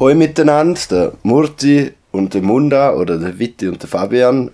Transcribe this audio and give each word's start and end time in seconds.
Hoi 0.00 0.14
miteinander, 0.14 0.80
der 0.90 1.12
Murti 1.22 1.92
und 2.10 2.32
der 2.34 2.42
Munda 2.42 2.94
oder 2.94 3.18
der 3.18 3.38
Witti 3.38 3.68
und 3.68 3.82
der 3.82 3.88
Fabian 3.88 4.50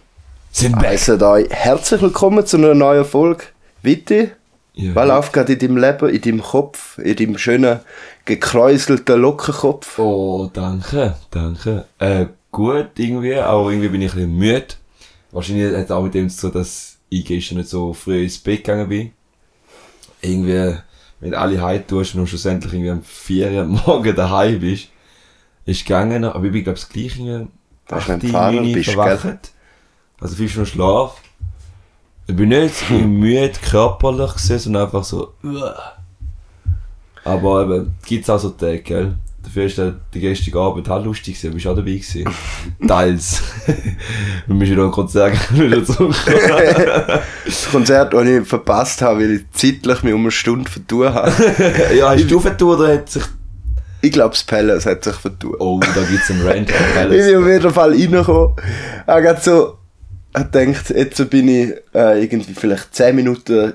Sind 0.51 0.77
heißen 0.77 1.23
euch 1.23 1.49
herzlich 1.51 2.03
willkommen 2.03 2.45
zu 2.45 2.57
einer 2.57 2.75
neuen 2.75 3.05
Folge. 3.05 3.45
Witti, 3.83 4.31
Ja. 4.75 4.95
was 4.95 5.07
läuft 5.09 5.33
gerade 5.33 5.53
in 5.53 5.59
deinem 5.61 5.77
Leben, 5.77 6.09
in 6.09 6.21
deinem 6.21 6.43
Kopf, 6.43 6.99
in 6.99 7.15
deinem 7.17 7.39
schönen, 7.39 7.81
gekräuselten 8.25 9.21
Lockenkopf? 9.21 9.99
Oh, 9.99 10.51
danke, 10.53 11.15
danke. 11.31 11.85
Äh, 11.99 12.27
gut, 12.51 12.89
irgendwie, 12.99 13.37
aber 13.37 13.71
irgendwie 13.71 13.89
bin 13.89 14.03
ich 14.03 14.13
ein 14.13 14.17
bisschen 14.17 14.37
müde. 14.37 14.67
Wahrscheinlich 15.31 15.73
hat 15.75 15.85
es 15.85 15.91
auch 15.93 16.03
mit 16.03 16.15
dem 16.15 16.29
zu 16.29 16.51
tun, 16.51 16.61
dass 16.61 16.97
ich 17.09 17.25
gestern 17.25 17.59
nicht 17.59 17.71
so 17.71 17.93
früh 17.93 18.25
ins 18.25 18.39
Bett 18.39 18.65
gegangen 18.65 18.89
bin. 18.89 19.13
Irgendwie, 20.23 20.75
wenn 21.21 21.35
alle 21.35 21.63
heim 21.63 21.87
tust 21.87 22.15
und 22.17 22.27
schlussendlich 22.27 22.73
irgendwie 22.73 22.91
am 22.91 23.03
4 23.03 23.53
Uhr 23.53 23.61
am 23.63 23.81
Morgen 23.87 24.15
daheim 24.17 24.59
bist, 24.59 24.89
ist 25.67 25.85
gegangen, 25.85 26.25
aber 26.25 26.45
ich 26.45 26.53
bin, 26.53 26.65
glaube 26.65 26.79
ich, 26.79 27.19
wenn 27.19 27.27
du 27.27 27.95
8, 27.95 28.21
gefahren 28.21 28.57
9 28.57 28.73
bist, 28.73 28.91
verwacht. 28.91 29.53
Also 30.21 30.37
5 30.37 30.51
Stunden 30.51 30.71
Schlaf. 30.71 31.21
Ich 32.27 32.35
bin 32.35 32.49
nicht 32.49 32.91
müde 32.91 33.53
körperlich 33.69 34.33
gesehen, 34.35 34.59
sondern 34.59 34.85
einfach 34.85 35.05
so, 35.05 35.35
uah. 35.43 35.93
Aber 37.25 37.65
eben, 37.65 37.95
gibt's 38.07 38.31
auch 38.31 38.39
so 38.39 38.51
Tage, 38.51 38.81
gell? 38.81 39.15
Dafür 39.43 39.65
ist 39.67 39.79
der, 39.79 39.95
die 40.13 40.21
gestrige 40.21 40.59
Abend 40.59 40.89
halt 40.89 41.05
lustig 41.05 41.37
gewesen, 41.37 41.55
bist 41.55 41.67
auch 41.69 41.77
dabei 41.77 41.93
gewesen. 41.93 42.25
Teils. 42.89 43.43
Du 44.49 44.59
bist 44.59 44.73
wieder 44.73 44.85
ein 44.85 44.91
Konzert 44.91 45.37
wieder 45.57 45.85
zurückgekommen. 45.85 47.21
Das 47.45 47.71
Konzert, 47.71 48.13
das 48.13 48.27
ich 48.27 48.47
verpasst 48.47 49.03
habe, 49.03 49.21
weil 49.21 49.31
ich 49.37 49.51
zeitlich 49.53 50.03
mich 50.03 50.15
um 50.15 50.23
eine 50.23 50.31
Stunde 50.33 50.69
vertun 50.69 51.15
habe. 51.15 51.31
ja, 51.97 52.11
hast 52.11 52.29
du 52.29 52.41
vertun 52.41 52.71
oder 52.71 52.95
hat 52.95 53.09
sich... 53.09 53.23
Ich 54.07 54.13
glaube, 54.13 54.31
das 54.31 54.45
Palace 54.45 54.87
hat 54.87 55.05
sich 55.05 55.15
vertun. 55.17 55.55
Oh, 55.59 55.81
da 55.81 56.03
gibt's 56.03 56.31
einen 56.31 56.47
Rant 56.47 56.71
Ich 56.71 56.95
Palace. 56.95 57.27
bin 57.27 57.37
auf 57.37 57.47
jeden 57.47 57.71
Fall 57.73 57.91
reingekommen. 57.91 58.53
Ich 59.07 59.13
habe 59.13 59.39
so 59.41 59.79
gedacht, 60.33 60.91
jetzt 60.91 61.31
bin 61.31 61.49
ich 61.49 61.75
äh, 61.95 62.23
irgendwie 62.23 62.55
vielleicht 62.55 62.95
10 62.95 63.17
Minuten 63.17 63.73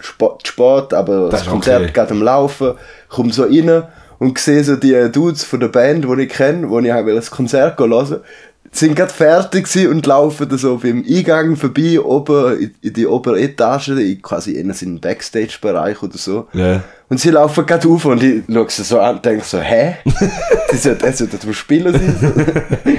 Sport, 0.00 0.46
Sport 0.46 0.94
aber 0.94 1.28
das, 1.28 1.40
Das 1.40 1.48
Konzert 1.48 1.82
okay. 1.82 1.92
geht 1.92 2.10
am 2.10 2.22
Laufen. 2.22 2.74
komme 3.08 3.32
so 3.32 3.44
rein 3.44 3.84
und 4.18 4.38
sehe 4.38 4.64
so 4.64 4.76
die 4.76 5.10
Dudes 5.12 5.44
von 5.44 5.60
der 5.60 5.68
Band, 5.68 6.04
die 6.04 6.22
ich 6.22 6.28
kenne, 6.28 6.68
wo 6.70 6.80
ich 6.80 6.88
das 7.14 7.30
Konzert 7.30 7.78
hören 7.78 7.90
wollte, 7.90 8.22
sind 8.70 8.94
gerade 8.94 9.12
fertig 9.12 9.68
und 9.88 10.06
laufen 10.06 10.56
so 10.58 10.76
beim 10.78 11.04
Eingang 11.08 11.56
vorbei, 11.56 12.00
oben 12.00 12.72
in, 12.82 12.92
die 12.92 13.06
obere 13.06 13.40
Etage, 13.40 13.92
quasi 14.22 14.52
in 14.52 14.70
einen 14.70 15.00
Backstage-Bereich 15.00 16.02
oder 16.02 16.18
so. 16.18 16.48
Ja. 16.52 16.82
Und 17.08 17.18
sie 17.18 17.30
laufen 17.30 17.64
gerade 17.64 17.88
auf 17.88 18.04
und 18.04 18.22
ich 18.22 18.42
schaue 18.52 18.66
sie 18.68 18.84
so 18.84 19.00
an 19.00 19.16
und 19.16 19.24
denke 19.24 19.44
so, 19.44 19.58
hä? 19.58 19.96
Die 20.72 20.76
sollten 20.76 21.06
also 21.06 21.26
dort 21.26 21.54
spielen 21.54 21.92
sein. 21.94 22.94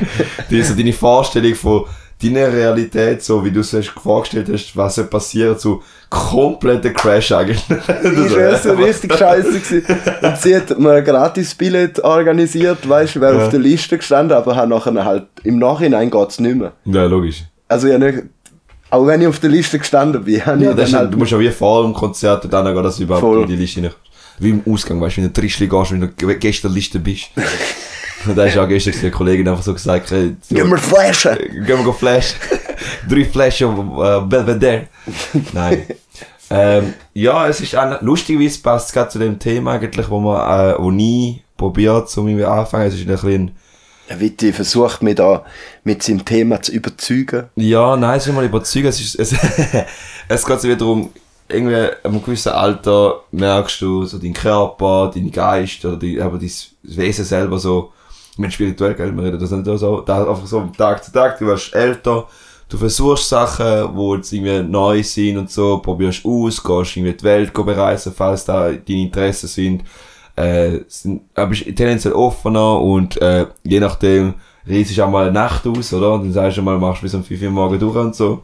Die 0.50 0.58
ist 0.58 0.70
so 0.70 0.76
deine 0.76 0.94
Vorstellung 0.94 1.54
von 1.54 1.86
deiner 2.22 2.52
Realität, 2.52 3.24
so 3.24 3.44
wie 3.46 3.52
du 3.52 3.62
es 3.62 3.72
hast 3.72 3.90
vorgestellt 3.90 4.50
hast, 4.52 4.76
was 4.76 4.96
soll 4.96 5.06
passieren, 5.06 5.58
zu 5.58 5.82
kompletter 6.10 6.90
Crash 6.92 7.32
eigentlich. 7.32 7.64
Das 7.70 8.36
wäre 8.36 8.58
so 8.58 8.74
richtig 8.74 9.14
scheiße 9.14 9.60
gewesen. 9.60 9.86
Und 10.22 10.38
sie 10.38 10.56
hat 10.56 10.78
mir 10.78 10.92
ein 10.94 11.04
gratis 11.06 11.56
Billett 11.56 12.04
organisiert, 12.04 12.88
weißt 12.88 13.16
du, 13.16 13.22
wäre 13.22 13.38
Ja. 13.38 13.44
auf 13.46 13.50
der 13.50 13.60
Liste 13.60 13.98
gestanden, 13.98 14.36
aber 14.38 14.56
hat 14.56 14.68
nachher 14.68 15.06
halt, 15.06 15.28
im 15.44 15.60
Nachhinein 15.60 16.10
geht's 16.12 16.40
nicht 16.40 16.56
mehr. 16.58 16.74
Ja, 16.86 17.06
logisch. 17.06 17.44
Also 17.70 17.88
ja 17.88 17.98
nicht, 17.98 18.24
auch 18.90 19.06
wenn 19.08 19.22
ich 19.22 19.28
auf 19.28 19.40
der 19.40 19.52
Liste 19.52 19.80
gestanden 19.80 20.24
bin, 20.24 20.44
habe 20.46 20.64
Ja, 20.64 20.72
ich 20.72 20.76
das 20.76 20.92
dann 20.92 21.00
halt, 21.02 21.14
du 21.14 21.18
musst 21.18 21.32
ja 21.32 21.40
wie 21.40 21.50
vor 21.52 21.84
dem 21.84 21.94
Konzert 21.94 22.44
und 22.44 22.52
dann 22.52 22.66
gehen, 22.74 22.84
dass 22.84 22.98
du 22.98 23.04
überhaupt 23.04 23.24
Voll. 23.24 23.42
in 23.44 23.48
die 23.48 23.56
Liste 23.56 23.80
nicht. 23.82 23.96
Wie 24.40 24.50
im 24.50 24.62
Ausgang, 24.70 25.00
weißt 25.00 25.18
du, 25.18 25.22
wenn 25.22 25.28
du 25.34 25.40
Trischli 25.42 25.68
gehst, 25.68 25.92
wenn 25.92 26.02
du 26.02 26.08
ge- 26.10 26.36
gestern 26.38 26.74
Liste 26.74 27.00
bist. 27.00 27.26
und 28.26 28.38
da 28.38 28.46
ist 28.46 28.58
auch 28.58 28.68
gestern 28.68 28.94
eine 29.00 29.12
Kollegin 29.12 29.48
einfach 29.48 29.64
so 29.64 29.74
gesagt, 29.74 30.12
hey, 30.12 30.36
so, 30.42 30.56
gib 30.56 30.66
mir 30.66 30.78
Flaschen! 30.78 31.38
gehen 31.66 31.86
wir 31.86 31.94
Flash. 31.94 32.36
Drei 33.10 33.26
Flaschen 33.26 33.70
äh, 33.70 34.22
Belvedere. 34.22 34.88
Nein. 35.54 35.86
ähm, 36.50 36.94
ja, 37.14 37.48
es 37.48 37.62
ist 37.62 37.76
eigentlich, 37.76 38.02
lustigerweise 38.02 38.62
passt 38.62 38.88
es 38.88 38.94
gerade 38.94 39.10
zu 39.10 39.20
dem 39.20 39.40
Thema 39.40 39.74
eigentlich, 39.74 40.10
wo 40.10 40.20
man, 40.20 40.72
äh, 40.72 40.76
wo 40.78 40.92
nie 40.92 41.42
probiert, 41.58 42.16
um 42.18 42.28
irgendwie 42.28 42.46
anfangen. 42.46 42.88
Es 42.88 42.96
ist 42.96 43.02
ein 43.02 43.08
bisschen, 43.08 43.52
Witti 44.18 44.52
versucht 44.54 45.04
mich 45.04 45.16
da 45.16 45.46
mit 45.84 46.02
seinem 46.02 46.26
Thema 46.26 46.62
zu 46.62 46.72
überzeugen. 46.72 47.50
Ja, 47.56 47.96
nein, 47.96 48.18
es 48.18 48.28
ist 48.28 48.34
mal 48.34 48.46
überzeugen. 48.46 48.88
Es, 48.88 49.00
ist, 49.00 49.16
es, 49.16 49.34
es 50.28 50.46
geht 50.46 50.62
so 50.62 50.68
wieder 50.68 50.78
darum, 50.78 51.10
irgendwie 51.48 51.88
einem 52.04 52.24
gewissen 52.24 52.52
Alter 52.52 53.24
merkst 53.32 53.82
du 53.82 54.06
so 54.06 54.18
deinen 54.18 54.34
Körper, 54.34 55.12
deinen 55.14 55.32
Geist 55.32 55.84
oder 55.84 55.98
die, 55.98 56.22
aber 56.22 56.38
dein 56.38 56.52
Wesen 56.84 57.26
selber 57.26 57.58
so, 57.58 57.92
meine 58.40 58.52
spirituell, 58.52 58.96
gell, 58.96 59.16
wir 59.16 59.24
reden 59.24 59.40
das 59.40 59.52
nicht 59.52 59.66
so, 59.66 60.02
da 60.02 60.28
einfach 60.28 60.46
so 60.46 60.62
Tag 60.78 61.04
zu 61.04 61.12
Tag, 61.12 61.38
du 61.40 61.46
wirst 61.46 61.74
älter, 61.76 62.28
du 62.70 62.78
versuchst 62.78 63.28
Sachen, 63.28 63.96
wo 63.96 64.16
jetzt 64.16 64.32
irgendwie 64.32 64.64
neu 64.64 65.04
sind 65.04 65.38
und 65.38 65.52
so, 65.52 65.80
probierst 65.80 66.26
aus, 66.26 66.64
gehst 66.64 66.98
irgendwie 66.98 67.14
die 67.14 67.24
Welt 67.24 67.54
bereisen, 67.54 68.14
falls 68.16 68.46
da 68.46 68.72
deine 68.72 69.02
Interessen 69.02 69.48
sind, 69.48 69.84
äh, 70.36 70.80
sind, 70.88 71.22
aber 71.36 71.48
bist 71.48 71.66
tendenziell 71.66 72.14
offener 72.14 72.80
und 72.80 73.22
äh, 73.22 73.48
je 73.64 73.80
nachdem 73.80 74.36
riesig 74.66 75.02
auch 75.02 75.10
mal 75.10 75.32
Nacht 75.32 75.68
aus, 75.68 75.94
oder? 75.94 76.14
Und 76.14 76.24
dann 76.24 76.34
sagst 76.34 76.58
du 76.58 76.62
mal, 76.62 76.78
machst 76.78 77.02
bis 77.02 77.14
um 77.14 77.24
5 77.24 77.42
Uhr 77.42 77.50
morgen 77.50 77.80
durch 77.80 77.96
und 77.96 78.16
so. 78.16 78.44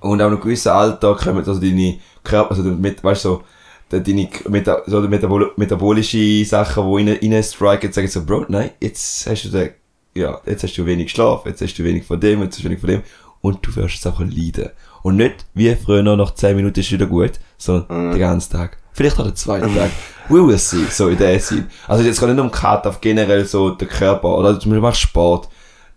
Und 0.00 0.10
auch 0.10 0.14
in 0.14 0.20
einem 0.20 0.40
gewissen 0.40 0.70
Alter 0.70 1.14
kommen 1.14 1.38
also 1.38 1.60
deine 1.60 1.98
Körper, 2.24 2.50
also 2.50 2.62
mit, 2.62 3.04
weißt 3.04 3.24
du, 3.24 3.28
so, 3.28 3.42
de- 3.90 4.00
deine 4.02 4.28
Meta, 4.48 4.82
so 4.86 5.00
die 5.02 5.08
Metabol 5.08 5.52
metabolische 5.56 6.44
Sachen, 6.44 6.84
die 6.86 7.10
rein, 7.10 7.32
rein 7.32 7.42
striken, 7.42 7.92
sagen 7.92 8.08
so, 8.08 8.24
Bro, 8.24 8.46
nein, 8.48 8.70
jetzt 8.80 9.26
hast 9.28 9.44
du 9.44 9.48
den, 9.50 9.70
ja, 10.14 10.40
jetzt 10.46 10.62
hast 10.64 10.76
du 10.76 10.86
wenig 10.86 11.10
Schlaf, 11.10 11.46
jetzt 11.46 11.60
hast 11.62 11.78
du 11.78 11.84
wenig 11.84 12.04
von 12.04 12.18
dem, 12.20 12.42
jetzt 12.42 12.56
hast 12.56 12.64
du 12.64 12.68
wenig 12.68 12.80
von 12.80 12.90
dem. 12.90 13.02
Und 13.42 13.58
du 13.66 13.74
wirst 13.76 13.94
jetzt 13.94 14.06
einfach 14.06 14.20
leiden. 14.24 14.68
Und 15.02 15.16
nicht 15.16 15.46
wie 15.54 15.74
früher 15.74 16.02
noch 16.02 16.16
nach 16.16 16.34
10 16.34 16.56
Minuten 16.56 16.78
ist 16.80 16.92
wieder 16.92 17.06
gut, 17.06 17.32
sondern 17.56 18.10
den 18.10 18.18
ganzen 18.20 18.52
Tag. 18.52 18.76
Vielleicht 18.92 19.18
auch 19.18 19.24
den 19.24 19.34
zweiten 19.36 19.74
Tag. 19.74 19.90
We 20.28 20.46
will 20.46 20.58
see, 20.58 20.84
so 20.90 21.08
in 21.08 21.16
der 21.16 21.40
Sinn. 21.40 21.66
Also 21.88 22.04
jetzt 22.04 22.20
geht 22.20 22.28
nicht 22.28 22.38
um 22.38 22.50
Cut 22.50 22.86
auf 22.86 23.00
generell 23.00 23.46
so 23.46 23.70
den 23.70 23.88
Körper, 23.88 24.36
oder 24.36 24.50
zum 24.60 24.70
Beispiel 24.70 24.74
du 24.74 24.80
machst 24.82 25.00
Sport. 25.00 25.48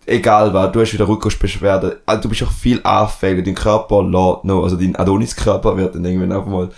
Egal 0.06 0.52
was, 0.54 0.72
du 0.72 0.80
hast 0.80 0.92
wieder 0.92 1.08
Rückenbeschwerden, 1.08 1.92
also 2.06 2.22
du 2.22 2.28
bist 2.28 2.42
auch 2.42 2.50
viel 2.52 2.80
anfälliger, 2.82 3.42
dein 3.42 3.54
Körper 3.54 4.02
lädt 4.02 4.44
noch, 4.44 4.62
also 4.62 4.76
dein 4.76 4.94
Adonis-Körper 4.96 5.76
wird 5.78 5.94
dann 5.94 6.04
irgendwann 6.04 6.32
einfach 6.32 6.50
mal 6.50 6.68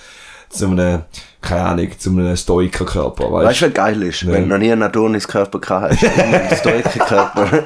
zu 0.49 0.67
einem, 0.67 1.03
keine 1.41 1.65
Ahnung, 1.65 1.89
zu 1.99 2.11
einem 2.11 2.37
Stoiker-Körper, 2.37 3.33
Weißt 3.33 3.47
weißt 3.47 3.63
du, 3.63 3.67
was 3.67 3.75
geil 3.75 4.03
ist? 4.03 4.23
Ja. 4.23 4.33
Wenn 4.33 4.43
du 4.43 4.49
noch 4.51 4.59
nie 4.59 4.73
einen 4.73 4.83
Adonis-Körper 4.83 5.61
gehabt 5.61 5.97
hast, 6.01 6.19
einen 6.19 6.57
Stoiker-Körper? 6.57 7.49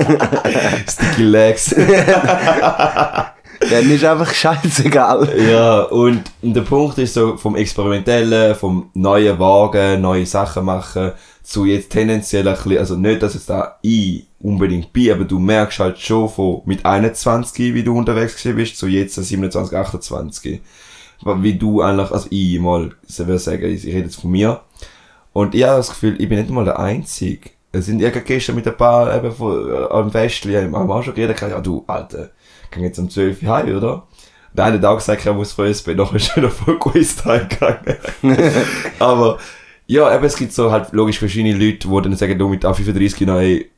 Sticky 0.89 1.23
Legs. 1.23 1.75
dann 3.71 3.91
ist 3.91 4.05
einfach 4.05 4.33
scheißegal. 4.33 5.29
Ja, 5.51 5.83
und 5.83 6.23
der 6.43 6.63
Punkt 6.63 6.99
ist 6.99 7.15
so 7.15 7.37
vom 7.37 7.57
Experimentellen, 7.57 8.55
vom 8.55 8.91
neuen 8.95 9.39
Wagen, 9.39 10.01
neue 10.01 10.27
Sachen 10.27 10.65
machen, 10.65 11.13
zu 11.43 11.65
jetzt 11.65 11.91
tendenziell 11.91 12.47
ein 12.49 12.55
bisschen, 12.55 12.79
also 12.79 12.97
nicht, 12.97 13.23
dass 13.23 13.35
jetzt 13.35 13.51
da 13.51 13.79
ich 13.83 14.29
unbedingt 14.41 14.93
bin, 14.93 15.13
aber 15.13 15.25
du 15.25 15.39
merkst 15.39 15.81
halt 15.81 15.99
schon 15.99 16.29
von 16.29 16.63
mit 16.65 16.85
21, 16.87 17.75
wie 17.75 17.83
du 17.83 17.97
unterwegs 17.97 18.37
gewesen 18.37 18.57
bist, 18.57 18.77
zu 18.79 18.87
jetzt 18.87 19.17
27, 19.17 19.77
28. 19.77 20.61
Wie 21.23 21.55
du 21.55 21.83
eigentlich, 21.83 22.11
also 22.11 22.29
ich 22.31 22.59
mal, 22.59 22.91
ich 23.07 23.19
würde 23.19 23.39
sagen, 23.39 23.65
ich 23.65 23.85
rede 23.87 24.05
jetzt 24.05 24.21
von 24.21 24.31
mir. 24.31 24.61
Und 25.33 25.55
ich 25.55 25.63
habe 25.65 25.77
das 25.77 25.91
Gefühl, 25.91 26.21
ich 26.21 26.29
bin 26.29 26.39
nicht 26.39 26.51
mal 26.51 26.65
der 26.65 26.79
Einzige. 26.79 27.51
Es 27.73 27.87
sind 27.87 28.01
ja 28.01 28.11
gestern 28.11 28.57
mit 28.57 28.67
ein 28.67 28.77
paar 28.77 29.15
eben 29.15 29.31
von, 29.31 29.71
äh, 29.71 29.87
am 29.91 30.11
Festli, 30.11 30.55
haben 30.55 30.73
wir 30.73 30.79
auch 30.79 31.03
schon 31.03 31.15
geredet, 31.15 31.41
ja 31.41 31.61
du, 31.61 31.85
Alter, 31.87 32.31
geh 32.71 32.81
jetzt 32.81 32.99
um 32.99 33.09
12 33.09 33.43
Uhr 33.43 33.49
heim, 33.49 33.77
oder? 33.77 34.07
Der 34.53 34.65
eine 34.65 34.79
hat 34.79 34.85
auch 34.85 34.97
gesagt, 34.97 35.25
er 35.25 35.35
muss 35.35 35.57
ins 35.57 35.83
Bett, 35.83 35.97
nachher 35.97 36.17
ist 36.17 36.37
er 36.37 36.51
voll 36.51 36.79
Quiz 36.79 37.23
gegangen. 37.23 37.97
Aber, 38.99 39.39
ja, 39.87 40.13
eben, 40.13 40.25
es 40.25 40.37
gibt 40.37 40.53
so 40.53 40.73
halt 40.73 40.93
logisch 40.93 41.19
verschiedene 41.19 41.55
Leute, 41.55 41.87
die 41.89 42.03
dann 42.03 42.17
sagen, 42.17 42.39
du 42.39 42.49
mit 42.49 42.65
A35 42.65 43.27
noch, 43.27 43.39
ey, 43.39 43.71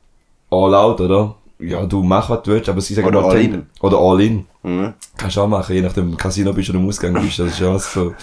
all 0.49 0.73
out, 0.73 1.01
oder? 1.01 1.35
Ja, 1.67 1.85
du 1.85 2.03
mach, 2.03 2.29
was 2.29 2.43
du 2.43 2.51
willst, 2.51 2.69
aber 2.69 2.81
sie 2.81 2.93
sagen 2.93 3.07
Oder 3.07 3.23
all 3.23 3.41
in. 3.41 3.65
Oder 3.81 3.97
all 3.97 4.21
in. 4.21 4.45
Mhm. 4.63 4.93
Kannst 5.17 5.37
du 5.37 5.41
auch 5.41 5.47
machen, 5.47 5.75
je 5.75 5.81
nachdem 5.81 6.09
im 6.09 6.17
Casino 6.17 6.53
bist 6.53 6.69
oder 6.69 6.79
im 6.79 6.87
Ausgang 6.87 7.13
bist, 7.13 7.39
das 7.39 7.53
ist 7.53 7.59
ja 7.59 7.77
so. 7.77 8.13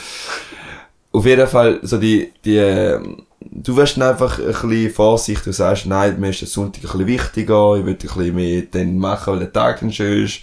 Auf 1.13 1.27
jeden 1.27 1.47
Fall, 1.49 1.81
so 1.83 1.99
die, 1.99 2.33
die, 2.45 2.57
ähm, 2.57 3.23
du 3.41 3.77
wirst 3.77 4.01
einfach 4.01 4.39
ein 4.39 4.47
bisschen 4.47 4.91
vorsichtig, 4.91 5.45
du 5.45 5.53
sagst, 5.53 5.87
nein, 5.87 6.21
mir 6.21 6.31
ist 6.31 6.41
der 6.41 6.49
Sonntag 6.49 6.83
ein 6.83 6.83
bisschen 6.83 7.07
wichtiger, 7.07 7.77
ich 7.77 7.85
will 7.85 7.95
ein 7.95 7.99
bisschen 7.99 8.35
mehr 8.35 8.63
dann 8.71 8.97
machen, 8.99 9.33
weil 9.33 9.41
der 9.41 9.53
Tag 9.53 9.81
dann 9.81 9.93
schön 9.93 10.25
ist. 10.25 10.41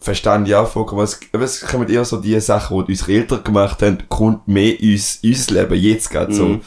Verstand 0.00 0.46
ich 0.46 0.54
auch 0.54 0.68
vollkommen. 0.68 1.02
Es, 1.02 1.18
aber 1.32 1.44
es 1.44 1.62
kommen 1.62 1.88
eher 1.88 2.04
so 2.04 2.18
die 2.18 2.38
Sachen, 2.38 2.84
die 2.84 2.92
unsere 2.92 3.12
Eltern 3.12 3.42
gemacht 3.42 3.80
haben, 3.82 3.98
kommt 4.10 4.46
mehr 4.46 4.74
uns, 4.82 5.20
unser 5.24 5.54
Leben 5.54 5.80
jetzt 5.80 6.10
gerade 6.10 6.34
so. 6.34 6.44
Mhm. 6.44 6.60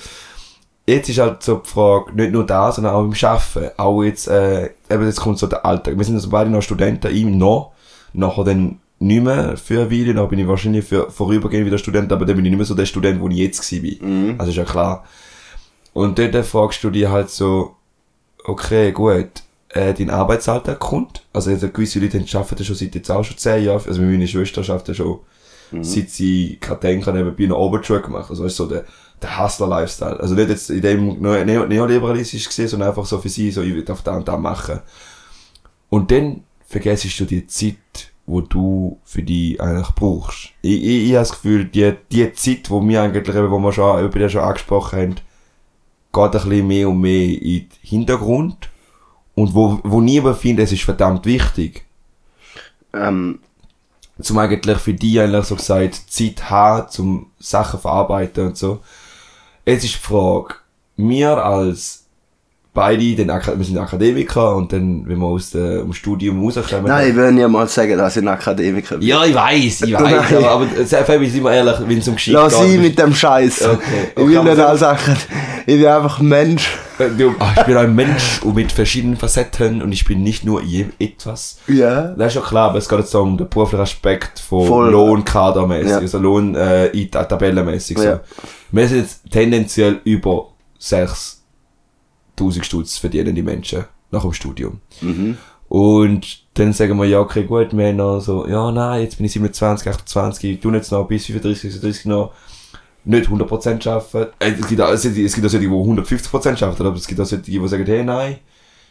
Jetzt 0.87 1.09
ist 1.09 1.19
halt 1.19 1.43
so 1.43 1.57
die 1.57 1.69
Frage, 1.69 2.13
nicht 2.13 2.31
nur 2.31 2.45
da, 2.45 2.71
sondern 2.71 2.93
auch 2.93 3.03
im 3.03 3.13
Schaffen. 3.13 3.69
Auch 3.75 4.03
jetzt, 4.03 4.27
äh, 4.27 4.69
eben 4.89 5.05
jetzt 5.05 5.19
kommt 5.19 5.37
so 5.37 5.47
der 5.47 5.65
Alltag. 5.65 5.97
Wir 5.97 6.05
sind 6.05 6.15
also 6.15 6.29
beide 6.29 6.49
noch 6.49 6.61
Studenten, 6.61 7.13
ich 7.13 7.25
noch. 7.25 7.73
Nachher 8.13 8.45
dann 8.45 8.79
nicht 8.99 9.23
mehr 9.23 9.57
für 9.57 9.81
eine 9.81 9.91
Weile, 9.91 10.13
dann 10.13 10.29
bin 10.29 10.39
ich 10.39 10.47
wahrscheinlich 10.47 10.85
für 10.85 11.11
vorübergehend 11.11 11.67
wieder 11.67 11.77
Student, 11.77 12.11
aber 12.11 12.25
dann 12.25 12.35
bin 12.35 12.45
ich 12.45 12.51
nicht 12.51 12.57
mehr 12.57 12.65
so 12.65 12.73
der 12.73 12.85
Student, 12.85 13.19
wo 13.21 13.27
ich 13.27 13.37
jetzt 13.37 13.71
war. 13.71 14.07
Mhm. 14.07 14.35
Also 14.37 14.51
ist 14.51 14.57
ja 14.57 14.63
klar. 14.63 15.03
Und 15.93 16.17
dort 16.17 16.45
fragst 16.45 16.83
du 16.83 16.89
dich 16.89 17.07
halt 17.07 17.29
so, 17.29 17.75
okay, 18.45 18.91
gut, 18.91 19.29
äh, 19.69 19.93
dein 19.93 20.09
Arbeitsalltag 20.09 20.79
kommt. 20.79 21.23
Also, 21.33 21.51
also 21.51 21.69
gewisse 21.69 21.99
Leute 21.99 22.23
arbeiten 22.33 22.63
schon 22.63 22.75
seit 22.75 22.95
jetzt 22.95 23.11
auch 23.11 23.23
schon 23.23 23.37
10 23.37 23.63
Jahren. 23.63 23.81
Also, 23.85 24.01
meine 24.01 24.27
Schwester 24.27 24.61
arbeitet 24.61 24.95
schon, 24.95 25.19
seit 25.81 26.09
sie 26.09 26.57
kein 26.61 26.79
Denken 26.79 27.15
nebenbei 27.15 27.43
eine 27.43 27.55
Oberschule 27.55 28.01
gemacht. 28.01 28.29
Also, 28.29 28.45
ist 28.45 28.55
so 28.55 28.67
der, 28.67 28.85
der 29.21 29.39
Hustler-Lifestyle. 29.39 30.19
Also, 30.19 30.35
nicht 30.35 30.49
jetzt 30.49 30.69
in 30.69 30.81
dem 30.81 31.19
neo- 31.21 31.43
neo- 31.43 31.65
neoliberalistisch 31.65 32.47
gesehen, 32.47 32.67
sondern 32.67 32.89
einfach 32.89 33.05
so 33.05 33.19
für 33.19 33.29
sie, 33.29 33.51
so, 33.51 33.61
ich 33.61 33.73
will 33.73 33.89
auf 33.91 34.01
da 34.03 34.15
und 34.15 34.27
da 34.27 34.37
machen. 34.37 34.81
Und 35.89 36.11
dann 36.11 36.43
vergessest 36.67 37.19
du 37.19 37.25
die 37.25 37.47
Zeit, 37.47 37.77
wo 38.25 38.41
du 38.41 38.99
für 39.05 39.23
die 39.23 39.59
eigentlich 39.59 39.91
brauchst. 39.95 40.49
Ich, 40.61 40.83
ich, 40.83 41.05
ich 41.05 41.09
habe 41.11 41.19
das 41.19 41.31
Gefühl, 41.31 41.65
die, 41.65 41.93
die 42.11 42.33
Zeit, 42.33 42.69
wo 42.69 42.85
wir 42.85 43.01
eigentlich, 43.01 43.35
wo 43.35 43.59
wir 43.59 43.71
schon, 43.71 44.03
über 44.03 44.19
die 44.19 44.29
schon 44.29 44.41
angesprochen 44.41 44.99
haben, 44.99 45.15
geht 46.13 46.23
ein 46.23 46.31
bisschen 46.31 46.67
mehr 46.67 46.89
und 46.89 46.99
mehr 46.99 47.41
in 47.41 47.41
den 47.41 47.69
Hintergrund. 47.81 48.69
Und 49.33 49.53
wo, 49.53 49.79
wo 49.83 50.01
niemand 50.01 50.37
findet, 50.37 50.65
es 50.65 50.71
ist 50.73 50.83
verdammt 50.83 51.25
wichtig. 51.25 51.85
Ähm, 52.93 53.39
Zum 54.19 54.39
eigentlich 54.39 54.79
für 54.79 54.93
die 54.93 55.19
eigentlich 55.19 55.45
so 55.45 55.55
gesagt 55.55 55.95
Zeit 56.09 56.49
haben, 56.49 56.89
zum 56.89 57.27
Sachen 57.39 57.79
verarbeiten 57.79 58.47
und 58.47 58.57
so. 58.57 58.79
Jetzt 59.67 59.83
ist 59.83 59.95
die 59.95 59.99
Frage, 59.99 60.55
wir 60.95 61.43
als 61.43 62.05
beide, 62.73 63.15
den 63.15 63.27
wir 63.27 63.63
sind 63.65 63.77
Akademiker 63.77 64.55
und 64.55 64.71
dann, 64.71 65.07
wenn 65.07 65.17
wir 65.17 65.25
aus 65.25 65.49
dem 65.49 65.91
Studium 65.93 66.41
rauskommen. 66.43 66.85
nein, 66.85 67.09
ich 67.09 67.15
will 67.15 67.31
niemals 67.31 67.73
sagen, 67.73 67.97
dass 67.97 68.15
ich 68.15 68.23
ein 68.23 68.27
Akademiker 68.27 68.97
bin. 68.97 69.07
Ja, 69.07 69.25
ich 69.25 69.33
weiß, 69.35 69.81
ich 69.81 69.93
weiß, 69.93 70.33
aber, 70.35 70.49
aber 70.51 70.85
sehr 70.85 71.03
Fabi, 71.03 71.27
sind 71.29 71.43
wir 71.43 71.53
ehrlich, 71.53 71.75
wenn 71.85 71.97
es 71.97 72.07
um 72.07 72.13
Geschichte 72.15 72.39
Lass 72.39 72.57
geht. 72.61 72.69
ihn 72.75 72.81
mit 72.81 72.97
dem 72.99 73.13
Scheiß. 73.13 73.67
Okay. 73.67 73.81
Ich 74.15 74.27
will 74.27 74.43
nicht 74.43 74.55
so- 74.55 74.63
alle 74.63 74.77
Sachen. 74.77 75.17
Ich 75.65 75.75
bin 75.77 75.85
einfach 75.85 76.19
ein 76.19 76.27
Mensch. 76.27 76.77
Ah, 77.39 77.53
ich 77.57 77.63
bin 77.65 77.77
ein 77.77 77.93
Mensch 77.95 78.41
und 78.43 78.55
mit 78.55 78.71
verschiedenen 78.71 79.17
Facetten 79.17 79.81
und 79.81 79.91
ich 79.91 80.05
bin 80.05 80.23
nicht 80.23 80.43
nur 80.45 80.63
je 80.63 80.85
etwas. 80.99 81.59
Ja. 81.67 82.07
Das 82.15 82.27
ist 82.27 82.33
schon 82.33 82.43
klar, 82.43 82.69
aber 82.69 82.79
es 82.79 82.89
geht 82.89 82.99
jetzt 82.99 83.13
um 83.15 83.37
den 83.37 83.47
beruflichen 83.49 83.81
Aspekt 83.81 84.39
von 84.39 84.67
Voll. 84.67 84.91
Lohnkadermäßig, 84.91 85.89
Ja. 85.91 85.97
also 85.99 86.17
Lohn, 86.19 86.55
äh, 86.55 87.05
tabellenmäßig. 87.07 87.97
So. 87.97 88.03
Ja. 88.03 88.21
Wir 88.71 88.87
sind 88.87 88.99
jetzt 88.99 89.29
tendenziell 89.31 90.01
über 90.03 90.47
6000 90.79 92.65
Stutz 92.65 92.97
verdienen 92.97 93.35
die 93.35 93.43
Menschen 93.43 93.85
nach 94.11 94.21
dem 94.21 94.33
Studium. 94.33 94.81
Mhm. 95.01 95.37
Und 95.69 96.43
dann 96.53 96.71
sagen 96.73 96.97
wir, 96.97 97.05
ja, 97.05 97.19
okay, 97.19 97.43
gut, 97.43 97.75
wir 97.75 97.87
haben 97.87 97.97
noch 97.97 98.21
so, 98.21 98.47
ja, 98.47 98.71
nein, 98.71 99.01
jetzt 99.01 99.17
bin 99.17 99.25
ich 99.25 99.33
27, 99.33 99.87
28, 99.89 100.51
ich 100.53 100.59
tu 100.61 100.71
jetzt 100.71 100.91
noch 100.91 101.07
bis 101.07 101.25
35, 101.25 101.71
36 101.73 102.05
noch 102.05 102.31
nicht 103.07 103.29
100% 103.29 103.87
arbeiten. 103.89 104.31
Äh, 104.39 104.51
Es 104.59 104.67
gibt 104.67 104.81
auch, 104.81 104.91
es 104.91 105.01
gibt 105.03 105.17
es 105.17 105.33
gibt 105.33 105.45
auch 105.47 105.49
solche, 105.49 105.67
die 105.67 105.73
150% 105.73 106.63
arbeiten, 106.63 106.85
aber 106.85 106.95
es 106.95 107.07
gibt 107.07 107.19
auch 107.19 107.25
solche, 107.25 107.43
die 107.43 107.67
sagen, 107.67 107.85
hey, 107.85 108.03
nein, 108.03 108.37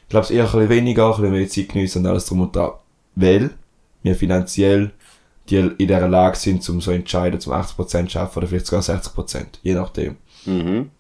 ich 0.03 0.09
glaube, 0.09 0.25
es 0.25 0.31
eher 0.31 0.45
ein 0.45 0.51
bisschen 0.53 0.69
weniger, 0.69 1.07
ein 1.07 1.21
bisschen 1.21 1.33
mehr 1.33 1.49
Zeit 1.49 1.69
geniessen 1.69 1.99
und 2.05 2.07
alles 2.07 2.27
drum 2.27 2.41
und 2.41 2.55
dran. 2.55 2.73
Weil 3.15 3.51
wir 4.03 4.15
finanziell 4.15 4.93
die 5.49 5.57
in 5.59 5.77
dieser 5.79 6.09
Lage 6.09 6.37
sind, 6.37 6.69
um 6.69 6.81
so 6.81 6.91
entscheiden, 6.91 7.41
zum 7.41 7.53
80% 7.53 8.09
zu 8.09 8.19
arbeiten 8.19 8.39
oder 8.39 8.47
vielleicht 8.49 8.67
sogar 8.67 8.83
60%, 8.83 9.45
je 9.63 9.75
nachdem. 9.75 10.17
Mhm. 10.45 10.91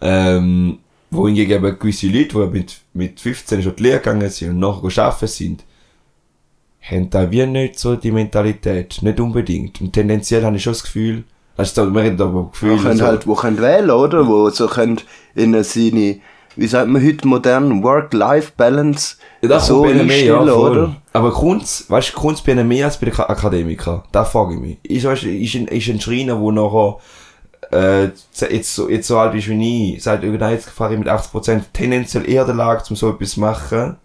Ähm, 0.00 0.78
wohingegen 1.10 1.56
eben 1.56 1.78
gewisse 1.78 2.06
Leute, 2.06 2.28
die 2.28 2.58
mit, 2.58 2.80
mit 2.92 3.20
15 3.20 3.62
schon 3.62 3.76
die 3.76 3.82
Lehre 3.82 3.98
gegangen 3.98 4.30
sind 4.30 4.50
und 4.50 4.58
nachher 4.60 5.04
arbeiten 5.04 5.26
sind, 5.26 5.64
haben 6.82 7.10
da 7.10 7.30
wie 7.30 7.46
nicht 7.46 7.78
so 7.78 7.96
die 7.96 8.12
Mentalität. 8.12 8.98
Nicht 9.02 9.18
unbedingt. 9.18 9.80
Und 9.80 9.92
tendenziell 9.92 10.44
habe 10.44 10.56
ich 10.56 10.62
schon 10.62 10.74
das 10.74 10.82
Gefühl, 10.82 11.24
also 11.56 11.92
wir 11.94 12.02
reden 12.02 12.16
da 12.16 12.24
über 12.24 12.34
Wo 12.40 12.44
Gefühle. 12.44 12.76
können 12.78 12.96
so, 12.98 13.04
halt, 13.04 13.26
wo 13.26 13.34
können 13.34 13.60
wählen, 13.60 13.90
oder? 13.90 14.26
Wo 14.26 14.48
so 14.50 14.66
können 14.66 15.00
in 15.34 15.62
seine, 15.64 16.18
wie 16.56 16.66
sagt 16.66 16.88
man 16.88 17.04
heute 17.04 17.26
modern, 17.26 17.82
Work-Life-Balance 17.82 19.16
ja, 19.42 19.48
da 19.48 19.60
so 19.60 19.84
mehr, 19.84 20.24
ja, 20.24 20.40
oder? 20.40 20.96
Aber 21.12 21.30
kommt's, 21.32 21.88
weißt 21.88 22.12
du, 22.16 22.32
bei 22.44 22.52
ihnen 22.52 22.66
mehr 22.68 22.86
als 22.86 22.98
bei 22.98 23.06
den 23.06 23.14
Ka- 23.14 23.26
Akademikern? 23.28 24.02
Da 24.12 24.24
frage 24.24 24.54
ich 24.54 24.60
mich. 24.60 24.78
Ist, 24.82 25.04
weißt, 25.04 25.22
du, 25.24 25.28
ist, 25.30 25.54
ein, 25.54 25.68
ist 25.68 25.88
ein 25.88 26.00
Schreiner, 26.00 26.36
der 26.40 26.52
nachher, 26.52 26.98
äh, 27.72 28.04
jetzt 28.50 28.74
so, 28.74 28.88
jetzt 28.88 29.06
so 29.06 29.18
alt 29.18 29.34
ist 29.34 29.48
wie 29.48 29.94
ich, 29.94 30.02
sagt, 30.02 30.24
irgendein 30.24 30.52
jetzt 30.52 30.70
fahre 30.70 30.92
ich 30.94 30.98
mit 30.98 31.08
80% 31.08 31.60
tendenziell 31.72 32.28
eher 32.28 32.44
der 32.44 32.54
Lage, 32.54 32.82
um 32.90 32.96
so 32.96 33.10
etwas 33.10 33.30
zu 33.32 33.40
machen? 33.40 33.96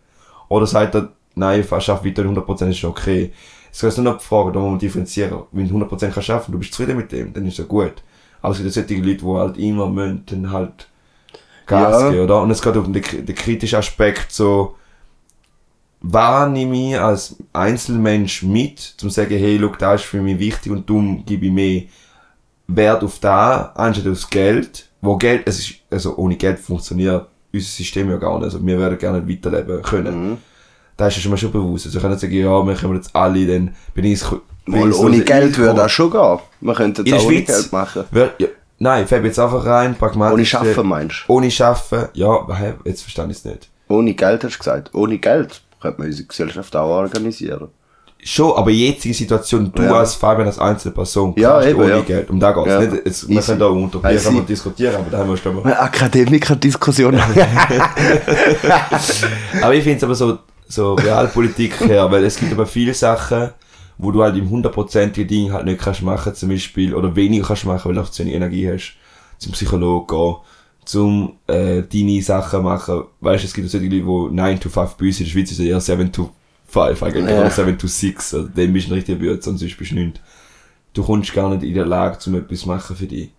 Oder 0.50 0.66
sagt 0.66 0.95
er, 0.95 1.10
nein, 1.36 1.62
ich 1.62 1.84
schaffe 1.84 2.06
weiter 2.06 2.24
100% 2.24 2.69
ist 2.69 2.84
okay. 2.84 3.31
Es 3.71 3.83
ist 3.83 3.98
nur 3.98 4.06
noch 4.13 4.18
die 4.19 4.25
Frage, 4.25 4.51
da 4.51 4.60
muss 4.60 4.69
man 4.71 4.80
differenzieren. 4.80 5.44
Wenn 5.51 5.68
du 5.68 5.77
100% 5.77 6.10
kannst 6.12 6.24
schaffen, 6.25 6.51
du 6.51 6.60
bist 6.60 6.74
zufrieden 6.74 6.98
mit 6.98 7.12
dem, 7.12 7.33
dann 7.33 7.45
ist 7.45 7.57
ja 7.57 7.66
gut. 7.66 7.94
Aber 8.42 8.54
es 8.54 8.60
gibt 8.62 8.74
solche 8.74 8.95
Leute, 8.95 9.18
die 9.18 9.25
halt 9.25 9.57
immer 9.57 9.88
müssen, 9.88 10.24
dann 10.27 10.51
halt 10.51 10.88
Gas 11.66 12.01
Ja. 12.01 12.10
geben, 12.10 12.24
oder? 12.24 12.42
Und 12.42 12.51
es 12.51 12.62
geht 12.62 12.75
um 12.75 12.92
den, 12.92 13.04
den 13.04 13.36
kritischen 13.36 13.80
Aspekt, 13.80 14.31
so, 14.31 14.75
was 16.01 16.50
nehme 16.50 16.89
ich 16.92 17.00
als 17.00 17.36
Einzelmensch 17.54 18.44
mit, 18.44 18.80
zum 18.80 19.10
zu 19.10 19.16
sagen, 19.16 19.38
hey, 19.38 19.57
look, 19.57 19.77
das 19.77 20.01
ist 20.01 20.07
für 20.07 20.21
mich 20.21 20.39
wichtig 20.39 20.71
und 20.71 20.89
darum 20.89 21.25
gebe 21.25 21.45
ich 21.48 21.51
mehr 21.51 21.83
Wert 22.68 23.04
auf 23.04 23.19
da, 23.19 23.74
anstatt 23.75 24.07
aufs 24.07 24.30
Geld, 24.30 24.88
wo 25.01 25.18
Geld, 25.18 25.44
es 25.45 25.60
ist, 25.60 25.75
also 25.89 26.16
ohne 26.18 26.36
Geld 26.38 26.60
funktioniert 26.60 27.27
unser 27.51 27.66
System 27.68 28.10
ja 28.10 28.18
gar 28.18 28.36
nicht, 28.36 28.45
also 28.45 28.66
wir 28.66 28.80
werden 28.80 28.98
gerne 28.98 29.21
nicht 29.21 29.44
weiterleben 29.44 29.81
können. 29.81 30.30
Mhm. 30.30 30.38
Da 31.00 31.07
ist 31.07 31.22
schon 31.22 31.31
mal 31.31 31.38
schon 31.38 31.51
bewusst. 31.51 31.86
Also 31.86 31.98
ich 31.98 32.01
kann 32.01 32.12
nicht 32.12 32.19
sagen, 32.19 32.34
ja, 32.34 32.68
wir 32.68 32.75
können 32.75 32.96
jetzt 32.96 33.16
alle 33.16 33.46
dann, 33.48 33.74
bin 33.94 34.06
ich, 34.06 34.22
Mal 34.66 34.92
ohne 34.94 35.22
Geld 35.22 35.57
würde 35.57 35.74
das 35.75 35.92
schon 35.94 36.12
gehen. 36.12 36.38
Wir 36.62 36.74
könnten 36.75 37.13
auch 37.13 37.25
ohne? 37.25 37.42
Geld 37.42 37.72
machen. 37.72 38.04
Wer, 38.12 38.34
ja, 38.38 38.48
nein, 38.78 39.07
fällt 39.07 39.24
jetzt 39.24 39.40
einfach 39.40 39.66
rein, 39.66 39.96
pragmatisch. 39.96 40.34
Ohne 40.34 40.46
Schaffen 40.46 40.88
meinst 40.88 41.24
Ohne 41.28 41.50
Schaffen, 41.50 42.06
ja, 42.13 42.38
jetzt 42.84 43.01
verstehe 43.01 43.25
ich 43.25 43.31
es 43.38 43.46
nicht. 43.46 43.69
du? 43.88 43.96
Ohne 43.96 44.13
Geld 44.13 44.44
hast 44.44 44.56
du 44.56 44.60
gesagt. 44.60 44.94
Ohne 44.94 45.18
Geld 45.18 45.62
könnte 45.81 46.00
man 46.01 46.07
unsere 46.10 46.28
Gesellschaft 46.28 46.75
auch 46.75 46.90
organisieren. 46.90 47.69
Schon, 48.22 48.52
aber 48.57 48.69
jetzige 48.69 49.13
Situation, 49.16 49.72
du 49.74 49.81
Ja. 49.81 49.94
als 49.94 50.13
Fabian, 50.16 50.45
als 50.45 50.60
einzelne 50.60 50.94
Person, 50.94 51.34
Ja, 51.38 51.63
eben, 51.63 51.80
ohne 51.80 51.90
ja. 51.92 52.02
Geld. 52.02 52.30
Um 52.30 52.38
da 52.40 52.52
geht's 52.52 52.68
Ja. 52.68 52.81
nicht. 52.81 53.06
Jetzt, 53.06 53.30
wir 53.30 53.42
können 53.42 53.60
da 53.60 53.66
unter 53.68 54.12
Easy. 54.12 54.30
Bier 54.30 54.42
diskutieren, 54.42 54.95
aber 54.95 55.10
da 55.10 55.19
haben 55.19 55.30
wir 55.30 55.38
schon 55.38 55.56
mal. 55.56 55.63
Eine 55.63 55.80
Akademiker-Diskussion. 55.80 57.16
Aber 59.62 59.74
ich 59.74 59.84
finde 59.84 59.98
es 59.98 60.04
aber 60.04 60.16
so, 60.16 60.38
so 60.69 60.94
Realpolitik 60.94 61.77
her, 61.88 62.10
weil 62.12 62.24
es 62.24 62.38
gibt 62.38 62.54
aber 62.54 62.66
viele 62.66 62.94
Sachen, 62.94 63.50
wo 63.98 64.12
du 64.12 64.24
halt 64.24 64.38
im 64.38 64.50
hundertprozentigen 64.50 65.27
Ding 65.27 65.51
halt 65.51 65.66
nicht 65.66 65.81
kannst 65.81 66.01
machen, 66.04 66.33
zum 66.33 66.48
Beispiel, 66.50 66.95
oder 66.95 67.13
weniger 67.16 67.48
kannst 67.48 67.66
machen, 67.66 67.89
weil 67.89 67.95
du 67.95 68.01
auch 68.01 68.10
zu 68.10 68.24
wenig 68.24 68.36
Energie 68.36 68.69
hast, 68.71 68.94
zum 69.39 69.51
Psychologen 69.51 70.07
gehen, 70.07 70.36
zum, 70.86 71.33
äh, 71.48 71.81
deine 71.83 72.21
Sachen 72.21 72.63
machen. 72.63 73.04
Weißt 73.19 73.44
du, 73.44 73.48
es 73.48 73.54
gibt 73.54 73.66
ja 73.68 73.71
solche 73.71 73.88
Leute, 73.88 74.30
die 74.30 74.36
9 74.36 74.60
to 74.60 74.69
5 74.69 74.94
bei 74.95 75.07
uns 75.07 75.19
in 75.19 75.25
der 75.25 75.31
Schweiz 75.31 75.51
ist 75.51 75.60
eher 75.60 75.81
7 75.81 76.11
to 76.11 76.30
5, 76.68 77.04
eigentlich, 77.04 77.26
Ja. 77.30 77.42
oder 77.42 77.49
7 77.49 77.78
to 77.78 77.88
6, 77.88 78.33
also 78.35 78.47
dann 78.56 78.71
bist 78.71 78.88
du 78.88 78.92
ein 78.92 78.95
richtiger 78.95 79.18
Bütz, 79.19 79.45
sonst 79.45 79.59
bist 79.78 79.92
du 79.92 79.95
nicht. 79.95 80.21
Du 80.94 81.04
kommst 81.04 81.33
gar 81.33 81.49
nicht 81.49 81.64
in 81.64 81.73
der 81.73 81.85
Lage, 81.85 82.19
zum 82.19 82.35
etwas 82.35 82.59
zu 82.61 82.68
machen 82.68 82.95
für 82.95 83.06
dich. 83.07 83.31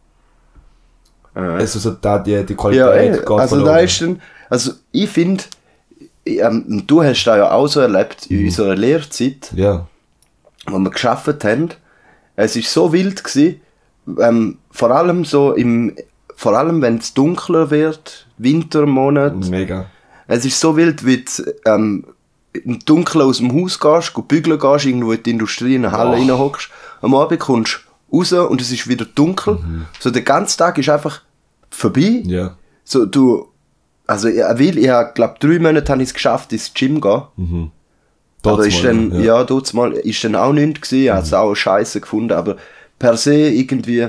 Also 1.32 1.78
so 1.78 1.92
da 1.92 2.18
die, 2.18 2.44
die 2.44 2.54
Qualität 2.54 2.84
Ja, 2.86 2.90
ey, 2.92 3.10
geht 3.12 3.28
also 3.30 3.38
da 3.38 3.46
verloren. 3.46 3.84
ist 3.84 4.00
dann, 4.02 4.20
also 4.48 4.72
ich 4.92 5.08
finde, 5.08 5.44
ähm, 6.38 6.84
du 6.86 7.02
hast 7.02 7.24
da 7.24 7.36
ja 7.36 7.50
auch 7.52 7.66
so 7.66 7.80
erlebt 7.80 8.30
Mhm. 8.30 8.38
in 8.38 8.44
unserer 8.46 8.76
Lehrzeit, 8.76 9.50
Ja. 9.54 9.86
wo 10.66 10.78
wir 10.78 10.90
geschafft 10.90 11.44
haben. 11.44 11.70
Es 12.36 12.56
ist 12.56 12.72
so 12.72 12.92
wild 12.92 13.22
gsi, 13.24 13.60
ähm, 14.20 14.58
vor 14.70 14.90
allem 14.90 15.24
so 15.24 15.52
im, 15.52 15.94
vor 16.36 16.56
allem 16.58 16.80
wenn 16.82 16.98
es 16.98 17.12
dunkler 17.14 17.70
wird, 17.70 18.26
Wintermonat. 18.38 19.48
Mega. 19.50 19.86
Es 20.26 20.44
ist 20.44 20.58
so 20.60 20.76
wild, 20.76 21.04
wie 21.04 21.24
du, 21.24 21.54
ähm, 21.66 22.04
im 22.52 22.78
Dunkeln 22.80 23.22
aus 23.24 23.38
dem 23.38 23.52
Haus 23.52 23.78
gehst, 23.78 24.12
go 24.14 24.22
bügeln 24.22 24.58
gehst, 24.58 24.86
irgendwo 24.86 25.12
in 25.12 25.22
die 25.22 25.30
Industrie, 25.30 25.74
in 25.74 25.84
eine 25.84 25.96
Halle 25.96 26.10
Oh. 26.16 26.20
reinhockst. 26.20 26.68
Am 27.02 27.14
Abend 27.14 27.38
kommst 27.40 27.80
du 28.10 28.16
raus 28.18 28.32
und 28.32 28.60
es 28.60 28.72
ist 28.72 28.88
wieder 28.88 29.04
dunkel. 29.04 29.58
So 30.00 30.10
der 30.10 30.22
ganze 30.22 30.56
Tag 30.56 30.78
ist 30.78 30.88
einfach 30.88 31.22
vorbei. 31.70 32.22
Ja. 32.24 32.56
So, 32.84 33.06
du, 33.06 33.48
also, 34.10 34.26
ich 34.26 34.36
will, 34.36 34.76
ich 34.78 34.88
hab, 34.88 35.14
glaub, 35.14 35.38
drei 35.38 35.60
Monate 35.60 35.92
habe 35.92 36.02
ich 36.02 36.08
es 36.08 36.14
geschafft, 36.14 36.52
ins 36.52 36.74
Gym 36.74 37.00
gehen. 37.00 37.22
aber 37.32 37.70
Trotzdem, 38.42 38.68
ist 38.68 38.84
dann, 38.84 39.12
ja. 39.12 39.38
ja, 39.38 39.44
dort 39.44 39.72
mal, 39.72 39.92
ist 39.92 40.24
dann 40.24 40.34
auch 40.34 40.52
nichts 40.52 40.80
gewesen, 40.80 41.04
ich 41.04 41.10
habe 41.10 41.22
es 41.22 41.32
auch 41.32 41.54
scheiße 41.54 42.00
gefunden, 42.00 42.32
aber 42.32 42.56
per 42.98 43.16
se 43.16 43.34
irgendwie 43.36 44.08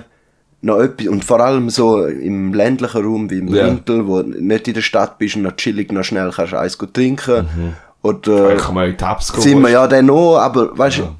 noch 0.62 0.80
etwas, 0.80 1.08
und 1.08 1.24
vor 1.24 1.40
allem 1.40 1.70
so 1.70 2.04
im 2.06 2.52
ländlichen 2.52 3.04
Raum, 3.04 3.30
wie 3.30 3.38
im 3.40 3.54
Ja. 3.54 3.68
Winkel, 3.68 4.08
wo 4.08 4.22
nicht 4.24 4.68
in 4.68 4.74
der 4.74 4.82
Stadt 4.82 5.20
bist 5.20 5.36
und 5.36 5.44
noch 5.44 5.56
chillig, 5.56 5.92
noch 5.92 6.04
schnell 6.04 6.32
kannst 6.32 6.56
eins 6.56 6.80
gut 6.80 6.96
trinken. 6.96 7.36
Ja, 7.46 7.74
Oder, 8.02 8.56
kann 8.58 8.74
man 8.74 8.90
in 8.90 8.98
Tabs 8.98 9.28
sind 9.28 9.62
wir 9.62 9.70
ja 9.70 9.88
dann 9.88 10.10
auch, 10.10 10.38
aber, 10.38 10.76
weißt 10.76 11.00
du, 11.00 11.16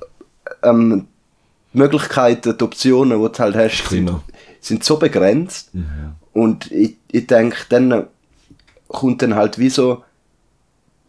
ähm, 0.64 1.06
die 1.72 1.78
Möglichkeiten, 1.78 2.58
die 2.58 2.64
Optionen, 2.64 3.22
die 3.22 3.32
du 3.32 3.40
halt 3.40 3.56
hast, 3.56 3.88
sind, 3.90 4.12
sind 4.60 4.84
so 4.84 4.98
begrenzt. 4.98 5.70
Und 6.34 6.72
ich, 6.72 6.96
ich 7.12 7.28
denke, 7.28 7.58
dann 7.70 8.08
kommt 8.92 9.22
dann 9.22 9.36
halt 9.36 9.58
wie 9.58 9.70
so 9.70 10.04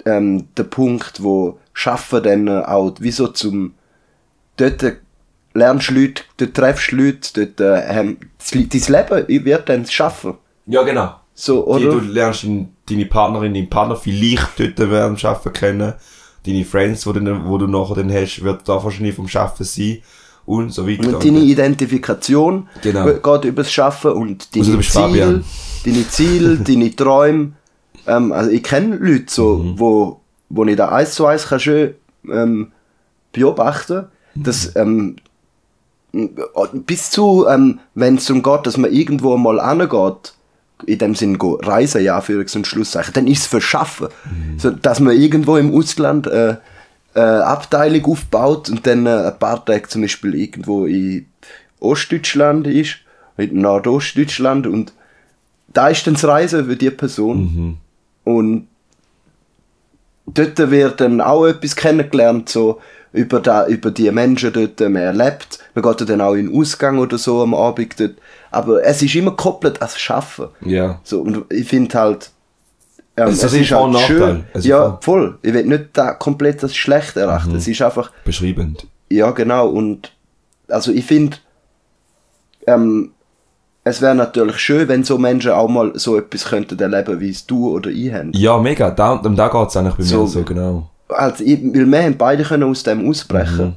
ähm, 0.05 0.49
der 0.57 0.65
Punkt, 0.65 1.23
wo 1.23 1.59
Schaffen 1.73 2.23
dann 2.23 2.49
auch 2.49 2.95
wie 3.01 3.11
so 3.11 3.29
zum 3.29 3.75
dort 4.57 4.97
lernst 5.55 5.91
du 5.91 5.95
Leute, 5.95 6.23
dort 6.37 6.55
treffst 6.55 6.93
du 6.93 6.97
Leute, 6.97 7.47
dort 7.47 7.61
äh, 7.61 8.01
ähm, 8.01 8.17
das 8.39 8.51
dein 8.51 9.07
Leben 9.29 9.45
wird 9.45 9.69
dann 9.69 9.87
schaffen. 9.87 10.35
Ja, 10.67 10.83
genau. 10.83 11.15
So, 11.35 11.77
Die, 11.79 11.85
du 11.85 11.93
oder? 11.93 12.03
lernst 12.03 12.45
in 12.45 12.69
deine 12.89 13.07
Partnerin, 13.07 13.55
deinen 13.55 13.71
Partner 13.71 13.97
vielleicht 13.97 14.59
dort 14.59 14.79
während 14.79 15.23
dem 15.23 15.29
Arbeiten 15.29 15.53
kennen. 15.53 15.95
Deine 16.47 16.65
Friends, 16.65 17.05
die, 17.05 17.13
du, 17.13 17.45
wo 17.47 17.57
du 17.59 17.67
nachher 17.67 17.95
dann 17.97 18.13
hast, 18.13 18.43
wird 18.43 18.69
da 18.69 18.83
wahrscheinlich 18.83 19.15
vom 19.15 19.27
Arbeiten 19.33 19.65
sein. 19.65 19.99
Und 20.45 20.71
so 20.71 20.89
weiter. 20.89 21.07
Und 21.07 21.25
deine 21.25 21.39
Identifikation 21.39 22.69
Genau. 22.83 23.07
geht 23.15 23.45
übers 23.45 23.71
Schaffen 23.71 24.11
und 24.13 24.55
deine 24.55 24.67
Also 24.67 24.81
Ziele, 24.81 25.45
deine 25.85 26.09
Ziele, 26.09 26.57
deine 26.67 26.97
Träume. 26.97 27.53
Ähm, 28.07 28.33
also 28.33 28.51
ich 28.51 28.63
kenne 28.63 28.97
Leute 28.97 29.25
so, 29.29 29.57
Mhm. 29.59 29.79
wo, 29.79 30.21
wo 30.49 30.65
ich 30.65 30.77
da 30.77 30.89
eins 30.91 31.15
zu 31.15 31.27
eins 31.27 31.47
kann 31.47 31.61
schön 31.61 31.95
ähm, 32.31 32.73
beobachten, 33.33 34.07
Mhm. 34.35 34.43
dass 34.43 34.75
ähm, 34.77 35.17
bis 36.87 37.11
zu, 37.11 37.47
ähm, 37.49 37.81
wenn 37.95 38.17
es 38.17 38.27
darum 38.27 38.43
geht, 38.43 38.67
dass 38.67 38.77
man 38.77 38.93
irgendwo 38.93 39.37
mal 39.37 39.59
angeht, 39.61 40.35
in 40.87 40.99
dem 40.99 41.15
Sinn 41.15 41.39
go 41.39 41.59
reisen, 41.63 42.03
ja, 42.03 42.21
für 42.21 42.39
und 42.39 42.67
Schlusszeichen, 42.67 43.15
dann 43.15 43.27
ist 43.29 43.41
es 43.43 43.47
für 43.47 43.61
Schaffen. 43.61 44.09
Mhm. 44.25 44.59
So, 44.59 44.71
dass 44.71 45.01
man 45.01 45.17
irgendwo 45.17 45.57
im 45.57 45.73
Ausland 45.75 46.27
äh, 46.27 46.57
äh, 47.15 47.21
Abteilung 47.21 48.05
aufbaut 48.07 48.69
und 48.69 48.87
dann 48.87 49.07
äh, 49.07 49.11
ein 49.29 49.39
paar 49.39 49.65
Tage 49.65 49.89
zum 49.89 50.03
Beispiel 50.03 50.35
irgendwo 50.35 50.87
in 50.87 51.27
Ostdeutschland 51.79 52.67
ist, 52.67 52.97
in 53.37 53.61
Nordostdeutschland 53.61 54.67
und 54.67 54.93
da 55.73 55.89
ist 55.89 56.07
dann 56.07 56.15
das 56.15 56.25
Reisen 56.25 56.67
für 56.67 56.77
die 56.77 56.91
Person. 56.91 57.79
Und 58.25 58.69
dort 60.27 60.59
wird 60.71 61.01
dann 61.01 61.21
auch 61.21 61.47
etwas 61.47 61.77
kennengelernt, 61.77 62.49
so 62.49 62.81
über, 63.13 63.41
da, 63.41 63.67
über 63.67 63.91
die 63.91 64.11
Menschen 64.11 64.53
dort, 64.53 64.81
man 64.81 64.97
erlebt. 64.97 65.59
Man 65.75 65.83
geht 65.85 66.09
dann 66.09 66.21
auch 66.21 66.35
in 66.35 66.47
den 66.49 66.59
Ausgang 66.59 66.99
oder 66.99 67.19
so 67.19 67.43
am 67.43 67.55
Abend 67.55 67.99
dort. 68.01 68.15
Aber 68.51 68.85
es 68.85 69.03
ist 69.03 69.15
immer 69.15 69.31
gekoppelt 69.33 69.81
ans 69.81 69.99
Schaffen. 69.99 70.49
Ja. 70.61 71.01
So, 71.05 71.21
und 71.21 71.45
ich 71.53 71.67
finde 71.69 71.99
halt, 71.99 72.31
ähm, 73.17 73.29
Es 73.29 73.43
ist 73.43 73.69
Vor- 73.69 73.83
und 73.85 73.93
Nachteil. 73.93 74.45
Es 74.53 74.61
ist 74.61 74.67
Ja, 74.67 74.99
voll. 75.03 75.39
Ich 75.43 75.53
will 75.53 75.65
nicht 75.65 75.91
da 75.93 76.15
komplett 76.15 76.63
das 76.63 76.75
schlecht 76.75 77.17
erachten. 77.17 77.55
Es 77.57 77.69
ist 77.69 77.83
einfach, 77.83 78.11
Beschreibend. 78.25 78.87
ja 79.11 79.31
genau. 79.33 79.69
Und 79.69 80.13
also 80.69 80.93
ich 80.93 81.05
finde, 81.05 81.37
ähm, 82.67 83.13
es 83.85 84.01
wäre 84.01 84.15
natürlich 84.15 84.59
schön, 84.59 84.87
wenn 84.89 85.03
so 85.05 85.19
Menschen 85.19 85.51
auch 85.53 85.69
mal 85.69 85.93
so 85.95 86.17
etwas 86.17 86.45
könnten 86.45 86.79
erleben, 86.79 87.19
wie 87.21 87.31
es 87.31 87.47
du 87.47 87.71
oder 87.71 87.91
ich 87.91 88.13
haben. 88.13 88.31
Ja, 88.35 88.59
mega. 88.59 88.91
Da, 88.91 89.13
um 89.15 89.35
da 89.37 89.49
geht's 89.49 89.77
eigentlich 89.77 89.95
bei 89.97 90.03
So- 90.05 90.23
mir 90.23 90.29
so, 90.29 90.43
genau. 90.43 90.89
Also, 91.09 91.45
ich, 91.45 91.61
weil 91.63 91.87
wir 91.87 92.03
haben 92.03 92.17
beide 92.17 92.43
können 92.43 92.63
aus 92.63 92.83
dem 92.83 93.09
ausbrechen. 93.09 93.67
Mhm. 93.67 93.75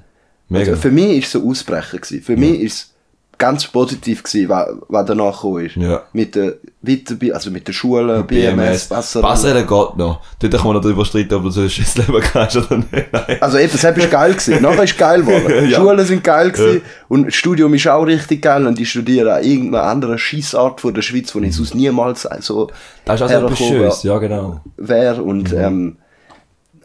Mega. 0.48 0.72
Also 0.72 0.82
für 0.82 0.92
mich 0.92 1.08
war 1.12 1.18
es 1.18 1.32
so 1.32 1.50
Ausbrechen. 1.50 2.00
Gewesen. 2.02 2.22
Für 2.24 2.38
mich 2.38 2.60
ist 2.62 2.74
es 2.74 2.94
ganz 3.38 3.68
positiv 3.68 4.24
gewesen, 4.24 4.50
was, 4.50 4.68
was 4.88 5.06
danach 5.06 5.36
gekommen 5.36 5.66
ist. 5.66 5.76
Ja. 5.76 6.04
Mit 6.14 6.36
der 6.36 6.56
Weiterbi 6.82 7.32
also 7.32 7.52
mit 7.52 7.68
der 7.68 7.74
Schule, 7.74 8.24
BMS, 8.24 8.90
Wasser. 8.92 9.22
Basel 9.22 9.54
geht 9.54 9.70
noch. 9.70 10.22
Dort 10.40 10.54
kann 10.54 10.64
man 10.64 10.74
noch 10.76 10.82
darüber 10.82 11.06
streiten, 11.06 11.34
ob 11.34 11.44
du 11.44 11.50
so 11.50 11.62
ein 11.62 11.70
scheiß 11.70 11.98
Leben 11.98 12.22
kannst 12.22 12.58
oder 12.58 12.78
nicht. 12.78 12.92
Nein. 13.12 13.38
Also 13.42 13.58
eben, 13.58 13.72
das 13.72 13.84
ist 13.84 14.12
geil 14.12 14.34
gewesen. 14.34 14.62
Nachher 14.62 14.84
ist 14.84 14.98
geil 14.98 15.22
geworden. 15.22 15.66
Ja. 15.70 15.78
Schulen 15.80 16.06
sind 16.06 16.24
geil 16.24 16.52
gewesen. 16.52 16.82
Und 17.08 17.28
das 17.28 17.36
Studium 17.36 17.74
ist 17.74 17.88
auch 17.88 18.04
richtig 18.04 18.42
geil. 18.42 18.66
Und 18.66 18.80
ich 18.80 18.90
studiere 18.90 19.36
an 19.36 19.44
irgendeiner 19.44 19.84
anderen 19.86 20.18
Scheissart 20.18 20.82
von 20.82 20.94
der 20.94 21.02
Schweiz, 21.02 21.34
wo 21.34 21.40
ich 21.40 21.56
sonst 21.56 21.76
niemals 21.76 22.28
so 22.42 22.70
Das 23.04 23.22
ist 23.22 23.22
also 23.24 23.46
etwas 23.46 23.58
Schönes, 23.58 24.04
ja 24.04 24.18
genau. 24.20 24.62
wäre. 24.78 25.22
Und 25.24 25.52
ähm, 25.54 25.98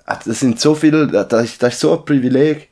das 0.07 0.41
sind 0.41 0.61
so 0.61 0.75
viele, 0.75 1.07
das 1.07 1.45
ist, 1.45 1.63
das 1.63 1.75
ist 1.75 1.81
so 1.81 1.99
ein 1.99 2.05
Privileg. 2.05 2.69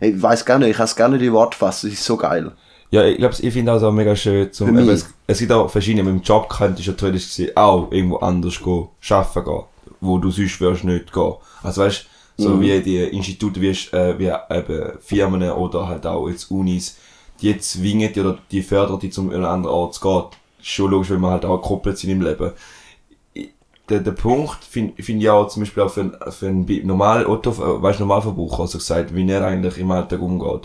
Ich 0.00 0.22
weiß 0.22 0.44
gar 0.44 0.58
nicht, 0.58 0.70
ich 0.70 0.76
kann 0.76 0.84
es 0.84 0.96
gar 0.96 1.08
nicht 1.08 1.22
in 1.22 1.32
Wort 1.32 1.54
fassen. 1.54 1.90
Das 1.90 1.98
ist 1.98 2.04
so 2.04 2.16
geil. 2.16 2.52
Ja, 2.90 3.04
ich 3.04 3.18
glaube, 3.18 3.34
ich 3.40 3.52
finde 3.52 3.72
das 3.72 3.82
auch 3.82 3.92
mega 3.92 4.14
schön. 4.14 4.52
Zum, 4.52 4.68
eben, 4.78 4.88
es, 4.90 5.08
es 5.26 5.38
gibt 5.40 5.52
auch 5.52 5.68
verschiedene, 5.68 6.04
mit 6.04 6.22
dem 6.22 6.22
Job 6.22 6.48
könntest 6.48 6.86
du 6.88 6.92
gesehen 7.12 7.56
auch 7.56 7.90
irgendwo 7.90 8.16
anders 8.18 8.62
gehen, 8.62 8.86
arbeiten 9.10 9.44
gehen, 9.44 9.62
wo 10.00 10.18
du 10.18 10.30
sonst 10.30 10.60
würdest 10.60 10.84
nicht 10.84 11.12
gehen. 11.12 11.34
Also 11.62 11.82
weißt 11.82 12.06
so 12.38 12.50
wie 12.60 12.80
die 12.82 12.98
Institute, 12.98 13.60
wie, 13.60 13.68
äh, 13.70 14.18
wie 14.18 14.30
eben 14.54 14.98
Firmen 15.00 15.50
oder 15.52 15.88
halt 15.88 16.06
auch 16.06 16.28
jetzt 16.28 16.50
Unis, 16.50 16.96
die 17.40 17.56
zwingen 17.58 18.12
dich 18.12 18.22
oder 18.22 18.38
die 18.50 18.62
fördern 18.62 18.98
dich 19.00 19.12
zum 19.12 19.30
an 19.30 19.36
einen 19.36 19.44
anderen 19.46 19.74
Ort 19.74 19.94
zu 19.94 20.00
gehen. 20.02 20.24
Schon 20.62 20.90
logisch, 20.90 21.10
weil 21.10 21.18
wir 21.18 21.30
halt 21.30 21.44
auch 21.44 21.60
gekoppelt 21.62 21.96
sind 21.98 22.10
im 22.10 22.20
Leben. 22.22 22.52
Der, 23.88 24.00
der 24.00 24.10
Punkt 24.12 24.64
finde 24.64 25.00
find 25.02 25.22
ich 25.22 25.30
auch 25.30 25.46
zum 25.48 25.62
Beispiel 25.62 25.82
auch 25.84 25.90
für, 25.90 26.00
einen- 26.00 26.16
für 26.32 26.46
einen 26.48 26.66
Bi- 26.66 26.82
normal 26.84 27.24
Otto, 27.24 27.50
äh, 27.52 27.82
weißt, 27.82 28.00
Normalverbraucher, 28.00 28.62
also 28.62 28.78
gesagt, 28.78 29.14
wie 29.14 29.30
er 29.30 29.44
eigentlich 29.46 29.78
im 29.78 29.90
Alltag 29.92 30.20
umgeht 30.20 30.62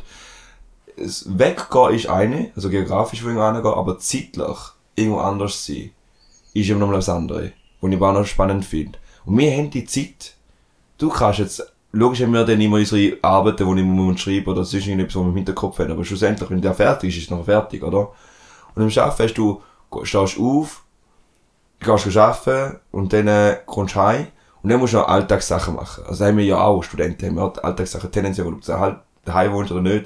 Weggehen 0.97 1.93
ist 1.93 2.07
eine, 2.07 2.51
also 2.55 2.69
geografisch 2.69 3.21
irgendwo 3.21 3.45
hingehen, 3.45 3.65
aber 3.65 3.99
zeitlich 3.99 4.57
irgendwo 4.95 5.19
anders 5.19 5.65
sein, 5.65 5.91
ist 6.53 6.69
immer 6.69 6.79
noch 6.81 6.87
mal 6.87 6.95
das 6.95 7.09
andere. 7.09 7.53
Und 7.79 7.91
ich 7.91 8.01
auch 8.01 8.13
noch 8.13 8.25
spannend 8.25 8.65
finde. 8.65 8.99
Und 9.25 9.37
wir 9.37 9.51
haben 9.51 9.69
die 9.69 9.85
Zeit, 9.85 10.35
du 10.97 11.09
kannst 11.09 11.39
jetzt, 11.39 11.73
logisch 11.91 12.21
haben 12.21 12.33
wir 12.33 12.45
dann 12.45 12.61
immer 12.61 12.77
unsere 12.77 13.17
Arbeiten, 13.21 13.75
die 13.75 13.81
ich 13.81 13.85
muss 13.85 14.19
schreiben 14.21 14.47
oder 14.47 14.63
sonst 14.63 14.85
irgendetwas, 14.85 15.15
was 15.15 15.23
wir 15.23 15.29
im 15.29 15.35
Hinterkopf 15.35 15.79
haben, 15.79 15.91
aber 15.91 16.05
schlussendlich, 16.05 16.49
wenn 16.49 16.61
der 16.61 16.73
fertig 16.73 17.09
ist, 17.09 17.17
ist 17.17 17.23
es 17.25 17.29
noch 17.29 17.45
fertig, 17.45 17.83
oder? 17.83 18.11
Und 18.75 18.81
im 18.83 19.01
Arbeiten 19.01 19.23
hast 19.23 19.37
du, 19.37 19.61
stehst 20.03 20.39
auf, 20.39 20.83
gehst 21.79 22.17
arbeiten 22.17 22.79
und 22.91 23.13
dann 23.13 23.27
äh, 23.27 23.57
kommst 23.65 23.95
du 23.95 23.99
heim 23.99 24.27
und 24.61 24.69
dann 24.69 24.79
musst 24.79 24.93
du 24.93 24.97
noch 24.97 25.07
Alltagssachen 25.07 25.75
machen. 25.75 26.03
Also 26.07 26.25
haben 26.25 26.37
wir 26.37 26.45
ja 26.45 26.61
auch, 26.61 26.83
Studenten 26.83 27.27
haben 27.27 27.35
wir 27.35 27.43
auch 27.43 27.63
Alltagssachen, 27.63 28.11
tendenziell, 28.11 28.47
ob 28.47 28.61
du 28.61 29.01
daheim 29.25 29.53
wohnst 29.53 29.71
oder 29.71 29.81
nicht, 29.81 30.05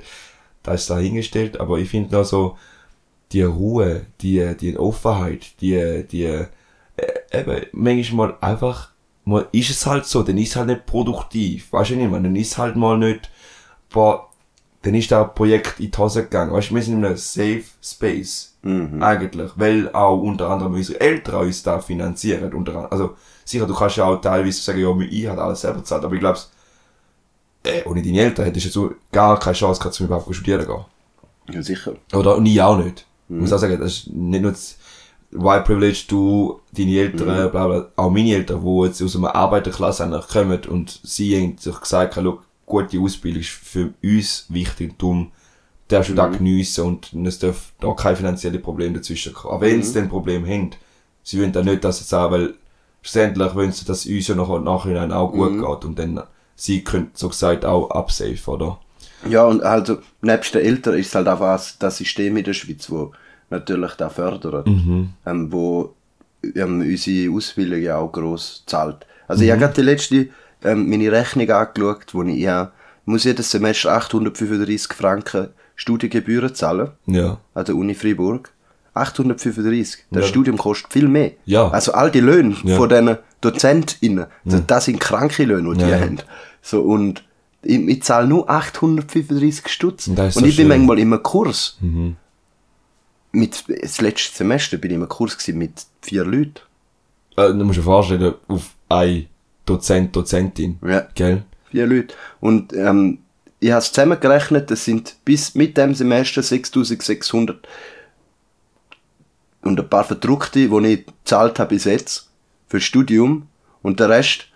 da 0.66 0.74
ist 0.74 0.90
dahingestellt, 0.90 1.60
aber 1.60 1.78
ich 1.80 1.90
finde 1.90 2.16
noch 2.16 2.26
so, 2.26 2.58
die 3.32 3.44
Ruhe, 3.44 4.06
die, 4.22 4.56
die 4.56 4.78
Offenheit, 4.78 5.60
die, 5.62 6.06
die, 6.10 6.24
äh, 6.24 6.48
eben, 7.32 7.66
manchmal 7.72 8.36
einfach, 8.42 8.92
mal 9.24 9.48
ist 9.52 9.70
es 9.70 9.86
halt 9.86 10.06
so, 10.06 10.24
dann 10.24 10.38
ist 10.38 10.50
es 10.50 10.56
halt 10.56 10.68
nicht 10.68 10.86
produktiv, 10.86 11.72
weißt 11.74 11.92
du 11.92 11.96
nicht, 11.96 12.12
man, 12.12 12.24
dann 12.24 12.36
ist 12.36 12.52
es 12.52 12.58
halt 12.58 12.76
mal 12.76 12.98
nicht, 12.98 13.30
boah, 13.90 14.30
dann 14.84 14.94
ist 14.94 15.12
das 15.12 15.34
Projekt 15.34 15.80
in 15.80 15.90
die 15.92 15.98
Hose 15.98 16.24
gegangen, 16.24 16.54
weißt 16.54 16.70
du, 16.70 16.76
wir 16.76 16.82
sind 16.84 17.00
in 17.00 17.06
einem 17.06 17.18
Safe 17.18 17.64
Space, 17.82 18.56
eigentlich, 18.64 19.52
weil 19.56 19.92
auch 19.94 20.22
unter 20.22 20.50
anderem 20.50 20.74
unsere 20.74 21.00
Eltern 21.02 21.46
uns 21.46 21.64
da 21.64 21.80
finanzieren, 21.80 22.54
unter 22.54 22.72
anderem, 22.76 22.92
also, 22.92 23.16
sicher, 23.44 23.66
du 23.66 23.74
kannst 23.76 23.98
ja 23.98 24.06
auch 24.06 24.22
teilweise 24.22 24.62
sagen, 24.62 24.80
ja, 24.80 25.08
ich 25.10 25.28
habe 25.28 25.42
alles 25.42 25.62
selber 25.62 25.80
bezahlt, 25.80 26.04
aber 26.04 26.14
ich 26.14 26.20
glaube, 26.20 26.40
äh, 27.66 27.84
ohne 27.86 28.02
deine 28.02 28.20
Eltern 28.20 28.46
hättest 28.46 28.76
du 28.76 28.96
gar 29.12 29.40
keine 29.40 29.56
Chance 29.56 29.80
gehabt, 29.80 29.96
zum 29.96 30.08
überhaupt 30.08 30.34
studieren 30.34 30.66
gehen. 30.66 30.86
Ja, 31.54 31.62
sicher. 31.62 31.96
Oder 32.14 32.40
nie 32.40 32.60
auch 32.62 32.78
nicht. 32.78 33.06
Ich 33.30 33.36
muss 33.36 33.54
auch 33.54 33.58
sagen, 33.58 33.80
das 33.80 33.92
ist 33.92 34.08
nicht 34.08 34.42
nur 34.42 34.52
das 34.52 34.78
White 35.32 35.64
Privilege, 35.64 36.06
du, 36.08 36.62
deine 36.72 36.98
Eltern, 36.98 37.52
bla 37.52 37.68
bla, 37.68 37.90
auch 37.96 38.10
meine 38.10 38.34
Eltern, 38.34 38.64
die 38.64 38.86
jetzt 38.86 39.02
aus 39.02 39.16
einer 39.16 39.36
Arbeiterklasse 39.36 40.04
eigentlich 40.04 40.28
kommen 40.28 40.62
und 40.70 41.00
sie 41.04 41.36
haben 41.36 41.58
sich 41.58 41.80
gesagt, 41.80 42.16
schau, 42.16 42.40
gute 42.66 43.00
Ausbildung 43.00 43.42
ist 43.42 43.50
für 43.50 43.94
uns 44.02 44.46
wichtig, 44.50 44.98
darum 44.98 45.32
darfst 45.88 46.10
du 46.10 46.16
da 46.16 46.28
geniessen 46.28 46.86
und 46.86 47.14
es 47.28 47.40
darf 47.40 47.74
da 47.80 47.94
kein 47.94 48.16
finanzielles 48.16 48.62
Problem 48.62 48.94
dazwischen 48.94 49.34
kommen. 49.34 49.54
Auch 49.56 49.62
wenn 49.62 49.84
sie 49.84 49.94
dann 49.94 50.04
ein 50.04 50.10
Problem 50.10 50.46
haben, 50.46 50.72
sie 51.24 51.40
wollen 51.40 51.52
dann 51.52 51.66
nicht, 51.66 51.84
dass 51.84 52.00
sie 52.00 52.06
sagen, 52.06 52.32
weil 52.32 52.54
schlussendlich 53.02 53.54
wollen 53.56 53.72
sie, 53.72 53.86
dass 53.86 54.06
es 54.06 54.12
uns 54.12 54.28
ja 54.28 54.36
nachher 54.36 54.60
nachhinein 54.60 55.12
auch 55.12 55.32
gut 55.32 55.54
geht 55.54 55.86
und 55.86 56.00
dann 56.00 56.24
sie 56.56 56.84
können 56.84 57.12
so 57.14 57.30
gesagt 57.30 57.66
auch 57.66 57.90
absafe, 57.92 58.50
oder? 58.52 58.80
Ja, 59.30 59.44
und 59.46 59.64
also, 59.64 59.98
nebst 60.22 60.54
den 60.56 60.62
Eltern 60.66 60.96
ist 60.96 61.08
es 61.08 61.16
halt 61.16 61.28
einfach 61.28 61.60
das 61.80 61.98
System 61.98 62.38
in 62.38 62.44
der 62.44 62.54
Schweiz, 62.54 62.90
wo 62.90 63.12
natürlich 63.50 63.94
da 63.94 64.10
fördert, 64.10 64.68
Mhm. 64.68 65.10
ähm, 65.26 65.52
wo 65.52 65.94
ähm, 66.56 66.82
unsere 66.82 67.34
Ausbildung 67.36 67.82
ja 67.82 67.98
auch 67.98 68.12
gross 68.12 68.64
zahlt. 68.68 69.06
Also 69.28 69.42
Mhm. 69.42 69.46
ich 69.46 69.52
habe 69.52 69.62
gerade 69.62 69.74
die 69.74 69.82
letzte, 69.82 70.30
ähm, 70.64 70.90
meine 70.90 71.12
Rechnung 71.12 71.50
angeschaut, 71.50 72.14
wo 72.14 72.22
ich, 72.24 72.38
ja, 72.38 72.72
muss 73.06 73.24
jedes 73.24 73.50
Semester 73.52 73.94
835 73.94 74.94
Franken 74.94 75.50
Studiengebühren 75.76 76.54
zahlen, 76.56 76.92
Ja. 77.08 77.40
an 77.54 77.66
der 77.66 77.76
Uni 77.76 77.96
Freiburg. 77.96 78.52
835. 78.96 80.06
Das 80.12 80.24
Ja. 80.24 80.28
Studium 80.30 80.58
kostet 80.58 80.92
viel 80.94 81.08
mehr. 81.08 81.32
Ja. 81.46 81.70
Also 81.70 81.94
all 81.94 82.10
die 82.12 82.20
Löhne 82.22 82.56
Ja. 82.64 82.76
von 82.78 82.90
diesen 82.90 83.18
DozentInnen, 83.42 84.26
das- 84.46 84.66
das 84.66 84.86
sind 84.86 85.00
kranke 85.00 85.44
Löhne, 85.44 85.74
die 85.76 85.84
die 85.84 85.90
Ja. 85.90 86.00
haben. 86.00 86.18
So, 86.62 86.82
und 86.82 87.24
ich, 87.62 87.80
ich 87.88 88.04
zahle 88.04 88.28
nur 88.28 88.50
835 88.50 89.68
Stutz. 89.68 90.08
Und 90.08 90.20
Und 90.20 90.32
so 90.32 90.40
ich 90.40 90.56
bin 90.56 90.68
schön. 90.68 90.68
manchmal 90.70 91.00
im 91.00 91.22
Kurs. 91.24 91.78
Mit, 93.32 93.66
das 93.82 94.00
letzte 94.02 94.36
Semester 94.38 94.78
bin 94.78 94.92
ich 94.92 94.98
im 94.98 95.08
Kurs 95.10 95.38
mit 95.50 95.86
vier 96.02 96.24
Leuten. 96.24 96.56
Äh, 97.36 97.50
du 97.50 97.66
musst 97.66 97.78
dir 97.80 97.84
vorstellen, 97.84 98.34
auf 98.48 98.70
ein 98.88 99.26
Dozent, 99.66 100.16
Dozentin. 100.16 100.80
Ja. 100.88 101.06
Gell? 101.16 101.44
Vier 101.70 101.86
Leute. 101.88 102.14
Und 102.40 102.72
ähm, 102.74 103.20
ich 103.60 103.72
habe 103.72 103.80
es 103.80 103.92
zusammengerechnet, 103.92 104.72
das 104.72 104.86
sind 104.86 105.16
bis 105.26 105.54
mit 105.56 105.76
dem 105.76 105.94
Semester 105.96 106.42
6600 106.44 107.68
und 109.66 109.80
ein 109.80 109.90
paar 109.90 110.04
Verdruckte, 110.04 110.70
die 110.70 110.88
ich 110.88 111.06
gezahlt 111.06 111.60
habe 111.60 111.70
bis 111.76 111.84
jetzt 111.86 112.30
für 112.68 112.78
das 112.78 112.84
Studium. 112.86 113.48
Und 113.82 114.00
der 114.00 114.10
Rest 114.10 114.48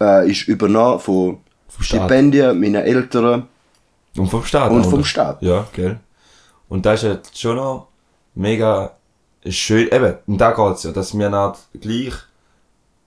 äh, 0.00 0.30
ist 0.30 0.48
übernommen 0.48 1.00
von 1.00 1.38
Vom 1.68 1.84
Staat. 1.84 2.00
Stipendien 2.08 2.58
meiner 2.58 2.82
Eltern. 2.84 3.48
Und 4.16 4.28
vom 4.28 4.44
Staat. 4.44 4.70
Und 4.70 4.84
vom 4.84 5.00
noch. 5.00 5.06
Staat. 5.06 5.42
Ja, 5.42 5.66
gell? 5.72 6.00
Und 6.68 6.86
das 6.86 7.02
ist 7.02 7.08
jetzt 7.08 7.38
schon 7.40 7.56
noch 7.56 7.88
mega 8.34 8.92
schön, 9.48 9.88
eben, 9.92 10.16
und 10.26 10.38
da 10.38 10.50
geht's 10.52 10.82
ja, 10.82 10.92
dass 10.92 11.16
wir 11.16 11.28
nicht 11.30 11.80
gleich 11.80 12.14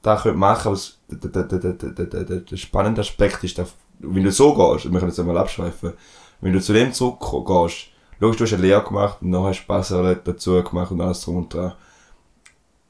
das 0.02 0.24
machen, 0.26 0.72
das- 0.72 0.98
der, 1.10 1.30
der, 1.44 1.44
der, 1.44 1.74
der, 1.74 2.06
der, 2.06 2.24
der, 2.40 2.58
spannende 2.58 3.02
Aspekt 3.02 3.44
ist, 3.44 3.58
dass, 3.58 3.74
wenn 4.00 4.24
du 4.24 4.32
so 4.32 4.54
gehst, 4.54 4.86
wir 4.86 5.00
können 5.00 5.12
jetzt 5.12 5.20
einmal 5.20 5.38
abschweifen, 5.38 5.94
wenn 6.40 6.54
du 6.54 6.62
zu 6.62 6.72
dem 6.72 6.94
zurückgehst, 6.94 7.88
logisch, 8.20 8.38
du 8.38 8.44
hast 8.44 8.54
eine 8.54 8.64
Lehre 8.64 8.84
gemacht 8.84 9.18
und 9.22 9.32
dann 9.32 9.44
hast 9.44 9.62
du 9.62 9.68
Basel 9.68 10.22
dazu 10.24 10.64
gemacht 10.64 10.92
und 10.92 11.02
alles 11.02 11.22
drum 11.22 11.38
und 11.38 11.54
dran. 11.54 11.74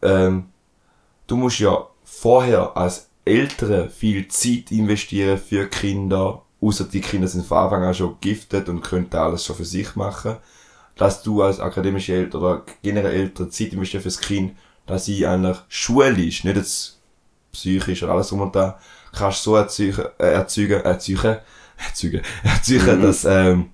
Ähm, 0.01 0.49
du 1.27 1.37
musst 1.37 1.59
ja 1.59 1.87
vorher 2.03 2.75
als 2.75 3.09
Eltern 3.25 3.89
viel 3.89 4.27
Zeit 4.27 4.71
investieren 4.71 5.37
für 5.37 5.67
Kinder, 5.67 6.41
außer 6.61 6.85
die 6.85 7.01
Kinder 7.01 7.27
sind 7.27 7.45
von 7.45 7.59
Anfang 7.59 7.83
an 7.83 7.93
schon 7.93 8.17
giftet 8.21 8.69
und 8.69 8.81
können 8.81 9.09
da 9.09 9.25
alles 9.25 9.45
schon 9.45 9.55
für 9.55 9.65
sich 9.65 9.95
machen. 9.95 10.37
Dass 10.95 11.23
du 11.23 11.41
als 11.43 11.59
akademische 11.59 12.13
Eltern 12.13 12.41
oder 12.41 12.63
generell 12.81 13.13
Eltern 13.13 13.51
Zeit 13.51 13.71
investieren 13.73 14.01
fürs 14.01 14.19
Kind, 14.19 14.57
dass 14.85 15.05
sie 15.05 15.25
eigentlich 15.25 15.57
schulisch, 15.69 16.43
nicht 16.43 16.57
jetzt 16.57 16.99
psychisch 17.51 18.03
oder 18.03 18.13
alles 18.13 18.29
drum 18.29 18.41
und 18.41 18.55
da, 18.55 18.79
kannst 19.13 19.43
so 19.43 19.55
erzeugen, 19.55 20.05
äh, 20.17 20.33
erzeugen, 20.33 20.81
erzeugen, 20.81 21.37
erzeugen, 21.77 22.21
erzeugen, 22.43 23.01
dass 23.01 23.25
ähm, 23.25 23.69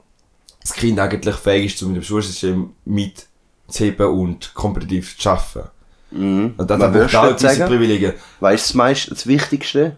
das 0.66 0.74
Kind 0.74 1.00
eigentlich 1.00 1.36
fähig 1.36 1.76
ist, 1.76 1.84
um 1.84 1.90
mit 1.90 2.02
dem 2.02 2.04
Schulsystem 2.04 2.72
mitzuheben 2.86 4.08
und 4.08 4.54
kompetitiv 4.56 5.16
zu 5.18 5.30
arbeiten. 5.30 5.70
Mhm. 6.10 6.54
Und 6.58 6.70
das 6.70 6.82
hat 6.82 7.16
auch 7.16 7.38
sagen? 7.38 7.66
Privilegien. 7.68 8.14
Weißt 8.40 8.66
du, 8.66 8.70
das, 8.70 8.74
meist, 8.74 9.12
das 9.12 9.28
Wichtigste? 9.28 9.98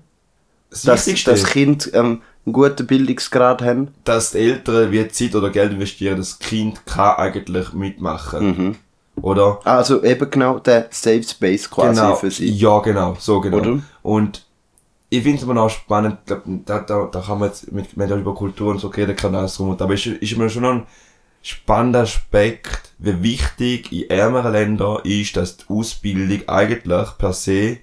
Das 0.70 0.82
Dass 0.82 1.08
Wichtigste 1.08 1.32
das 1.32 1.44
ist, 1.44 1.50
Kind 1.50 1.92
ähm, 1.94 2.22
einen 2.46 2.54
guten 2.54 2.86
Bildungsgrad 2.86 3.62
haben? 3.62 3.94
dass 4.04 4.32
die 4.32 4.40
Eltern 4.40 4.92
wie 4.92 5.08
Zeit 5.08 5.36
oder 5.36 5.50
Geld 5.52 5.72
investieren, 5.72 6.18
das 6.18 6.38
Kind 6.38 6.86
kann 6.86 7.16
eigentlich 7.16 7.72
mitmachen. 7.72 8.46
Mhm. 8.46 8.76
Oder? 9.22 9.60
Also 9.64 10.04
eben 10.04 10.30
genau 10.30 10.60
der 10.60 10.88
Safe 10.92 11.24
Space 11.24 11.70
quasi 11.70 12.02
genau. 12.02 12.16
für 12.16 12.30
sie. 12.30 12.50
Ja, 12.52 12.80
genau, 12.80 13.16
so 13.20 13.40
genau. 13.40 13.58
Oder? 13.58 13.80
Und 14.04 14.46
ich 15.10 15.24
finde 15.24 15.38
es 15.38 15.44
immer 15.44 15.54
noch 15.54 15.70
spannend, 15.70 16.20
glaub, 16.26 16.42
da, 16.46 16.80
da, 16.80 17.06
da 17.06 17.22
kann 17.22 17.40
man 17.40 17.50
jetzt 17.50 17.72
mit, 17.72 17.96
mit 17.96 18.10
über 18.10 18.36
Kultur 18.36 18.72
und 18.72 18.80
so 18.80 18.88
reden, 18.88 19.16
kann 19.16 19.36
alles 19.36 19.56
drum 19.56 19.70
und 19.70 19.82
aber 19.82 19.94
ist, 19.94 20.06
ist 20.06 20.34
immer 20.34 20.50
schon 20.50 20.64
noch 20.64 20.72
ein 20.72 20.88
spannender 21.42 22.02
Aspekt, 22.02 22.94
wie 22.98 23.24
wichtig 23.24 23.92
in 23.92 24.10
ärmeren 24.10 24.52
Ländern 24.52 25.00
ist, 25.04 25.38
dass 25.38 25.58
die 25.58 25.66
Ausbildung 25.70 26.48
eigentlich 26.50 27.18
per 27.18 27.32
se, 27.32 27.78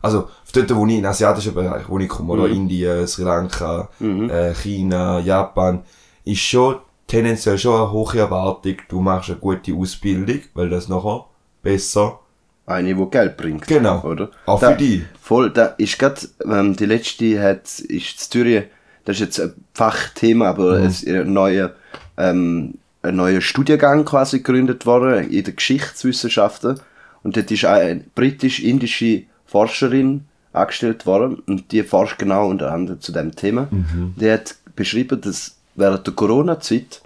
also 0.00 0.28
dort, 0.52 0.74
wo 0.74 0.86
ich, 0.86 0.98
in 0.98 1.06
asiatischen 1.06 1.54
Bereich, 1.54 1.88
wo 1.88 1.98
ich 1.98 2.08
komme, 2.08 2.32
oder 2.32 2.48
Indien, 2.48 3.06
Sri 3.06 3.24
Lanka, 3.24 3.88
äh, 4.00 4.54
China, 4.54 5.18
Japan, 5.20 5.82
ist 6.24 6.40
schon 6.40 6.76
tendenziell 7.08 7.58
schon 7.58 7.74
eine 7.74 7.90
hohe 7.90 8.18
Erwartung, 8.18 8.76
du 8.88 9.00
machst 9.00 9.30
eine 9.30 9.38
gute 9.38 9.74
Ausbildung, 9.74 10.40
weil 10.54 10.70
das 10.70 10.88
nachher 10.88 11.26
besser 11.62 12.20
Eine, 12.66 12.94
die 12.94 13.10
Geld 13.10 13.36
bringt. 13.36 13.66
Genau. 13.66 14.02
Oder? 14.02 14.30
Auch 14.46 14.60
Da- 14.60 14.70
für 14.70 14.76
die. 14.76 15.04
Voll, 15.20 15.50
da 15.50 15.66
ist 15.78 15.98
grad, 15.98 16.28
ähm, 16.44 16.76
die 16.76 16.86
letzte 16.86 17.40
hat, 17.42 17.64
ist 17.80 17.86
in 17.88 18.30
Zürich, 18.30 18.64
das 19.04 19.16
ist 19.16 19.20
jetzt 19.20 19.40
ein 19.40 19.52
Fachthema, 19.74 20.48
aber 20.50 20.78
Mhm. 20.78 20.86
es 20.86 21.02
ist 21.02 21.08
ein 21.14 21.32
neuer, 21.32 21.72
ähm, 22.16 22.74
ein 23.02 23.16
neuer 23.16 23.40
Studiengang 23.40 24.04
quasi 24.04 24.38
gegründet 24.38 24.86
worden 24.86 25.28
in 25.30 25.42
der 25.42 25.54
Geschichtswissenschaften. 25.54 26.78
Und 27.24 27.36
dort 27.36 27.50
ist 27.50 27.64
eine 27.64 28.04
britisch-indische 28.14 29.22
Forscherin 29.46 30.24
angestellt 30.52 31.04
worden 31.06 31.42
und 31.46 31.72
die 31.72 31.82
forscht 31.82 32.18
genau 32.18 32.48
unter 32.48 32.72
anderem 32.72 33.00
zu 33.00 33.10
dem 33.12 33.34
Thema. 33.34 33.68
Mhm. 33.70 34.14
Die 34.16 34.30
hat 34.30 34.54
beschrieben, 34.76 35.20
dass 35.20 35.56
während 35.74 36.06
der 36.06 36.14
Corona-Zeit 36.14 37.00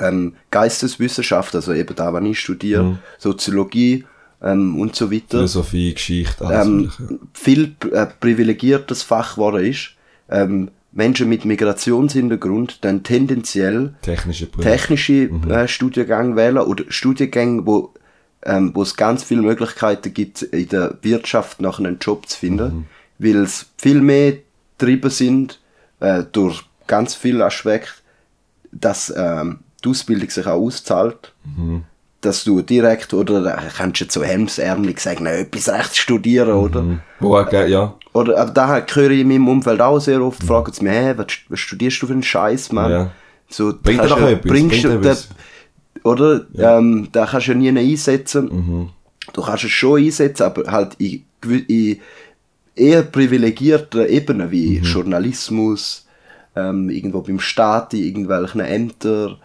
ähm, 0.00 0.34
Geisteswissenschaft, 0.50 1.54
also 1.54 1.72
eben 1.72 1.94
da, 1.94 2.12
was 2.12 2.22
ich 2.24 2.38
studiere, 2.40 2.82
Mhm. 2.84 2.98
Soziologie 3.18 4.04
ähm, 4.42 4.80
und 4.80 4.94
so 4.94 5.10
weiter, 5.10 5.38
Philosophie, 5.38 5.94
Geschichte, 5.94 6.44
alles 6.46 6.66
ähm, 6.66 7.20
viel 7.32 7.74
äh, 7.92 8.06
privilegiertes 8.06 9.02
Fach 9.02 9.34
geworden 9.34 9.64
ist. 9.64 9.90
Ähm, 10.30 10.70
Menschen 10.92 11.28
mit 11.28 11.44
Migrationshintergrund 11.44 12.84
dann 12.84 13.02
tendenziell 13.02 13.94
Technische 14.02 14.50
technische 14.50 15.30
äh, 15.48 15.68
Studiengänge 15.68 16.34
wählen 16.34 16.58
oder 16.58 16.84
Studiengänge, 16.88 17.66
wo, 17.66 17.92
ähm, 18.42 18.72
wo 18.74 18.82
es 18.82 18.96
ganz 18.96 19.22
viele 19.22 19.42
Möglichkeiten 19.42 20.12
gibt, 20.14 20.42
in 20.42 20.68
der 20.68 20.98
Wirtschaft 21.02 21.60
nach 21.60 21.78
einem 21.78 21.98
Job 22.00 22.26
zu 22.28 22.38
finden, 22.38 22.86
weil 23.18 23.36
es 23.36 23.66
viel 23.76 24.00
mehr 24.00 24.38
getrieben 24.78 25.10
sind 25.10 25.60
äh, 26.00 26.24
durch 26.32 26.64
ganz 26.86 27.14
viele 27.14 27.44
Aspekte, 27.44 27.92
dass 28.72 29.12
ähm, 29.14 29.60
die 29.84 29.90
Ausbildung 29.90 30.30
sich 30.30 30.46
auch 30.46 30.60
auszahlt. 30.60 31.32
Dass 32.20 32.42
du 32.42 32.62
direkt, 32.62 33.14
oder 33.14 33.42
da 33.42 33.62
kannst 33.76 34.00
du 34.00 34.04
jetzt 34.04 34.14
so 34.14 34.24
hemsärmelig 34.24 34.98
sagen, 34.98 35.20
na, 35.22 35.30
etwas 35.30 35.68
rechts 35.68 35.98
studieren, 35.98 36.50
oder? 36.50 36.84
Wo 37.20 37.36
auch, 37.36 37.48
ge- 37.48 37.68
ja. 37.70 37.94
Oder 38.12 38.38
aber 38.38 38.50
da 38.50 38.84
höre 38.92 39.10
ich 39.10 39.20
in 39.20 39.28
meinem 39.28 39.46
Umfeld 39.46 39.80
auch 39.80 40.00
sehr 40.00 40.20
oft, 40.20 40.42
fragen 40.42 40.72
sie 40.72 40.82
mich, 40.82 40.92
hey, 40.92 41.14
was, 41.16 41.58
studierst 41.60 42.02
du 42.02 42.06
für 42.08 42.12
einen 42.14 42.24
Scheiß, 42.24 42.72
Mann? 42.72 42.90
Ja. 42.90 43.10
So, 43.48 43.72
Bringt 43.80 44.02
dir 44.02 44.08
doch 44.08 44.20
ja- 44.20 44.30
etwas, 44.30 44.50
Bringst 44.50 44.82
bringt 44.82 45.04
du 45.04 46.08
oder? 46.08 46.46
Ähm, 46.56 47.08
da 47.12 47.26
kannst 47.26 47.46
du 47.46 47.52
ja 47.52 47.56
nie 47.72 47.78
einsetzen. 47.78 48.44
Mhm. 48.46 48.88
Du 49.32 49.42
kannst 49.42 49.64
es 49.64 49.70
schon 49.70 50.02
einsetzen, 50.02 50.42
aber 50.42 50.70
halt 50.72 50.94
in, 50.98 51.22
in 51.68 52.00
eher 52.74 53.02
privilegierten 53.02 54.06
Ebenen 54.08 54.50
wie 54.50 54.78
Mhm. 54.80 54.84
Journalismus, 54.84 56.06
ähm, 56.56 56.90
irgendwo 56.90 57.20
beim 57.20 57.38
Staat, 57.38 57.94
in 57.94 58.02
irgendwelchen 58.04 58.60
Ämtern 58.60 59.36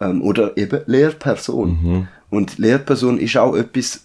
ähm, 0.00 0.22
oder 0.22 0.56
eben 0.56 0.80
Lehrperson. 0.86 1.68
Mhm. 1.68 2.08
Und 2.30 2.58
Lehrperson 2.58 3.18
ist 3.18 3.36
auch 3.36 3.54
etwas, 3.54 4.04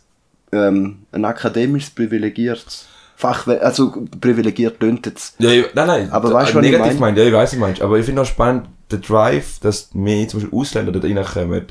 ähm, 0.52 1.00
ein 1.12 1.26
akademisch 1.26 1.90
privilegiertes 1.90 2.88
Fach, 3.16 3.48
also 3.48 4.08
privilegiert 4.22 4.80
tönt 4.80 5.06
jetzt. 5.06 5.36
Ja, 5.40 5.50
ich, 5.50 5.66
nein, 5.76 5.88
nein. 5.88 6.10
Aber 6.10 6.32
weißt 6.32 6.54
du, 6.54 6.60
was 6.60 6.66
ich 6.66 6.72
negativ 6.72 6.94
mein? 6.94 7.00
meint, 7.00 7.18
ja, 7.18 7.26
ich 7.26 7.34
weiß, 7.34 7.52
du 7.52 7.58
meinst. 7.58 7.82
Aber 7.82 8.00
ich 8.00 8.06
finde 8.06 8.22
auch 8.22 8.26
spannend, 8.26 8.68
der 8.90 9.00
Drive, 9.00 9.60
dass 9.60 9.94
mehr 9.94 10.26
zum 10.30 10.40
Beispiel 10.40 10.58
Ausländer 10.58 10.94
dort 10.94 11.04
reinkommen, 11.04 11.66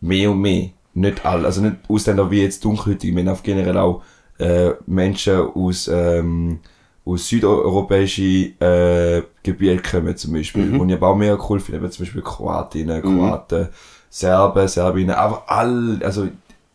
mehr 0.00 0.30
und 0.32 0.40
mehr. 0.40 0.70
Nicht 0.94 1.24
alle, 1.24 1.44
also 1.44 1.60
nicht 1.60 1.76
Ausländer 1.88 2.30
wie 2.30 2.42
jetzt 2.42 2.64
haben 2.64 3.28
auch 3.28 3.42
generell 3.42 3.76
auch 3.76 4.02
äh, 4.38 4.70
Menschen 4.86 5.36
aus, 5.36 5.88
ähm, 5.88 6.58
aus 7.06 7.28
südeuropäischen 7.28 8.60
äh, 8.60 9.22
Gebieten 9.42 9.82
kommen 9.82 10.16
zum 10.16 10.32
Beispiel. 10.32 10.64
Mhm. 10.64 10.80
Und 10.80 10.88
ich 10.88 10.96
aber 10.96 11.08
auch 11.08 11.16
mehr 11.16 11.38
cool 11.48 11.60
finde, 11.60 11.88
zum 11.88 12.04
Beispiel 12.04 12.22
Kroatinnen, 12.22 13.00
Kroaten, 13.00 13.68
Serben, 14.10 14.66
Serbinnen, 14.66 15.14
aber 15.14 15.44
all, 15.46 16.00
also 16.02 16.28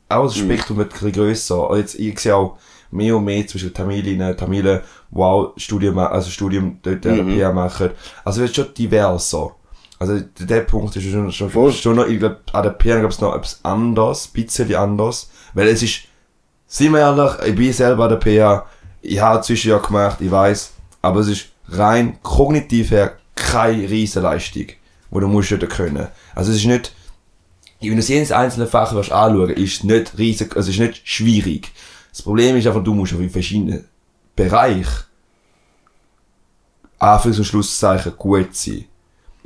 auch 0.07 0.23
das 0.23 0.37
Spektrum 0.37 0.77
wird 0.77 0.91
ein 0.91 0.93
bisschen 0.93 1.11
grösser. 1.11 1.69
Und 1.69 1.79
Jetzt, 1.79 1.95
ich 1.95 2.17
sehe 2.19 2.35
auch 2.35 2.57
mehr 2.91 3.15
und 3.15 3.25
mehr 3.25 3.45
zwischen 3.45 3.73
Tamilinnen, 3.73 4.35
Tamilen, 4.37 4.79
auch 5.13 5.53
Studium, 5.57 5.99
also 5.99 6.29
Studium 6.29 6.79
dort 6.81 7.03
mhm. 7.03 7.37
PA 7.37 7.51
machen. 7.51 7.89
Also 8.23 8.41
es 8.41 8.47
wird 8.47 8.55
schon 8.55 8.73
diverser. 8.73 9.51
Also 9.99 10.19
der 10.39 10.61
Punkt 10.61 10.95
ist 10.95 11.03
schon, 11.03 11.31
schon, 11.31 11.49
Voll. 11.49 11.71
schon 11.73 11.95
noch, 11.95 12.07
ich 12.07 12.19
glaube, 12.19 12.39
an 12.53 12.63
der 12.63 12.71
PA 12.71 13.01
gab 13.01 13.11
es 13.11 13.21
noch 13.21 13.35
etwas 13.35 13.59
anderes, 13.63 14.31
ein 14.33 14.43
bisschen 14.43 14.75
anders. 14.75 15.29
Weil 15.53 15.67
es 15.67 15.83
ist, 15.83 16.01
sind 16.65 16.93
wir 16.93 16.99
ehrlich, 16.99 17.31
ich 17.47 17.55
bin 17.55 17.73
selber 17.73 18.05
an 18.05 18.17
der 18.19 18.39
PA, 18.39 18.65
ich 19.01 19.19
habe 19.19 19.41
Zwischenjahr 19.41 19.81
gemacht, 19.81 20.17
ich 20.21 20.31
weiß, 20.31 20.71
aber 21.01 21.19
es 21.21 21.27
ist 21.27 21.45
rein 21.67 22.21
kognitiv 22.21 22.91
her 22.91 23.17
keine 23.35 23.89
Riesenleistung, 23.89 24.67
die 24.67 25.19
du 25.19 25.27
musst 25.27 25.49
können. 25.69 26.07
Also 26.35 26.51
es 26.51 26.57
ist 26.57 26.65
nicht, 26.65 26.93
wenn 27.79 27.97
du 27.97 28.03
jedes 28.03 28.31
einzelne 28.31 28.67
Fach 28.67 28.93
wirst 28.93 29.11
anschauen, 29.11 29.49
ist 29.49 29.79
es 29.79 29.83
nicht 29.83 30.17
riesig, 30.17 30.55
also 30.55 30.69
es 30.69 30.75
ist 30.75 30.81
nicht 30.81 31.07
schwierig. 31.07 31.71
Das 32.11 32.21
Problem 32.21 32.55
ist 32.55 32.67
einfach, 32.67 32.83
du 32.83 32.93
musst 32.93 33.13
auf 33.13 33.19
in 33.19 33.29
verschiedenen 33.29 33.87
Bereichen 34.35 35.05
Anfangs- 36.99 37.39
und 37.39 37.45
Schlusszeichen 37.45 38.13
gut 38.15 38.55
sein. 38.55 38.85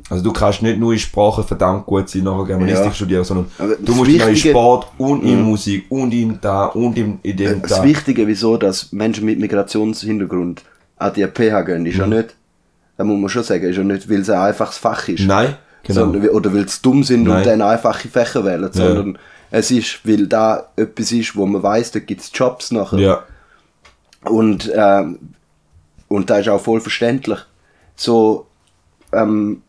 Also 0.09 0.23
du 0.23 0.31
kannst 0.33 0.61
nicht 0.61 0.77
nur 0.79 0.93
in 0.93 0.99
Sprache 0.99 1.41
verdammt 1.43 1.85
gut 1.87 2.07
sein, 2.09 2.23
nachher 2.23 2.45
Germanistik 2.45 2.85
Ja. 2.87 2.93
studieren, 2.93 3.23
sondern 3.23 3.47
Aber 3.57 3.75
du 3.75 3.83
das 3.83 3.95
musst 3.95 4.11
noch 4.11 4.19
in 4.19 4.27
Wichtige- 4.33 4.49
Sport 4.51 4.87
und 4.99 5.23
in 5.23 5.41
Musik 5.41 5.85
und 5.89 6.13
in 6.13 6.39
da 6.41 6.65
und 6.67 6.95
in, 6.97 7.19
in 7.23 7.35
dem 7.37 7.61
Das 7.63 7.71
da. 7.77 7.83
Wichtige, 7.83 8.27
wieso, 8.27 8.55
dass 8.57 8.91
Menschen 8.91 9.25
mit 9.25 9.39
Migrationshintergrund 9.39 10.63
an 10.97 11.13
die 11.13 11.25
PH 11.25 11.61
gehen, 11.63 11.85
ist 11.87 11.97
ja 11.97 12.05
nicht, 12.07 12.35
da 12.97 13.03
muss 13.03 13.19
man 13.19 13.29
schon 13.29 13.43
sagen, 13.43 13.63
ist 13.65 13.77
ja 13.77 13.83
nicht, 13.83 14.07
weil 14.09 14.19
es 14.21 14.29
ein 14.29 14.39
einfaches 14.39 14.77
Fach 14.77 15.07
ist. 15.07 15.25
Nein, 15.25 15.55
genau. 15.83 16.01
Sondern, 16.01 16.29
oder 16.29 16.53
weil 16.53 16.69
sie 16.69 16.79
dumm 16.83 17.03
sind 17.03 17.23
Nein. 17.23 17.37
und 17.37 17.45
dann 17.47 17.61
einfache 17.63 18.07
Fächer 18.07 18.45
wählen, 18.45 18.69
sondern 18.71 19.17
es 19.49 19.71
ist, 19.71 20.01
weil 20.07 20.27
da 20.27 20.67
etwas 20.75 21.11
ist, 21.13 21.35
wo 21.35 21.45
man 21.47 21.63
weiß, 21.63 21.91
da 21.91 21.99
gibt 21.99 22.21
es 22.21 22.29
Jobs 22.33 22.71
nachher. 22.71 22.99
ja. 22.99 23.23
Und, 24.23 24.71
ähm, 24.75 25.19
und 26.07 26.29
da 26.29 26.37
ist 26.37 26.49
auch 26.49 26.61
voll 26.61 26.79
verständlich. 26.81 27.39
So, 27.95 28.45
ähm, 29.13 29.61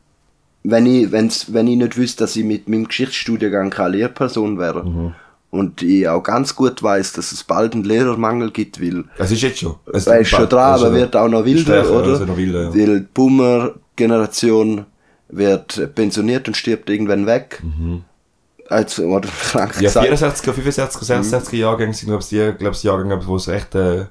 wenn 0.69 0.87
ich, 0.87 1.13
wenn's, 1.13 1.53
wenn 1.53 1.67
ich 1.69 1.77
nicht 1.77 1.97
wüsste, 1.97 2.25
dass 2.25 2.35
ich 2.37 2.45
mit 2.45 2.69
meinem 2.69 2.87
Geschichtsstudiengang 2.89 3.71
keine 3.71 3.97
Lehrperson 3.97 4.59
wäre 4.59 4.85
Mhm. 4.85 5.13
und 5.51 5.83
ich 5.83 6.09
auch 6.09 6.23
ganz 6.23 6.57
gut 6.57 6.83
weiß, 6.83 7.13
dass 7.13 7.31
es 7.33 7.45
bald 7.45 7.75
einen 7.75 7.85
Lehrermangel 7.85 8.51
gibt, 8.51 8.81
weil 8.81 9.05
Es 9.19 9.31
ist 9.31 9.43
jetzt 9.43 9.61
schon. 9.61 9.77
Es 9.93 10.07
ist 10.07 10.29
schon 10.29 10.49
dran, 10.49 10.75
aber 10.75 10.93
wird 10.93 11.15
auch 11.15 11.29
noch 11.29 11.45
wilder, 11.45 11.61
stärker, 11.63 11.91
oder? 11.93 12.09
also 12.09 12.25
noch 12.25 12.37
wilder, 12.37 12.63
ja. 12.65 12.75
Weil 12.75 13.01
die 13.01 13.07
Boomer-Generation 13.15 14.87
wird 15.29 15.95
pensioniert 15.95 16.49
und 16.49 16.57
stirbt 16.57 16.89
irgendwann 16.91 17.27
weg. 17.27 17.63
Mhm. 17.63 18.03
als, 18.69 18.99
oder 18.99 19.29
krank 19.53 19.75
Ja, 19.81 19.83
gesagt. 20.03 20.09
64er, 20.09 20.53
65er, 20.53 21.23
66er 21.23 21.57
Jahrgänge 21.57 21.95
sind, 21.95 22.09
glaube 22.09 22.23
ich, 22.23 22.29
die, 22.29 22.53
glaub 22.59 22.73
ich, 22.73 22.81
die 22.81 22.87
Jahrgänge, 22.89 23.25
wo 23.27 23.37
es 23.37 23.49
recht, 23.49 23.75
äh, 23.77 24.07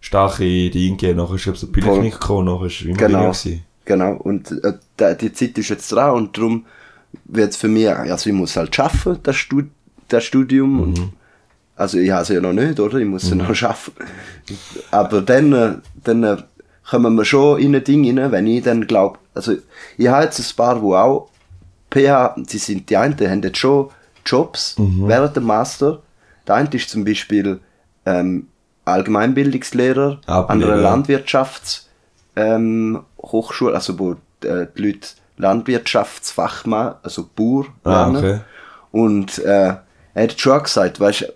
starke 0.00 0.70
Dinge. 0.70 1.14
Nachher 1.14 1.34
ist, 1.36 1.46
ich, 1.46 1.56
so 1.58 1.66
Polytechnik 1.68 2.14
gekommen, 2.14 2.46
nachher 2.46 2.66
ist 2.66 2.82
immer 2.82 2.96
Genau. 2.96 3.22
gewesen. 3.30 3.62
Genau, 3.84 4.12
und 4.14 4.50
äh, 4.62 5.16
die 5.16 5.32
Zeit 5.32 5.58
ist 5.58 5.68
jetzt 5.70 5.90
dran 5.92 6.10
und 6.14 6.36
darum 6.38 6.66
wird 7.24 7.50
es 7.50 7.56
für 7.56 7.68
mich, 7.68 7.88
also 7.90 8.30
ich 8.30 8.34
muss 8.36 8.56
halt 8.56 8.74
schaffen, 8.74 9.18
das, 9.22 9.36
Stud 9.36 9.66
das 10.08 10.24
Studium. 10.24 10.80
Und, 10.80 11.12
also 11.76 11.98
ich 11.98 12.10
habe 12.10 12.22
es 12.22 12.28
ja 12.28 12.40
noch 12.40 12.52
nicht, 12.52 12.78
oder? 12.78 12.98
Ich 12.98 13.06
muss 13.06 13.24
es 13.24 13.34
noch 13.34 13.54
schaffen. 13.54 13.92
Aber 14.90 15.20
dann, 15.22 15.52
äh, 15.52 15.74
dann 16.04 16.22
äh, 16.22 16.36
kommen 16.88 17.14
wir 17.16 17.24
schon 17.24 17.58
in 17.60 17.74
ein 17.74 17.82
Ding 17.84 18.18
rein, 18.18 18.30
wenn 18.30 18.46
ich 18.46 18.62
dann 18.62 18.86
glaube, 18.86 19.18
also 19.34 19.54
ich 19.98 20.06
habe 20.08 20.24
jetzt 20.24 20.38
ein 20.38 20.56
paar, 20.56 20.76
die 20.76 20.82
auch 20.82 21.28
PH, 21.90 22.36
sie 22.46 22.58
sind 22.58 22.88
die 22.88 22.96
einen, 22.96 23.16
die 23.16 23.28
haben 23.28 23.42
jetzt 23.42 23.58
schon 23.58 23.90
Jobs 24.24 24.76
während 25.08 25.34
dem 25.36 25.44
Master. 25.44 26.02
Der 26.46 26.54
eine 26.54 26.68
ist 26.72 26.88
zum 26.90 27.04
Beispiel 27.04 27.60
ähm, 28.06 28.46
Allgemeinbildungslehrer 28.84 30.20
Ah, 30.26 30.42
an 30.44 30.62
einer. 30.62 30.76
Landwirtschafts- 30.76 31.86
ähm, 32.36 33.02
Hochschule, 33.18 33.74
also 33.74 33.98
wo 33.98 34.12
äh, 34.44 34.66
die 34.76 34.82
Leute 34.82 35.08
Landwirtschaftsfachmann, 35.36 36.94
also 37.02 37.28
Bauer 37.34 37.66
Ah, 37.84 37.90
lernen. 37.90 38.16
okay. 38.16 38.40
Und 38.90 39.38
äh, 39.38 39.76
er 40.14 40.22
hat 40.22 40.38
schon 40.40 40.62
gesagt, 40.62 41.00
weißt 41.00 41.32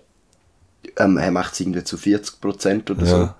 ähm, 0.97 1.17
er 1.17 1.31
macht 1.31 1.53
es 1.53 1.59
irgendwie 1.59 1.83
zu 1.83 1.97
40% 1.97 2.91
oder 2.91 3.05
so. 3.05 3.15
Ja. 3.17 3.35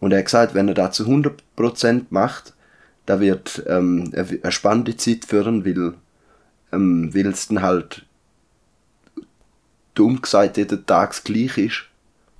Und 0.00 0.12
er 0.12 0.18
hat 0.18 0.24
gesagt, 0.26 0.54
wenn 0.54 0.68
er 0.68 0.74
das 0.74 0.96
zu 0.96 1.04
100% 1.04 2.06
macht, 2.10 2.54
da 3.06 3.20
wird 3.20 3.62
ähm, 3.66 4.12
eine 4.14 4.52
spannende 4.52 4.96
Zeit 4.96 5.24
führen, 5.24 5.64
weil 5.64 5.94
ähm, 6.72 7.14
weil 7.14 7.26
es 7.26 7.48
dann 7.48 7.62
halt 7.62 8.04
dumm 9.94 10.20
gesagt 10.20 10.56
jeden 10.56 10.84
Tag 10.86 11.10
das 11.10 11.24
gleich 11.24 11.56
ist. 11.58 11.84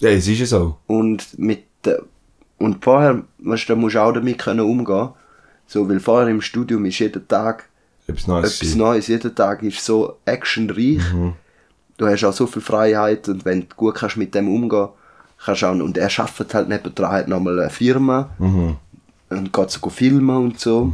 Ja, 0.01 0.11
es 0.11 0.29
ist 0.29 0.39
ja 0.39 0.47
so. 0.47 0.79
Und 0.87 1.39
mit 1.39 1.65
der, 1.85 2.03
und 2.59 2.85
vorher, 2.85 3.23
weißt, 3.38 3.68
du, 3.68 3.75
da 3.75 3.77
musst 3.81 3.94
du 3.94 4.03
auch 4.03 4.12
damit 4.12 4.38
können 4.38 4.61
umgehen. 4.61 5.11
So, 5.66 5.88
weil 5.88 6.01
vorher 6.01 6.29
im 6.29 6.40
Studium 6.40 6.85
ist 6.87 6.99
jeden 6.99 7.27
Tag 7.29 7.68
Etwas 8.07 8.27
Neues. 8.27 8.62
etwas. 8.62 8.75
Neues. 8.75 9.07
Jeden 9.09 9.35
Tag 9.35 9.62
ist 9.62 9.85
so 9.85 10.16
actionreich. 10.25 11.03
Du 11.99 12.07
hast 12.07 12.25
auch 12.25 12.33
so 12.33 12.47
viel 12.47 12.62
Freiheit 12.62 13.29
und 13.29 13.44
wenn 13.44 13.62
du 13.62 13.66
gut 13.77 13.97
kannst 13.97 14.16
mit 14.16 14.35
dem 14.35 14.49
umgehen, 14.49 14.88
kannst 15.44 15.62
du 15.62 15.66
auch, 15.66 15.73
und 15.73 15.99
er 15.99 16.11
arbeitet 16.18 16.55
halt 16.55 16.68
nebendran 16.68 17.11
halt 17.11 17.29
nochmal 17.29 17.61
eine 17.61 17.71
Firma 17.71 18.31
und 18.38 19.53
geht 19.53 19.71
so 19.71 19.90
filmen 19.90 20.37
und 20.37 20.59
so. 20.59 20.90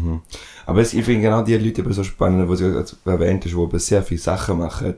Aber 0.66 0.80
es, 0.80 0.92
ich 0.92 1.04
finde 1.04 1.22
genau 1.22 1.42
die 1.42 1.56
Leute 1.56 1.82
eben 1.82 1.92
so 1.92 2.02
spannend, 2.02 2.50
die 2.50 2.56
du 2.56 3.10
erwähnt 3.10 3.44
hast, 3.44 3.54
die 3.54 3.60
eben 3.60 3.78
sehr 3.78 4.02
viele 4.02 4.20
Sachen 4.20 4.58
machen, 4.58 4.94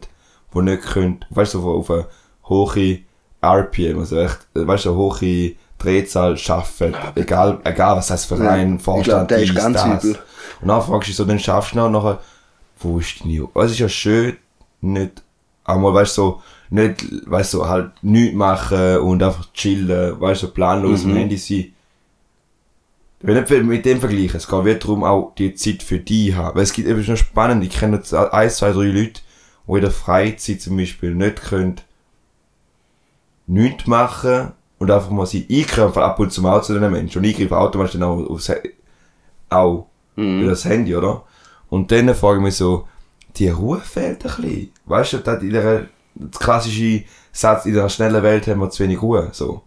die 0.55 0.63
nicht 0.63 0.83
können, 0.85 1.25
weißt 1.31 1.55
du, 1.55 1.61
so 1.61 1.71
auf 1.71 1.91
eine 1.91 2.07
hohe 2.49 3.01
RPM, 3.43 3.99
also 3.99 4.17
echt, 4.19 4.47
weißt 4.55 4.87
du, 4.87 4.91
eine 4.91 4.99
hohe 4.99 5.53
Drehzahl 5.79 6.37
schaffen, 6.39 6.95
egal, 7.15 7.61
egal 7.65 7.97
was 7.97 8.07
das 8.09 8.25
Verein, 8.25 8.77
ich 8.77 8.83
Vorstand, 8.83 9.29
glaub, 9.29 9.29
der 9.29 9.43
ist 9.43 9.55
ganz 9.55 9.77
das. 9.83 10.05
übel. 10.05 10.19
Und 10.63 10.69
dann 10.69 10.83
fragst 10.83 11.07
du 11.09 11.11
dich 11.11 11.17
so, 11.17 11.25
dann 11.25 11.39
schaffst 11.39 11.73
du 11.73 11.77
noch 11.77 11.91
nachher, 11.91 12.19
wo 12.81 12.99
ist 12.99 13.23
deine 13.23 13.41
Ruhe? 13.43 13.65
Es 13.65 13.73
ist 13.73 13.79
ja 13.79 13.89
schön, 13.89 14.37
nicht, 14.81 15.23
einmal, 15.65 15.93
weißt 15.95 16.17
du, 16.19 16.23
so, 16.23 16.43
nicht, 16.71 17.05
weißt 17.31 17.55
du, 17.55 17.67
halt 17.69 17.91
nichts 18.03 18.35
machen 18.37 18.99
und 18.99 19.23
einfach 19.23 19.53
chillen, 19.53 20.21
weißt 20.21 20.43
du, 20.43 20.47
so 20.47 20.53
planlos 20.53 21.05
Mhm. 21.05 21.11
am 21.13 21.17
Handy 21.19 21.37
sein. 21.37 21.73
Ich 23.21 23.27
will 23.27 23.41
nicht 23.41 23.65
mit 23.65 23.85
dem 23.87 23.99
vergleichen, 24.01 24.37
es 24.37 24.47
geht 24.49 24.65
wieder 24.65 24.75
darum, 24.79 25.03
auch 25.05 25.33
die 25.37 25.55
Zeit 25.55 25.83
für 25.83 25.99
die 25.99 26.35
haben. 26.35 26.55
Weil 26.57 26.63
es 26.65 26.73
gibt 26.73 26.87
eben 26.89 27.03
schon 27.03 27.17
spannend, 27.17 27.65
ich 27.65 27.71
kenne 27.71 27.97
jetzt 27.97 28.13
ein, 28.15 28.51
zwei, 28.51 28.73
drei 28.73 28.85
Leute, 28.85 29.21
die 29.67 29.73
in 29.73 29.81
der 29.81 29.91
Freizeit 29.91 30.61
zum 30.61 30.77
Beispiel 30.77 31.15
nicht 31.15 31.43
können, 31.43 31.77
nichts 33.47 33.87
machen 33.87 34.53
und 34.79 34.91
einfach 34.91 35.11
mal 35.11 35.27
sie 35.27 35.47
eingreifen, 35.51 36.03
ab 36.03 36.19
und 36.19 36.33
zu 36.33 36.43
mal 36.43 36.63
zu 36.63 36.79
den 36.79 36.91
Menschen. 36.93 37.19
Und 37.19 37.25
ich 37.25 37.37
greife 37.37 37.57
automatisch 37.57 37.93
dann 37.95 38.03
auch 38.05 38.27
aufs, 38.29 38.51
auch 39.51 39.87
über 40.17 40.51
das 40.51 40.65
Handy, 40.65 40.95
oder? 40.97 41.25
Und 41.69 41.91
dann 41.93 42.15
frage 42.15 42.39
ich 42.39 42.43
mich 42.45 42.57
so, 42.57 42.87
die 43.37 43.49
Ruhe 43.49 43.79
fehlt 43.81 44.25
ein 44.25 44.33
bisschen. 44.43 44.71
Weißt 44.87 45.13
du, 45.15 45.19
das 45.19 45.43
in 45.43 45.51
der, 45.51 45.87
das 46.15 46.41
klassische 46.41 47.05
Satz, 47.33 47.67
in 47.67 47.75
der 47.75 47.89
schnellen 47.91 48.23
Welt 48.23 48.47
haben 48.47 48.61
wir 48.61 48.71
zu 48.71 48.83
wenig 48.83 49.03
Ruhe, 49.03 49.29
so. 49.33 49.63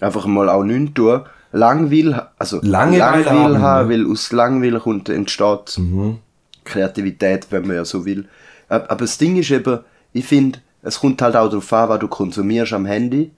Einfach 0.00 0.24
mal 0.26 0.48
auch 0.48 0.62
nichts 0.62 0.94
tun. 0.94 1.20
Langweil, 1.52 2.28
also 2.38 2.60
Langeweile 2.62 3.24
haben, 3.28 3.60
haben, 3.60 3.90
ja. 3.90 3.96
weil 3.98 4.10
aus 4.10 4.30
Langweil 4.32 4.78
kommt, 4.80 5.08
entsteht 5.08 5.76
Mhm. 5.78 6.18
Kreativität, 6.64 7.48
wenn 7.50 7.66
man 7.66 7.76
ja 7.76 7.84
so 7.84 8.04
will. 8.04 8.28
Ab- 8.68 8.86
Aber 8.88 9.00
das 9.00 9.18
Ding 9.18 9.36
ist 9.36 9.50
eben, 9.50 9.80
ich 10.12 10.24
finde, 10.24 10.60
es 10.82 11.00
kommt 11.00 11.20
halt 11.20 11.36
auch 11.36 11.48
darauf 11.48 11.72
an, 11.72 11.88
was 11.88 11.98
du 11.98 12.08
konsumierst 12.08 12.72
am 12.72 12.86
Handy. 12.86 13.32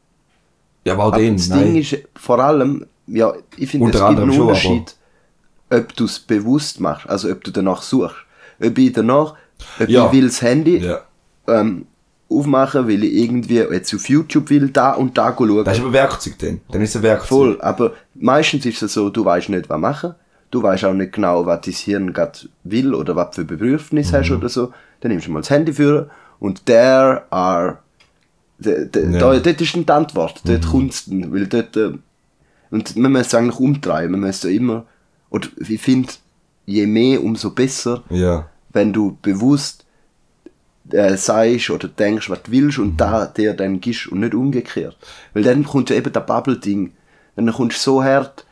Ja, 0.85 0.95
aber 0.95 1.05
auch 1.05 1.13
Aber 1.13 1.19
den, 1.19 1.37
das 1.37 1.49
nein. 1.49 1.65
Ding 1.65 1.77
ist 1.77 1.97
vor 2.17 2.39
allem, 2.41 2.87
ja, 3.07 3.33
ich 3.57 3.71
finde, 3.71 3.87
es 3.87 3.93
gibt 3.93 4.03
einen 4.05 4.17
anderem 4.17 4.33
schon, 4.33 4.43
Unterschied, 4.49 4.97
ob 5.71 5.97
du 5.97 6.05
es 6.05 6.19
bewusst 6.19 6.81
machst, 6.81 7.09
also 7.09 7.31
ob 7.31 7.43
du 7.45 7.51
danach 7.51 7.83
suchst. 7.83 8.17
Ob 8.61 8.77
ich 8.79 8.93
danach, 8.93 9.35
ob 9.81 9.89
Ja. 9.89 10.07
ich 10.07 10.13
will 10.13 10.27
das 10.27 10.43
Handy 10.43 10.79
ja. 10.79 11.01
ähm, 11.47 11.87
aufmachen, 12.29 12.89
weil 12.89 13.05
ich 13.05 13.15
irgendwie 13.15 13.59
jetzt 13.59 13.95
auf 13.95 14.09
YouTube 14.09 14.51
will, 14.51 14.69
da 14.71 14.93
und 14.93 15.17
da 15.19 15.35
schauen. 15.37 15.65
Das 15.65 15.77
ist 15.79 15.83
aber 15.85 15.93
Werkzeug 15.93 16.39
dann. 16.39 16.61
Dann 16.71 16.81
ist 16.83 16.91
es 16.91 16.97
ein 16.97 17.03
Werkzeug. 17.03 17.29
Voll, 17.29 17.61
aber 17.61 17.93
meistens 18.15 18.65
ist 18.67 18.83
es 18.83 18.93
so, 18.95 19.11
du 19.11 19.25
weißt 19.25 19.51
nicht, 19.51 19.69
was 19.69 19.79
machen. 19.79 20.15
Du 20.51 20.63
weißt 20.63 20.85
auch 20.85 20.93
nicht 20.93 21.13
genau, 21.13 21.47
was 21.47 21.63
dein 21.63 21.75
Hirn 21.75 22.13
gerade 22.13 22.39
will 22.65 22.95
oder 22.95 23.17
was 23.17 23.35
für 23.35 23.45
Bedürfnisse 23.45 24.19
hast 24.19 24.31
oder 24.31 24.49
so. 24.51 24.73
Dann 25.01 25.11
nimmst 25.11 25.27
du 25.27 25.31
mal 25.31 25.41
das 25.41 25.51
Handy 25.51 25.73
für 25.73 26.11
und 26.41 26.67
there 26.67 27.23
are. 27.31 27.79
De, 28.65 28.87
de, 28.87 29.13
Ja. 29.13 29.19
da, 29.19 29.39
dort 29.39 29.61
ist 29.61 29.75
dann 29.75 29.87
die 29.87 29.93
Antwort, 29.93 30.41
dort 30.45 30.67
kommt's 30.67 31.07
dann, 31.07 31.33
weil 31.33 31.47
dort. 31.47 31.77
Äh, 31.77 31.93
und 32.71 32.97
man 32.97 33.13
muss 33.13 33.27
es 33.29 33.35
eigentlich 33.35 33.59
umdrehen, 33.61 34.11
man 34.13 34.21
muss 34.21 34.45
immer. 34.45 34.87
Oder 35.31 35.49
ich 35.69 35.81
finde, 35.81 36.09
je 36.67 36.87
mehr, 36.87 37.23
umso 37.23 37.51
besser, 37.51 38.03
Ja. 38.11 38.49
wenn 38.73 38.93
du 38.93 39.17
bewusst 39.23 39.85
äh, 40.91 41.17
sagst 41.17 41.71
oder 41.71 41.89
denkst, 41.89 42.29
was 42.29 42.43
du 42.43 42.51
willst 42.51 42.79
Mhm. 42.79 42.85
und 42.85 42.97
da 43.01 43.27
dir 43.27 43.55
dann 43.55 43.81
gibst 43.81 44.09
und 44.09 44.21
nicht 44.21 44.35
umgekehrt. 44.35 44.97
Weil 45.33 45.43
dann 45.45 45.65
kommt 45.65 45.91
ja 45.91 45.97
eben 45.97 46.13
das 46.13 46.27
Bubble-Ding. 46.27 46.93
Dann 47.37 47.53
kommst 47.53 47.79
du 47.79 47.91
so 47.93 48.05
hart, 48.05 48.45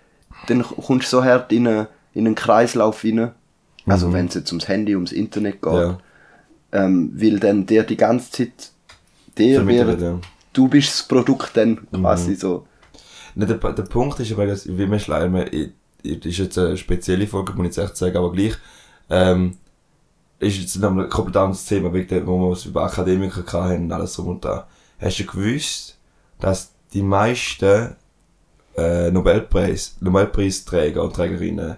dann 0.46 0.62
kommst 0.62 1.12
du 1.12 1.16
so 1.18 1.24
hart 1.24 1.52
in, 1.52 1.66
eine, 1.66 1.88
in 2.14 2.26
einen 2.26 2.34
Kreislauf 2.36 3.04
rein. 3.04 3.32
Also 3.86 4.12
wenn 4.12 4.26
es 4.26 4.34
jetzt 4.34 4.52
ums 4.52 4.68
Handy, 4.68 4.94
ums 4.94 5.12
Internet 5.12 5.60
geht. 5.60 5.72
Mhm. 5.72 5.78
Ja. 5.78 5.98
Ähm, 6.72 7.12
weil 7.16 7.40
dann 7.40 7.66
dir 7.66 7.82
die 7.82 7.96
ganze 7.96 8.30
Zeit, 8.30 8.70
dir 9.38 9.56
Vermittelt, 9.56 9.88
wird, 9.88 10.00
ja. 10.00 10.18
du 10.52 10.68
bist 10.68 10.88
das 10.90 11.08
Produkt 11.08 11.56
dann 11.56 11.86
Mhm. 11.90 12.00
quasi 12.00 12.34
so. 12.34 12.66
Ne, 13.34 13.46
der, 13.46 13.56
der 13.58 13.82
Punkt 13.84 14.18
ist 14.20 14.32
aber, 14.32 14.46
dass, 14.46 14.66
wie 14.66 14.90
wir 14.90 14.98
schleimen, 14.98 15.46
ich- 15.52 15.70
ich- 16.02 16.24
ist 16.26 16.38
jetzt 16.38 16.58
eine 16.58 16.76
spezielle 16.76 17.26
Folge, 17.26 17.52
muss 17.52 17.66
ich 17.68 17.76
jetzt 17.76 17.78
echt 17.90 17.96
sagen, 17.96 18.16
aber 18.16 18.32
gleich, 18.32 18.54
ähm, 19.08 19.56
ist 20.38 20.58
jetzt 20.58 20.76
ein 20.82 21.08
komplett 21.10 21.36
anderes 21.36 21.64
Thema, 21.66 21.92
wegen 21.92 22.26
wo 22.26 22.38
wir 22.48 22.52
es 22.52 22.64
über 22.64 22.84
Akademiker 22.84 23.44
hatten 23.62 23.84
und 23.84 23.92
alles 23.92 24.14
drum 24.14 24.28
und 24.28 24.44
da. 24.44 24.66
Hast 24.98 25.18
du 25.20 25.24
gewusst, 25.26 25.98
dass 26.40 26.72
die 26.92 27.02
meisten, 27.02 27.94
äh, 28.76 29.10
Nobelpreis, 29.10 29.96
Nobelpreisträger 30.00 31.02
und 31.04 31.14
Trägerinnen 31.14 31.76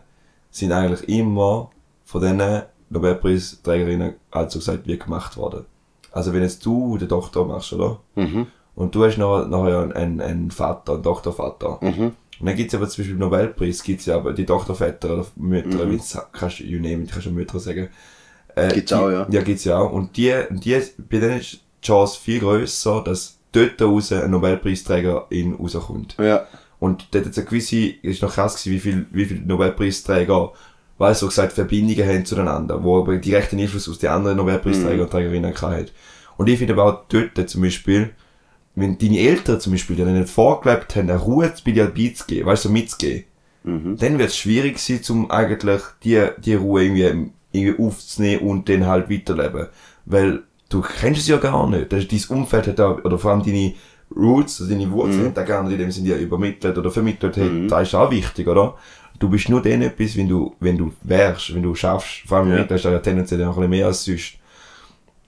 sind 0.50 0.72
eigentlich 0.72 1.08
immer 1.08 1.70
von 2.04 2.20
diesen 2.20 2.62
Nobelpreisträgerinnen, 2.90 4.14
also 4.30 4.58
gesagt, 4.58 4.86
wie 4.86 4.98
gemacht 4.98 5.36
worden. 5.36 5.64
Also 6.12 6.32
wenn 6.32 6.42
jetzt 6.42 6.64
du 6.64 6.98
den 6.98 7.08
Doktor 7.08 7.46
machst, 7.46 7.72
oder? 7.72 8.00
Mhm. 8.14 8.46
Und 8.74 8.94
du 8.94 9.04
hast 9.04 9.18
noch, 9.18 9.46
nachher 9.46 9.94
einen, 9.94 10.20
einen 10.20 10.50
Vater, 10.50 10.94
einen 10.94 11.02
Doktorvater. 11.02 11.78
Mhm. 11.80 12.12
Und 12.40 12.46
dann 12.46 12.56
gibt's 12.56 12.74
aber 12.74 12.88
zum 12.88 13.02
Beispiel 13.02 13.18
Nobelpreis, 13.18 13.82
gibt's 13.82 14.06
ja 14.06 14.16
aber 14.16 14.32
die 14.32 14.46
Doktorväter 14.46 15.12
oder 15.12 15.26
Mütter, 15.36 15.90
wie 15.90 15.96
es 15.96 16.18
kannst 16.32 16.60
du, 16.60 16.64
you 16.64 16.80
name 16.80 17.04
it, 17.04 17.12
kannst 17.12 17.26
du 17.26 17.30
Mütter 17.30 17.58
sagen. 17.60 17.88
Äh, 18.54 18.74
Gibt's 18.74 18.88
die, 18.88 18.94
auch, 18.94 19.10
ja. 19.10 19.26
Ja, 19.30 19.42
gibt's 19.42 19.64
ja 19.64 19.78
auch. 19.78 19.92
Und 19.92 20.16
die, 20.16 20.34
die, 20.50 20.80
bei 21.08 21.18
denen 21.18 21.38
ist 21.38 21.52
die 21.52 21.86
Chance 21.86 22.18
viel 22.20 22.40
grösser, 22.40 23.02
dass 23.02 23.38
dort 23.52 23.80
raus 23.80 24.12
ein 24.12 24.30
Nobelpreisträger 24.30 25.26
in 25.30 25.54
rauskommt. 25.54 26.16
Ja. 26.18 26.46
Und 26.78 27.06
dort 27.12 27.26
hat 27.26 27.32
es 27.32 27.38
eine 27.38 27.46
gewisse, 27.46 27.86
ist 28.02 28.22
noch 28.22 28.34
krass 28.34 28.56
gewesen, 28.56 28.74
wie 28.74 28.80
viel, 28.80 29.06
wie 29.12 29.24
viele 29.24 29.46
Nobelpreisträger, 29.46 30.52
weil 30.98 31.14
so 31.14 31.26
gesagt, 31.26 31.52
Verbindungen 31.52 32.06
haben 32.06 32.24
zueinander, 32.24 32.82
wo 32.82 33.00
aber 33.00 33.16
direkten 33.16 33.58
Einfluss 33.58 33.88
aus 33.88 33.98
den 33.98 34.10
anderen 34.10 34.36
Nobelpreisträger 34.36 35.04
und 35.04 35.10
Trägerinnen 35.10 35.54
hatten. 35.54 35.90
Und 36.36 36.48
ich 36.48 36.58
finde 36.58 36.74
aber 36.74 36.84
auch 36.84 37.04
dort 37.08 37.48
zum 37.48 37.62
Beispiel, 37.62 38.10
wenn 38.74 38.98
deine 38.98 39.18
Eltern 39.18 39.60
zum 39.60 39.72
Beispiel 39.72 39.96
dir 39.96 40.06
nicht 40.06 40.28
vorgelebt 40.28 40.96
haben, 40.96 41.10
eine 41.10 41.18
Ruhe 41.18 41.52
bei 41.64 41.72
dir 41.72 41.86
beizugeben, 41.86 42.46
weißt 42.46 42.64
du, 42.64 42.68
so 42.68 42.72
mitzugeben, 42.72 43.24
dann 43.98 44.18
wird 44.18 44.30
es 44.30 44.36
schwierig 44.36 44.78
sein, 44.78 45.00
um 45.10 45.30
eigentlich 45.30 45.82
die, 46.02 46.26
die 46.38 46.54
Ruhe 46.54 46.84
irgendwie, 46.84 47.30
irgendwie 47.52 47.84
aufzunehmen 47.84 48.48
und 48.48 48.68
dann 48.68 48.86
halt 48.86 49.10
weiterleben. 49.10 49.68
Weil 50.04 50.42
du 50.68 50.80
kennst 50.80 51.20
es 51.20 51.28
ja 51.28 51.36
gar 51.36 51.68
nicht. 51.68 51.92
Das 51.92 52.08
dein 52.08 52.36
Umfeld 52.36 52.66
hat 52.66 52.78
da, 52.78 52.96
oder 52.96 53.18
vor 53.18 53.30
allem 53.30 53.44
deine 53.44 53.74
Roots, 54.16 54.60
also 54.60 54.72
deine 54.72 54.90
Wurzeln, 54.90 55.26
mhm. 55.26 55.34
da 55.34 55.42
gar 55.42 55.62
nicht 55.62 55.72
in 55.72 55.78
dem 55.78 55.90
sind 55.90 56.06
ja 56.06 56.16
übermittelt 56.16 56.76
oder 56.76 56.90
vermittelt, 56.90 57.36
hey, 57.36 57.66
das 57.68 57.88
ist 57.88 57.94
auch 57.94 58.10
wichtig, 58.10 58.46
oder? 58.48 58.74
Du 59.18 59.28
bist 59.28 59.48
nur 59.48 59.62
dann 59.62 59.82
etwas, 59.82 60.16
wenn 60.16 60.28
du, 60.28 60.54
wenn 60.60 60.76
du 60.76 60.92
wärst, 61.02 61.54
wenn 61.54 61.62
du 61.62 61.74
schaffst, 61.74 62.22
vor 62.26 62.38
allem 62.38 62.50
Ja. 62.50 62.56
ja. 62.58 62.64
das 62.64 62.80
ist 62.80 62.84
ja 62.84 62.98
tendenziell 62.98 63.40
noch 63.40 63.48
ein 63.50 63.54
bisschen 63.54 63.70
mehr 63.70 63.86
als 63.86 64.04
sonst. 64.04 64.34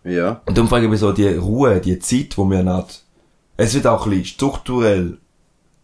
Ja. 0.04 0.40
Und 0.46 0.58
dann 0.58 0.68
frage 0.68 0.84
ich 0.84 0.90
mich 0.90 1.00
so, 1.00 1.12
die 1.12 1.28
Ruhe, 1.28 1.80
die 1.80 1.98
Zeit, 1.98 2.36
wo 2.36 2.44
wir 2.50 2.62
nicht, 2.62 3.04
es 3.56 3.74
wird 3.74 3.86
auch 3.86 4.04
ein 4.04 4.10
bisschen 4.10 4.26
strukturell 4.26 5.18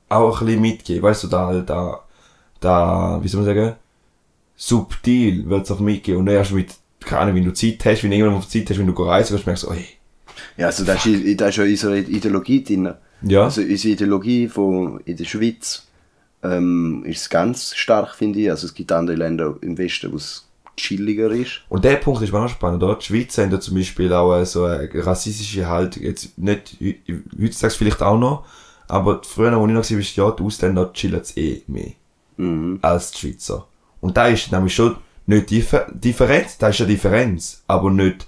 auch 0.08 0.40
ein 0.40 0.46
bisschen 0.46 0.60
mitgehen, 0.62 1.02
weißt 1.02 1.22
du, 1.24 1.28
da, 1.28 1.60
da, 1.60 2.00
da, 2.58 3.20
wie 3.22 3.28
soll 3.28 3.42
man 3.42 3.54
sagen, 3.54 3.76
subtil 4.56 5.48
wird 5.48 5.64
es 5.64 5.70
auch 5.70 5.80
mitgehen 5.80 6.18
und 6.18 6.28
erst 6.28 6.52
mit, 6.52 6.74
keine 7.00 7.22
Ahnung, 7.22 7.36
wenn 7.36 7.44
du 7.44 7.52
Zeit 7.52 7.82
hast, 7.84 8.02
wenn 8.02 8.10
du 8.10 8.16
irgendwann 8.16 8.42
Zeit 8.42 8.68
hast, 8.68 8.78
wenn 8.78 8.86
du 8.86 9.02
reisen 9.02 9.32
willst, 9.32 9.46
merkst 9.46 9.64
du, 9.64 9.70
ey, 9.70 9.86
Ja, 10.56 10.66
also 10.66 10.84
da 10.84 10.94
ist, 10.94 11.06
da 11.40 11.48
ist 11.48 11.56
ja 11.56 11.64
unsere 11.64 11.98
Ideologie 12.00 12.62
drin. 12.64 12.92
Ja. 13.22 13.44
Also 13.44 13.62
unsere 13.62 13.94
Ideologie 13.94 14.48
von, 14.48 15.00
in 15.04 15.16
der 15.16 15.24
Schweiz 15.24 15.86
ähm, 16.42 17.04
ist 17.04 17.30
ganz 17.30 17.74
stark, 17.74 18.14
finde 18.14 18.40
ich. 18.40 18.50
Also 18.50 18.66
es 18.66 18.74
gibt 18.74 18.92
andere 18.92 19.16
Länder 19.16 19.56
im 19.60 19.76
Westen, 19.78 20.12
wo 20.12 20.16
es 20.16 20.46
chilliger 20.76 21.30
ist. 21.30 21.62
Und 21.68 21.84
der 21.84 21.96
Punkt 21.96 22.22
ist 22.22 22.32
mir 22.32 22.40
auch 22.40 22.48
spannend, 22.48 22.82
oder? 22.82 22.96
Die 22.96 23.04
Schweiz 23.04 23.36
haben 23.38 23.50
ja 23.50 23.60
zum 23.60 23.76
Beispiel 23.76 24.12
auch 24.12 24.34
äh, 24.34 24.46
so 24.46 24.64
eine 24.64 24.88
rassistische 24.94 25.68
Haltung, 25.68 26.02
jetzt 26.02 26.38
nicht, 26.38 26.76
heutzutage 27.40 27.74
vielleicht 27.74 28.02
auch 28.02 28.18
noch, 28.18 28.46
aber 28.88 29.20
früher, 29.22 29.58
wo 29.58 29.66
ich 29.66 29.72
noch 29.72 29.88
war, 29.88 30.26
ja, 30.26 30.30
die 30.32 30.42
Ausländer 30.42 30.92
chillen 30.92 31.22
eh 31.36 31.62
mehr. 31.66 31.92
Als 32.80 33.12
die 33.12 33.18
Schweizer. 33.18 33.66
Und 34.00 34.16
da 34.16 34.28
ist 34.28 34.50
nämlich 34.50 34.74
schon 34.74 34.96
nicht 35.26 35.50
Differ 35.50 35.86
Differenz, 35.92 36.56
da 36.58 36.68
ist 36.68 36.80
eine 36.80 36.88
Differenz, 36.88 37.62
aber 37.66 37.90
nicht 37.90 38.26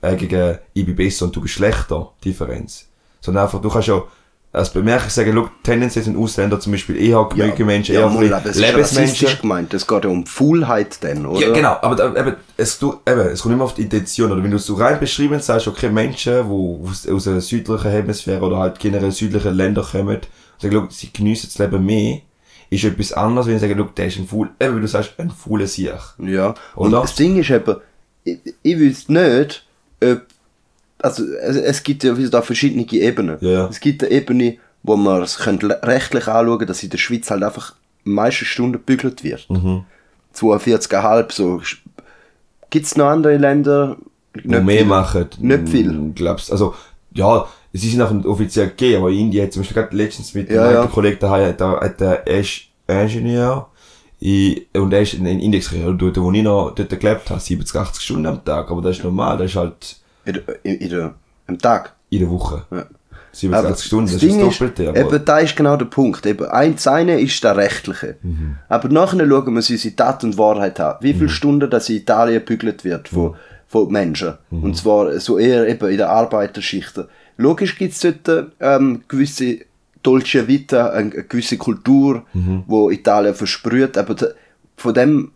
äh, 0.00 0.16
gegen 0.16 0.58
ich 0.72 0.86
bin 0.86 0.96
besser 0.96 1.26
und 1.26 1.36
du 1.36 1.42
bist 1.42 1.54
schlechter 1.54 2.12
Differenz. 2.24 2.88
Sondern 3.20 3.44
einfach, 3.44 3.60
du 3.60 3.68
kannst 3.68 3.88
ja 3.88 4.02
als 4.54 4.70
Bemerkung 4.70 5.08
sagen, 5.08 5.32
schau, 5.34 5.48
tendenziell 5.62 6.04
sind 6.04 6.16
Ausländer 6.16 6.60
zum 6.60 6.72
Beispiel 6.72 6.96
eher 6.96 7.26
gemütliche 7.30 7.64
Menschen, 7.64 7.94
eher 7.94 8.04
aber 8.04 8.22
es 8.22 8.60
bisschen 8.60 9.04
ist 9.04 9.40
gemeint. 9.40 9.72
Es 9.72 9.86
geht 9.86 10.04
ja 10.04 10.10
um 10.10 10.26
Faulheit 10.26 11.02
dann, 11.02 11.24
oder? 11.24 11.40
Ja, 11.40 11.54
genau, 11.54 11.78
aber 11.80 12.14
eben, 12.14 12.36
es, 12.58 12.78
du, 12.78 13.00
eben, 13.08 13.20
es 13.20 13.40
kommt 13.40 13.54
immer 13.54 13.64
auf 13.64 13.74
die 13.74 13.82
Intention, 13.82 14.30
oder 14.30 14.42
wenn 14.42 14.50
du 14.50 14.58
es 14.58 14.66
so 14.66 14.74
rein 14.74 15.00
beschrieben 15.00 15.40
sagst, 15.40 15.68
okay, 15.68 15.88
Menschen, 15.88 16.48
die 16.50 17.10
aus, 17.10 17.26
einer 17.26 17.40
südlichen 17.40 17.90
Hemisphäre 17.90 18.44
oder 18.44 18.58
halt 18.58 18.78
generell 18.78 19.10
südlichen 19.10 19.54
Ländern 19.54 19.86
kommen, 19.86 20.16
und 20.16 20.28
sagen, 20.58 20.74
schau, 20.74 20.86
sie 20.90 21.10
geniessen 21.10 21.48
das 21.50 21.58
Leben 21.58 21.86
mehr, 21.86 22.18
ist 22.68 22.84
etwas 22.84 23.14
anderes, 23.14 23.46
wenn 23.46 23.58
sie 23.58 23.66
sagen, 23.66 23.78
schau, 23.78 23.90
der 23.96 24.06
ist 24.06 24.18
ein 24.18 24.26
Fool, 24.26 24.50
eben 24.60 24.76
wie 24.76 24.80
du 24.82 24.88
sagst, 24.88 25.14
ein 25.16 25.30
fauler 25.30 25.66
Sieg. 25.66 25.92
Ja. 26.18 26.54
Und 26.74 26.88
Oder? 26.88 27.00
das 27.00 27.14
Ding 27.14 27.38
ist 27.38 27.48
eben, 27.48 27.76
ich, 28.24 28.38
ich 28.62 28.78
wüsste 28.78 29.14
nicht, 29.14 29.66
ob, 30.04 30.22
also 31.02 31.24
es, 31.34 31.56
es 31.56 31.82
gibt 31.82 32.04
ja 32.04 32.16
wie 32.16 32.28
da 32.30 32.42
verschiedene 32.42 32.86
Ebenen. 32.90 33.36
Ja. 33.40 33.66
Es 33.68 33.80
gibt 33.80 34.02
eine 34.02 34.12
Ebene, 34.12 34.56
wo 34.82 34.96
man 34.96 35.22
es 35.22 35.36
könnte 35.38 35.78
rechtlich 35.82 36.26
anschauen 36.28 36.66
dass 36.66 36.82
in 36.82 36.90
der 36.90 36.98
Schweiz 36.98 37.30
halt 37.30 37.42
einfach 37.42 37.74
die 38.04 38.10
meisten 38.10 38.44
Stunden 38.44 38.72
gebügelt 38.72 39.22
wird. 39.24 39.48
Mhm. 39.50 39.84
42,5 40.34 41.32
so. 41.32 41.60
Gibt 42.70 42.86
es 42.86 42.96
noch 42.96 43.06
andere 43.06 43.36
Länder? 43.36 43.96
Nicht 44.34 44.46
mehr 44.46 44.78
viel. 44.78 44.84
machen. 44.86 45.26
Nicht 45.40 45.68
viel. 45.68 45.92
Mm, 45.92 46.14
Glaubst 46.14 46.50
also, 46.50 46.74
ja, 47.12 47.46
sie 47.74 47.90
sind 47.90 48.00
auch 48.00 48.24
offiziell 48.24 48.68
gegeben, 48.68 49.02
aber 49.02 49.10
Indien 49.10 49.44
hat 49.44 49.52
zum 49.52 49.60
Beispiel 49.62 49.82
gerade 49.82 49.94
letztens 49.96 50.32
mit 50.34 50.50
Ja, 50.50 50.64
einem 50.64 50.74
ja. 50.74 50.86
Kollegen 50.86 51.18
daheim, 51.20 51.54
da 51.56 51.78
hat 51.80 52.00
der 52.00 52.26
er 52.26 52.40
ist 52.40 52.62
Ingenieur, 52.88 53.68
i- 54.22 54.66
und 54.74 54.92
er 54.92 55.02
ist 55.02 55.14
in 55.14 55.24
den 55.24 55.38
Index 55.38 55.70
dort, 55.98 56.16
wo 56.18 56.32
ich 56.32 56.42
noch 56.42 56.70
dort 56.74 56.88
gelebt 56.98 57.28
habe, 57.28 57.40
70, 57.40 57.76
80 57.76 58.02
Stunden 58.02 58.26
am 58.26 58.42
Tag, 58.44 58.70
aber 58.70 58.80
das 58.80 58.96
ist 58.96 59.04
normal, 59.04 59.36
das 59.36 59.50
ist 59.50 59.56
halt 59.56 59.96
In, 60.24 60.34
der- 60.34 60.88
der, 60.88 61.14
am 61.46 61.58
Tag. 61.58 61.94
in 62.10 62.20
der 62.20 62.30
Woche. 62.30 62.64
Ja. 62.70 62.86
70, 63.34 63.54
Aber 63.58 63.68
80 63.70 63.86
Stunden, 63.86 64.12
das, 64.12 64.20
Ding 64.20 64.30
ist 64.40 64.40
das 64.46 64.58
Doppelte, 64.58 64.88
aber 64.90 64.98
eben, 65.16 65.24
da 65.24 65.38
ist 65.38 65.56
genau 65.56 65.76
der 65.76 65.86
Punkt. 65.86 66.26
Eben, 66.26 66.44
eins 66.46 66.86
eine 66.86 67.18
ist 67.18 67.42
das 67.42 67.56
Rechtliche. 67.56 68.16
Mhm. 68.22 68.56
Aber 68.68 68.88
nachher 68.90 69.26
schauen 69.26 69.46
wir 69.46 69.56
uns 69.56 69.70
unsere 69.70 69.96
Tat 69.96 70.22
und 70.24 70.36
Wahrheit 70.36 70.78
an. 70.80 70.96
Wie 71.00 71.14
viele 71.14 71.30
Stunden 71.30 71.70
das 71.70 71.88
in 71.88 71.96
Italien 71.96 72.40
gebügelt 72.40 72.84
wird 72.84 73.08
von, 73.08 73.34
von 73.68 73.90
Menschen. 73.90 74.34
Mhm. 74.50 74.64
Und 74.64 74.76
zwar 74.76 75.18
so 75.18 75.38
eher 75.38 75.66
eben 75.66 75.88
in 75.88 75.96
der 75.96 76.10
Arbeiterschicht. 76.10 77.00
Logisch 77.38 77.78
gibt 77.78 77.94
es 77.94 78.00
dort 78.24 78.52
ähm, 78.60 79.02
gewisse 79.08 79.60
Dolce 80.02 80.46
Vita, 80.46 80.90
eine, 80.90 81.08
gewisse 81.10 81.56
Kultur, 81.56 82.24
Mhm. 82.34 82.64
wo 82.66 82.90
Italien 82.90 83.34
versprüht. 83.34 83.96
Aber 83.96 84.14
da, 84.14 84.26
von 84.76 84.92
dem 84.92 85.30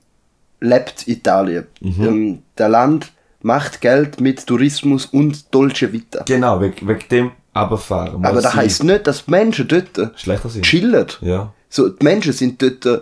lebt 0.61 1.09
Italien. 1.09 1.65
Mhm. 1.81 2.05
Ähm, 2.07 2.39
der 2.59 2.69
Land 2.69 3.11
macht 3.47 3.81
Geld 3.81 4.21
mit 4.21 4.47
Tourismus 4.47 5.07
und 5.07 5.55
Dolce 5.55 5.93
Vita. 5.93 6.25
genau, 6.27 6.61
wegen, 6.61 6.87
wegen 6.89 7.09
dem 7.11 7.31
runterfahren. 7.55 8.25
Aber 8.25 8.43
das 8.43 8.55
heisst 8.55 8.83
nicht, 8.85 9.07
dass 9.07 9.25
die 9.25 9.31
Menschen 9.31 9.69
dort 9.69 10.19
Schlechter 10.19 10.49
sind. 10.49 10.65
chillen. 10.65 11.07
Ja. 11.21 11.53
So, 11.69 11.89
die 11.89 12.05
Menschen 12.05 12.33
sind 12.33 12.61
dort 12.61 12.85
äh, 12.87 12.99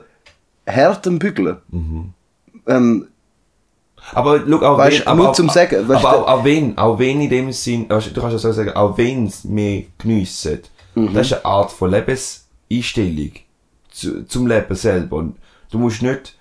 hart 0.70 1.06
am 1.06 1.18
Bügeln. 1.18 1.56
Mhm. 1.70 2.12
Ähm, 2.66 3.08
Aber 4.12 4.40
schau, 4.46 4.56
auch 4.62 4.78
Weißt, 4.78 5.00
wenn, 5.00 5.06
aber, 5.06 5.28
auch- 5.30 5.32
zum 5.34 5.48
Sagen, 5.48 5.88
weißt 5.88 6.04
aber 6.04 6.16
auch, 6.18 6.28
auch 6.28 6.44
wenn, 6.44 6.76
auch 6.78 6.98
wenn 6.98 7.20
in 7.22 7.30
dem 7.30 7.52
Sinn, 7.52 7.88
weißt, 7.88 8.14
du 8.14 8.20
kannst 8.20 8.32
ja 8.34 8.38
so 8.38 8.52
sagen, 8.52 8.70
auch 8.74 8.96
wenn 8.98 9.26
es 9.26 9.44
mehr 9.44 9.84
geniessen, 9.98 10.60
Mhm. 10.94 11.12
das 11.14 11.26
ist 11.28 11.32
eine 11.32 11.44
Art 11.46 11.72
von 11.72 11.90
Lebenseinstellung 11.90 13.32
zu, 13.90 14.24
zum 14.26 14.46
Leben 14.46 14.74
selber. 14.76 15.16
Und 15.16 15.36
du 15.70 15.78
musst 15.78 16.02
nicht 16.02 16.36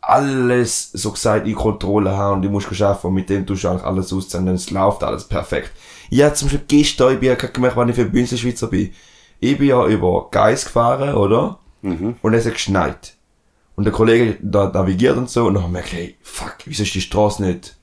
alles, 0.00 0.92
so 0.92 1.12
gesagt, 1.12 1.46
in 1.46 1.54
Kontrolle 1.54 2.16
haben 2.16 2.36
und 2.36 2.42
du 2.42 2.50
musst 2.50 2.74
schaffen 2.74 3.08
und 3.08 3.14
mit 3.14 3.28
dem 3.28 3.46
tust 3.46 3.64
du 3.64 3.68
eigentlich 3.68 3.84
alles 3.84 4.12
auszahlen, 4.12 4.46
dann 4.46 4.54
es 4.54 4.70
läuft 4.70 5.02
alles 5.02 5.24
perfekt. 5.24 5.72
Ja, 6.08 6.32
zum 6.34 6.48
Beispiel 6.48 6.64
gestern, 6.66 7.14
ich 7.14 7.20
bin 7.20 7.28
ja 7.28 7.34
gemerkt, 7.34 7.76
wann 7.76 7.88
ich 7.88 7.94
für 7.94 8.06
Bünzelschweizer 8.06 8.68
bin. 8.68 8.92
Ich 9.38 9.58
bin 9.58 9.68
ja 9.68 9.86
über 9.86 10.28
Geis 10.30 10.64
gefahren, 10.64 11.14
oder? 11.14 11.58
Und 12.22 12.34
es 12.34 12.46
hat 12.46 12.54
geschneit. 12.54 13.14
Und 13.76 13.84
der 13.84 13.92
Kollege 13.92 14.36
da 14.42 14.68
navigiert 14.68 15.16
und 15.16 15.30
so, 15.30 15.46
und 15.46 15.54
dann 15.54 15.70
merke 15.72 15.88
ich, 15.88 15.94
hey, 15.94 16.16
fuck, 16.22 16.56
wieso 16.66 16.82
ist 16.82 16.94
die 16.94 17.00
Straße 17.00 17.42
nicht, 17.42 17.76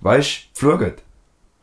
weißt, 0.00 0.52
geflogen? 0.52 0.94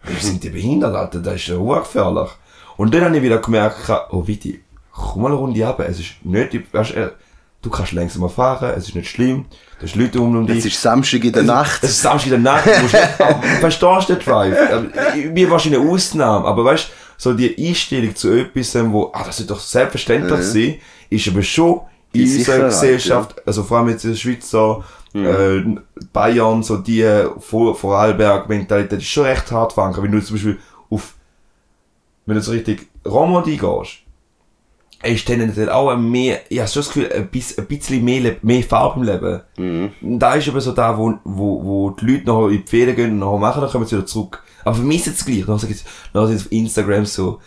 Wir 0.03 0.15
sind 0.19 0.43
die 0.43 0.49
behindert, 0.49 0.95
Alter, 0.95 1.19
das 1.19 1.35
ist 1.35 1.47
ja 1.47 1.57
hochgefährlich. 1.57 2.29
Und 2.77 2.93
dann 2.93 3.03
habe 3.03 3.17
ich 3.17 3.21
wieder 3.21 3.39
gemerkt, 3.39 3.91
oh, 4.11 4.25
Viti, 4.25 4.63
komm 4.91 5.23
mal 5.23 5.27
eine 5.27 5.37
Runde 5.37 5.67
ab, 5.67 5.79
es 5.81 5.99
ist 5.99 6.13
nicht, 6.23 6.73
weißt, 6.73 6.95
du 7.61 7.69
kannst 7.69 7.91
langsamer 7.91 8.29
fahren, 8.29 8.73
es 8.77 8.87
ist 8.87 8.95
nicht 8.95 9.09
schlimm, 9.09 9.45
da 9.79 9.85
ist 9.85 9.95
Leute 9.95 10.21
um, 10.21 10.45
dich. 10.47 10.59
es 10.59 10.65
ist 10.65 10.81
Samstag 10.81 11.23
in 11.23 11.33
der 11.33 11.43
Nacht. 11.43 11.83
Es 11.83 11.91
ist 11.91 12.01
Samstag 12.01 12.31
in 12.31 12.43
der 12.43 12.53
Nacht, 12.53 12.65
du 12.65 12.81
musst 12.81 12.93
nicht, 12.93 13.19
aber 13.21 13.41
verstehst 13.59 14.09
den 14.09 14.19
Drive? 14.19 14.57
Ähm, 14.71 15.33
Mir 15.33 15.49
wahrscheinlich 15.49 15.81
eine 15.81 15.89
Ausnahme, 15.89 16.45
aber 16.45 16.65
weißt 16.65 16.89
so 17.17 17.33
die 17.33 17.67
Einstellung 17.67 18.15
zu 18.15 18.31
etwas, 18.31 18.75
wo, 18.91 19.11
ah, 19.13 19.23
das 19.25 19.39
wird 19.39 19.51
doch 19.51 19.59
selbstverständlich 19.59 20.41
sein, 20.41 20.75
ist 21.09 21.27
aber 21.27 21.43
schon 21.43 21.81
in 22.13 22.23
unserer 22.23 22.65
Gesellschaft, 22.65 23.35
also 23.45 23.63
vor 23.63 23.79
allem 23.79 23.89
jetzt 23.89 24.05
in 24.05 24.11
der 24.11 24.17
Schweizer, 24.17 24.83
äh, 25.13 25.61
Bayern, 26.13 26.63
so 26.63 26.77
die 26.77 27.03
Vor 27.39 27.75
Vorarlberg-Mentalität 27.75 28.99
ist 28.99 29.07
schon 29.07 29.25
recht 29.25 29.51
hart 29.51 29.73
verankert. 29.73 30.03
Wenn 30.03 30.11
du 30.11 30.21
zum 30.21 30.35
Beispiel 30.35 30.59
auf, 30.89 31.15
wenn 32.25 32.35
du 32.35 32.41
so 32.41 32.51
richtig 32.51 32.87
Romandie 33.05 33.57
gehst, 33.57 33.99
ist 35.03 35.25
tendenziell 35.25 35.69
auch 35.69 35.89
ein 35.89 36.09
mehr, 36.09 36.41
ich 36.49 36.59
habe 36.59 36.69
schon 36.69 36.81
das 36.81 36.91
Gefühl, 36.91 37.11
ein 37.13 37.29
bisschen, 37.29 38.03
mehr, 38.03 38.35
mehr 38.41 38.63
Farbe 38.63 38.99
im 38.99 39.05
Leben. 39.05 39.41
Und 40.01 40.19
Da 40.19 40.35
ist 40.35 40.47
aber 40.49 40.59
so 40.59 40.73
da, 40.73 40.97
wo, 40.97 41.13
wo, 41.23 41.63
wo 41.63 41.89
die 41.91 42.05
Leute 42.05 42.25
noch 42.25 42.47
in 42.49 42.63
die 42.63 42.67
Ferien 42.69 42.95
gehen 42.95 43.11
und 43.11 43.19
nachher 43.19 43.39
machen, 43.39 43.61
dann 43.61 43.69
kommen 43.69 43.85
sie 43.85 43.95
wieder 43.95 44.05
zurück. 44.05 44.43
Aber 44.65 44.75
vermissen 44.75 45.13
es 45.13 45.25
gleich. 45.25 45.45
Dann 45.45 45.57
sind 45.57 45.77
sie 45.77 45.85
auf 46.13 46.51
Instagram 46.51 47.05
so, 47.05 47.39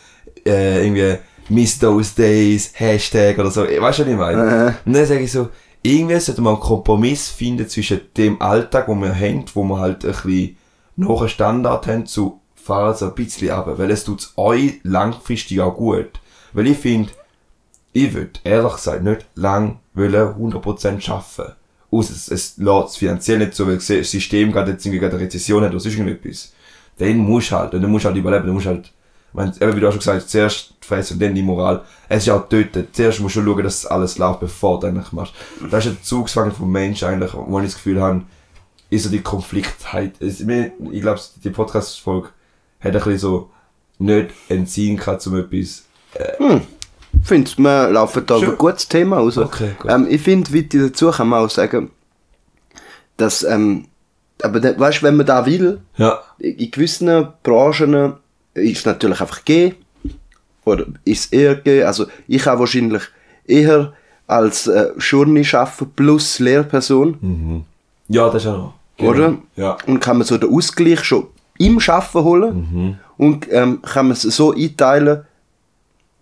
äh, 0.46 0.82
irgendwie, 0.82 1.18
miss 1.50 1.78
those 1.78 2.14
days, 2.16 2.72
Hashtag 2.74 3.38
oder 3.38 3.50
so. 3.50 3.62
Weißt 3.64 3.98
du, 3.98 4.02
was 4.04 4.10
ich 4.10 4.16
meine? 4.16 4.76
Und 4.86 4.94
dann 4.94 5.06
sage 5.06 5.20
ich 5.20 5.32
so, 5.32 5.48
irgendwie 5.82 6.18
sollte 6.20 6.40
man 6.40 6.54
einen 6.54 6.62
Kompromiss 6.62 7.28
finden 7.28 7.68
zwischen 7.68 8.00
dem 8.16 8.40
Alltag, 8.40 8.88
wo 8.88 8.94
wir 8.94 9.14
haben, 9.14 9.44
wo 9.52 9.64
wir 9.64 9.78
halt 9.78 10.04
ein 10.04 10.12
bisschen 10.12 10.56
noch 10.96 11.20
einen 11.20 11.28
Standard 11.28 11.86
haben, 11.86 12.06
zu 12.06 12.40
fahren 12.54 12.96
so 12.96 13.06
ein 13.06 13.14
bisschen 13.14 13.50
ab. 13.50 13.70
Weil 13.76 13.90
es 13.90 14.04
tut 14.04 14.32
euch 14.36 14.80
langfristig 14.84 15.60
auch 15.60 15.76
gut. 15.76 16.08
Weil 16.52 16.68
ich 16.68 16.78
finde, 16.78 17.10
ich 17.92 18.12
würde 18.14 18.40
ehrlich 18.44 18.72
gesagt 18.74 19.02
nicht 19.02 19.26
lang 19.34 19.78
wollen 19.94 20.14
100% 20.52 21.10
arbeiten. 21.10 21.52
Außer 21.90 22.12
es, 22.14 22.28
es 22.30 22.56
lässt 22.56 22.88
es 22.90 22.96
finanziell 22.96 23.38
nicht 23.38 23.54
so, 23.54 23.66
weil 23.66 23.76
das 23.76 23.86
System 23.86 24.50
gerade 24.50 24.72
jetzt 24.72 24.86
irgendwie 24.86 25.00
gerade 25.00 25.16
eine 25.16 25.24
Rezession 25.24 25.62
hat 25.62 25.70
oder 25.72 25.80
sonst 25.80 25.96
irgendetwas. 25.98 26.52
Dann 26.98 27.18
musst 27.18 27.50
du 27.50 27.56
halt, 27.56 27.74
dann 27.74 27.90
musst 27.90 28.04
du 28.04 28.08
halt 28.08 28.16
überleben, 28.16 28.46
dann 28.46 28.54
musst 28.54 28.66
du 28.66 28.70
halt, 28.70 28.90
meine, 29.34 29.52
eben 29.60 29.76
wie 29.76 29.80
du 29.80 29.88
auch 29.88 29.92
schon 29.92 29.98
gesagt 29.98 30.22
hast, 30.22 30.30
zuerst 30.30 30.74
die 30.82 30.86
Fresse 30.86 31.14
und 31.14 31.20
dann 31.22 31.34
die 31.34 31.42
Moral. 31.42 31.82
Es 32.08 32.22
ist 32.22 32.30
auch 32.30 32.48
dort, 32.48 32.68
zuerst 32.92 33.20
musst 33.20 33.36
du 33.36 33.42
schauen, 33.44 33.62
dass 33.62 33.84
alles 33.86 34.16
läuft, 34.18 34.40
bevor 34.40 34.80
du 34.80 34.86
eigentlich 34.86 35.12
machst. 35.12 35.34
Das 35.70 35.84
ist 35.84 35.92
ein 35.92 35.98
Zugsfang 36.02 36.50
vom 36.52 36.70
Mensch 36.72 37.02
eigentlich, 37.02 37.32
wo 37.34 37.58
ich 37.58 37.66
das 37.66 37.74
Gefühl 37.74 38.00
habe, 38.00 38.22
ist 38.88 39.04
so 39.04 39.10
die 39.10 39.20
Konfliktheit. 39.22 40.14
Es- 40.20 40.40
Ich 40.40 41.00
glaube, 41.02 41.20
die 41.44 41.50
Podcast-Folge 41.50 42.28
hat 42.80 42.86
ein 42.86 42.92
bisschen 42.92 43.18
so 43.18 43.50
nicht 43.98 44.30
entziehen 44.48 44.96
kann 44.96 45.20
zum 45.20 45.36
etwas. 45.36 45.84
Ich 46.14 46.71
finde, 47.22 47.50
wir 47.58 47.90
laufen 47.90 48.24
da 48.26 48.38
Schon. 48.38 48.50
ein 48.50 48.58
gutes 48.58 48.88
Thema 48.88 49.18
raus. 49.18 49.38
Okay, 49.38 49.70
gut. 49.78 49.90
Ähm, 49.90 50.06
ich 50.08 50.20
finde, 50.22 50.52
wie 50.52 50.62
dazu 50.64 51.10
kann 51.10 51.28
man 51.28 51.44
auch 51.44 51.50
sagen, 51.50 51.90
dass, 53.16 53.42
ähm, 53.44 53.86
aber 54.42 54.60
da, 54.60 54.78
weißt, 54.78 55.02
wenn 55.02 55.16
man 55.16 55.26
da 55.26 55.44
will, 55.46 55.80
Ja. 55.96 56.20
in 56.38 56.70
gewissen 56.70 57.28
Branchen 57.42 58.14
ist 58.54 58.78
es 58.80 58.84
natürlich 58.86 59.20
einfach 59.20 59.44
gehen. 59.44 59.74
Oder 60.64 60.86
ist 61.04 61.32
eher 61.32 61.56
gehen. 61.56 61.86
Also 61.86 62.06
ich 62.28 62.46
habe 62.46 62.60
wahrscheinlich 62.60 63.02
eher 63.46 63.92
als 64.26 64.66
äh, 64.68 64.90
Journey 64.98 65.44
arbeiten 65.52 65.90
plus 65.94 66.38
Lehrperson, 66.38 67.64
Ja, 68.08 68.28
das 68.30 68.44
ist 68.44 68.48
auch. 68.48 68.72
Genau. 68.96 69.10
oder? 69.10 69.34
Ja. 69.56 69.76
Und 69.86 70.00
kann 70.00 70.18
man 70.18 70.26
so 70.26 70.38
den 70.38 70.52
Ausgleich 70.54 71.02
schon 71.04 71.26
im 71.58 71.80
Schaffen 71.80 72.22
holen 72.24 72.98
und 73.18 73.46
ähm, 73.50 73.82
kann 73.82 74.06
man 74.06 74.12
es 74.12 74.22
so 74.22 74.52
einteilen, 74.54 75.24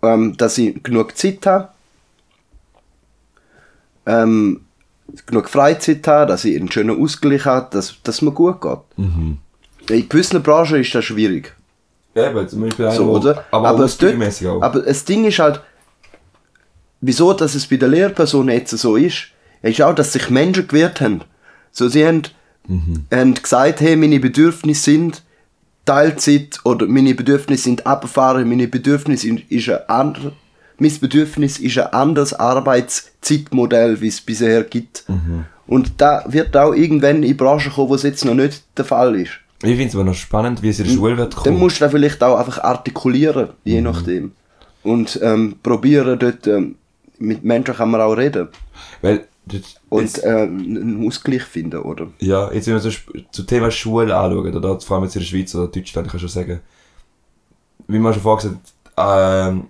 ähm, 0.03 0.35
dass 0.37 0.57
ich 0.57 0.81
genug 0.83 1.17
Zeit 1.17 1.45
habe, 1.45 1.69
ähm, 4.05 4.61
genug 5.25 5.49
Freizeit 5.49 6.07
habe, 6.07 6.27
dass 6.31 6.45
ich 6.45 6.55
einen 6.57 6.71
schönen 6.71 7.01
Ausgleich 7.01 7.45
habe, 7.45 7.67
dass, 7.71 7.95
dass 8.03 8.21
mir 8.21 8.31
gut 8.31 8.61
geht. 8.61 8.79
In 9.89 10.09
gewissen 10.09 10.41
Branchen 10.41 10.79
ist 10.81 10.93
das 10.95 11.05
schwierig. 11.05 11.55
Ja, 12.15 12.29
aber 12.29 12.47
zum 12.47 12.61
Beispiel 12.61 12.91
So, 12.91 13.07
wo- 13.07 13.17
oder? 13.17 13.45
Aber, 13.51 13.69
aber, 13.69 13.83
ausbildungsmäßig 13.85 14.47
auch. 14.47 14.61
aber 14.61 14.81
das 14.81 15.05
Ding 15.05 15.25
ist 15.25 15.39
halt, 15.39 15.61
wieso 16.99 17.33
dass 17.33 17.55
es 17.55 17.67
bei 17.67 17.77
der 17.77 17.89
Lehrperson 17.89 18.49
jetzt 18.49 18.71
so 18.77 18.95
ist, 18.95 19.27
ist 19.61 19.81
auch, 19.81 19.93
dass 19.95 20.13
sich 20.13 20.29
Menschen 20.29 20.67
gewehrt 20.67 21.01
haben. 21.01 21.21
So, 21.71 21.87
sie 21.87 22.05
haben, 22.05 22.23
haben 23.11 23.33
gesagt, 23.35 23.79
hey, 23.81 23.95
meine 23.95 24.19
Bedürfnisse 24.19 24.83
sind 24.91 25.23
Teilzeit 25.85 26.59
oder 26.63 26.85
meine 26.87 27.15
Bedürfnisse 27.15 27.63
sind 27.63 27.85
abfahren, 27.87 28.47
meine 28.47 28.67
Bedürfnisse 28.67 29.23
sind- 29.27 29.51
ist 29.51 29.69
ein 29.69 29.79
anderes, 29.89 30.31
mein 30.77 30.99
Bedürfnis 30.99 31.59
ist 31.59 31.77
ein 31.77 31.87
anderes 31.93 32.33
Arbeitszeitmodell, 32.33 34.01
wie 34.01 34.07
es 34.07 34.21
bisher 34.21 34.63
gibt. 34.63 35.05
Und 35.67 35.93
da 35.97 36.23
wird 36.27 36.55
auch 36.57 36.73
irgendwann 36.73 37.23
in 37.23 37.37
Branchen 37.37 37.71
kommen, 37.71 37.89
wo 37.89 37.95
es 37.95 38.03
jetzt 38.03 38.25
noch 38.25 38.33
nicht 38.33 38.63
der 38.77 38.85
Fall 38.85 39.15
ist. 39.15 39.31
ich 39.63 39.69
finde 39.69 39.87
es 39.87 39.95
aber 39.95 40.03
noch 40.05 40.15
spannend, 40.15 40.61
wie 40.61 40.69
es 40.69 40.79
in 40.79 40.85
der 40.87 40.93
Schule 40.93 41.17
wird 41.17 41.33
Dann 41.35 41.43
kommen. 41.43 41.59
musst 41.59 41.77
du 41.79 41.85
das 41.85 41.91
vielleicht 41.91 42.21
auch 42.23 42.37
einfach 42.37 42.63
artikulieren, 42.63 43.49
je 43.63 43.81
nachdem. 43.81 44.31
Und 44.83 45.19
ähm, 45.21 45.55
probieren 45.61 46.17
dort, 46.17 46.47
ähm, 46.47 46.75
mit 47.19 47.43
Menschen 47.43 47.75
kann 47.75 47.91
man 47.91 48.01
auch 48.01 48.13
reden. 48.13 48.47
Weil, 49.03 49.27
das, 49.45 49.75
Und 49.89 50.03
jetzt, 50.03 50.23
ähm, 50.23 50.59
einen 50.59 51.07
Ausgleich 51.07 51.43
finden, 51.43 51.79
oder? 51.81 52.07
ja, 52.19 52.51
jetzt 52.51 52.67
wenn 52.67 52.75
wir 52.75 52.79
so 52.79 52.91
zum 53.31 53.47
Thema 53.47 53.71
Schule 53.71 54.15
anschauen, 54.15 54.55
oder 54.55 54.79
vor 54.79 54.97
allem 54.97 55.05
jetzt 55.05 55.15
in 55.15 55.21
der 55.21 55.27
Schweiz 55.27 55.55
oder 55.55 55.67
Deutschland, 55.67 56.07
ich 56.07 56.11
kann 56.11 56.19
schon 56.19 56.29
sagen, 56.29 56.61
wie 57.87 57.99
man 57.99 58.13
schon 58.13 58.21
vorher 58.21 58.49
gesagt 58.49 58.73
hat, 58.95 59.49
ähm, 59.49 59.67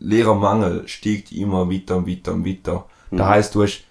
Lehrermangel 0.00 0.86
steigt 0.86 1.32
immer 1.32 1.70
weiter 1.70 1.96
und 1.96 2.06
weiter 2.06 2.34
und 2.34 2.46
weiter. 2.46 2.86
Das 3.10 3.26
heisst, 3.26 3.54
du 3.54 3.62
hast 3.62 3.84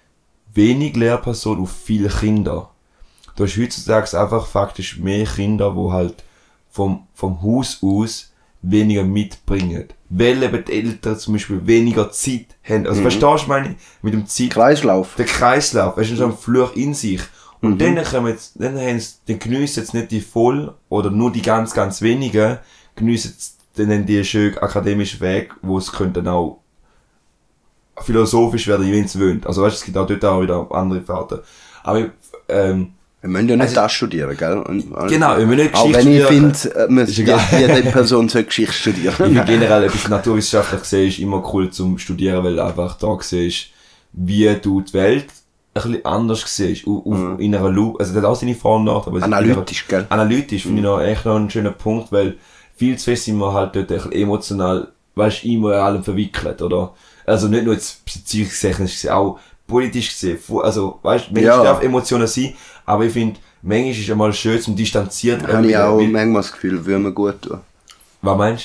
wenig 0.54 0.96
Lehrpersonen 0.96 1.62
auf 1.62 1.72
viele 1.72 2.08
Kinder. 2.08 2.70
Du 3.36 3.44
hast 3.44 3.56
heutzutage 3.56 4.20
einfach 4.20 4.46
faktisch 4.46 4.98
mehr 4.98 5.26
Kinder, 5.26 5.74
wo 5.74 5.92
halt 5.92 6.22
vom, 6.70 7.06
vom 7.14 7.42
Haus 7.42 7.78
aus 7.82 8.31
weniger 8.62 9.04
mitbringen. 9.04 9.88
Weil 10.08 10.42
eben 10.42 10.64
die 10.64 10.72
Eltern 10.72 11.18
zum 11.18 11.34
Beispiel 11.34 11.66
weniger 11.66 12.10
Zeit 12.10 12.46
haben. 12.62 12.86
Also 12.86 13.02
verstehst 13.02 13.44
du, 13.44 13.48
meine, 13.48 13.74
mit 14.02 14.14
dem 14.14 14.26
Zeit, 14.26 14.50
Kreislauf. 14.50 15.14
der 15.16 15.26
Kreislauf, 15.26 15.96
weißt 15.96 16.12
du, 16.12 16.16
so 16.16 16.26
ein 16.26 16.36
Fluch 16.36 16.74
in 16.76 16.94
sich. 16.94 17.20
Und 17.60 17.80
dann 17.80 18.02
kommen 18.02 18.26
jetzt, 18.26 18.60
dann 18.60 18.76
haben 18.76 18.98
sie, 18.98 19.14
dann 19.26 19.38
geniessen 19.38 19.80
jetzt 19.80 19.94
nicht 19.94 20.10
die 20.10 20.20
voll, 20.20 20.74
oder 20.88 21.10
nur 21.10 21.30
die 21.30 21.42
ganz, 21.42 21.72
ganz 21.72 22.02
wenigen, 22.02 22.58
geniessen 22.96 23.34
dann 23.76 24.04
die 24.04 24.24
schönen 24.24 24.58
akademischen 24.58 25.20
Weg, 25.20 25.54
wo 25.62 25.78
es 25.78 25.92
könnte 25.92 26.22
dann 26.22 26.34
auch 26.34 26.58
philosophisch 28.00 28.66
werden, 28.66 28.90
wenn 28.90 29.04
es 29.04 29.18
wollen. 29.18 29.42
Also 29.44 29.62
weißt 29.62 29.76
du, 29.76 29.78
es 29.78 29.84
gibt 29.84 29.96
auch 29.96 30.06
dort 30.06 30.24
auch 30.24 30.42
wieder 30.42 30.66
andere 30.72 31.02
Fahrten. 31.02 31.40
Aber, 31.84 32.10
ähm, 32.48 32.94
Wir 33.22 33.28
müssen 33.30 33.48
ja 33.50 33.56
nicht 33.56 33.62
Also- 33.68 33.74
das 33.76 33.92
studieren, 33.92 34.36
gell? 34.36 34.58
Und, 34.58 34.84
Genau, 35.08 35.38
wir 35.38 35.46
müssen 35.46 35.62
nicht 35.62 35.74
Auch 35.74 35.86
Geschichte 35.86 36.04
wenn 36.06 36.16
ich 36.16 36.24
finde, 36.26 36.74
äh, 36.74 36.86
man- 36.92 37.04
Ist 37.06 37.18
egal. 37.18 37.40
jede 37.52 37.82
Person 37.90 38.28
soll 38.28 38.42
Geschichte 38.44 38.72
Ich 38.72 38.78
studieren. 38.78 39.14
finde 39.14 39.44
generell 39.44 39.84
etwas 39.84 40.08
naturwissenschaftlich 40.08 40.80
gesehen 40.82 41.08
ist 41.08 41.18
immer 41.20 41.42
cool 41.54 41.70
zum 41.70 41.98
Studieren, 41.98 42.42
weil 42.42 42.56
du 42.56 42.64
einfach 42.64 42.98
da 42.98 43.16
siehst, 43.20 43.68
wie 44.12 44.52
du 44.60 44.80
die 44.80 44.92
Welt 44.92 45.26
ein 45.74 45.82
bisschen 45.82 46.04
anders 46.04 46.44
siehst. 46.46 46.86
Auf, 46.86 47.06
auf, 47.06 47.38
In 47.38 47.54
einer 47.54 47.70
Lu 47.70 47.96
also 47.96 48.12
das 48.12 48.22
hat 48.22 48.28
auch 48.28 48.34
seine 48.36 48.54
Vor- 48.56 48.76
und 48.76 48.84
Nachteile. 48.84 49.16
Mhm. 49.18 49.22
Analytisch, 49.22 49.86
gell? 49.86 50.04
Analytisch 50.08 50.62
finde 50.64 50.78
ich 50.78 50.84
noch 50.84 51.00
echt 51.00 51.24
noch 51.24 51.36
einen 51.36 51.48
schönen 51.48 51.74
Punkt, 51.74 52.10
weil 52.10 52.36
viel 52.76 52.98
zu 52.98 53.04
fest 53.04 53.24
sind 53.26 53.38
wir 53.38 53.52
halt 53.54 53.76
dort 53.76 53.90
ein 53.90 53.96
bisschen 53.96 54.12
emotional, 54.12 54.88
weißt 55.14 55.44
du, 55.44 55.48
immer 55.48 55.74
in 55.74 55.78
allem 55.80 56.02
verwickelt, 56.02 56.60
oder? 56.60 56.92
Also 57.24 57.46
nicht 57.46 57.64
nur 57.64 57.74
jetzt 57.74 58.04
beziehungstechnisch 58.04 58.94
gesehen, 58.94 59.12
auch 59.12 59.38
politisch 59.72 60.10
gesehen. 60.10 60.38
Also, 60.62 60.98
weißt 61.02 61.28
du, 61.28 61.32
manchmal 61.34 61.56
Ja. 61.56 61.62
darf 61.64 61.82
Emotionen 61.82 62.26
sein, 62.28 62.54
aber 62.86 63.04
ich 63.06 63.12
finde, 63.12 63.40
manchmal 63.62 63.90
ist 63.90 63.98
es 64.04 64.10
einmal 64.10 64.32
schön 64.32 64.60
zum 64.60 64.76
Distanziert. 64.76 65.40
Habe 65.48 65.66
ich 65.68 65.76
auch 65.76 65.98
manchmal 66.00 66.42
das 66.42 66.52
Gefühl, 66.52 66.84
würde 66.86 66.98
mir 67.00 67.12
gut 67.12 67.42
tun. 67.42 67.58
Was 68.22 68.38
meinst 68.38 68.64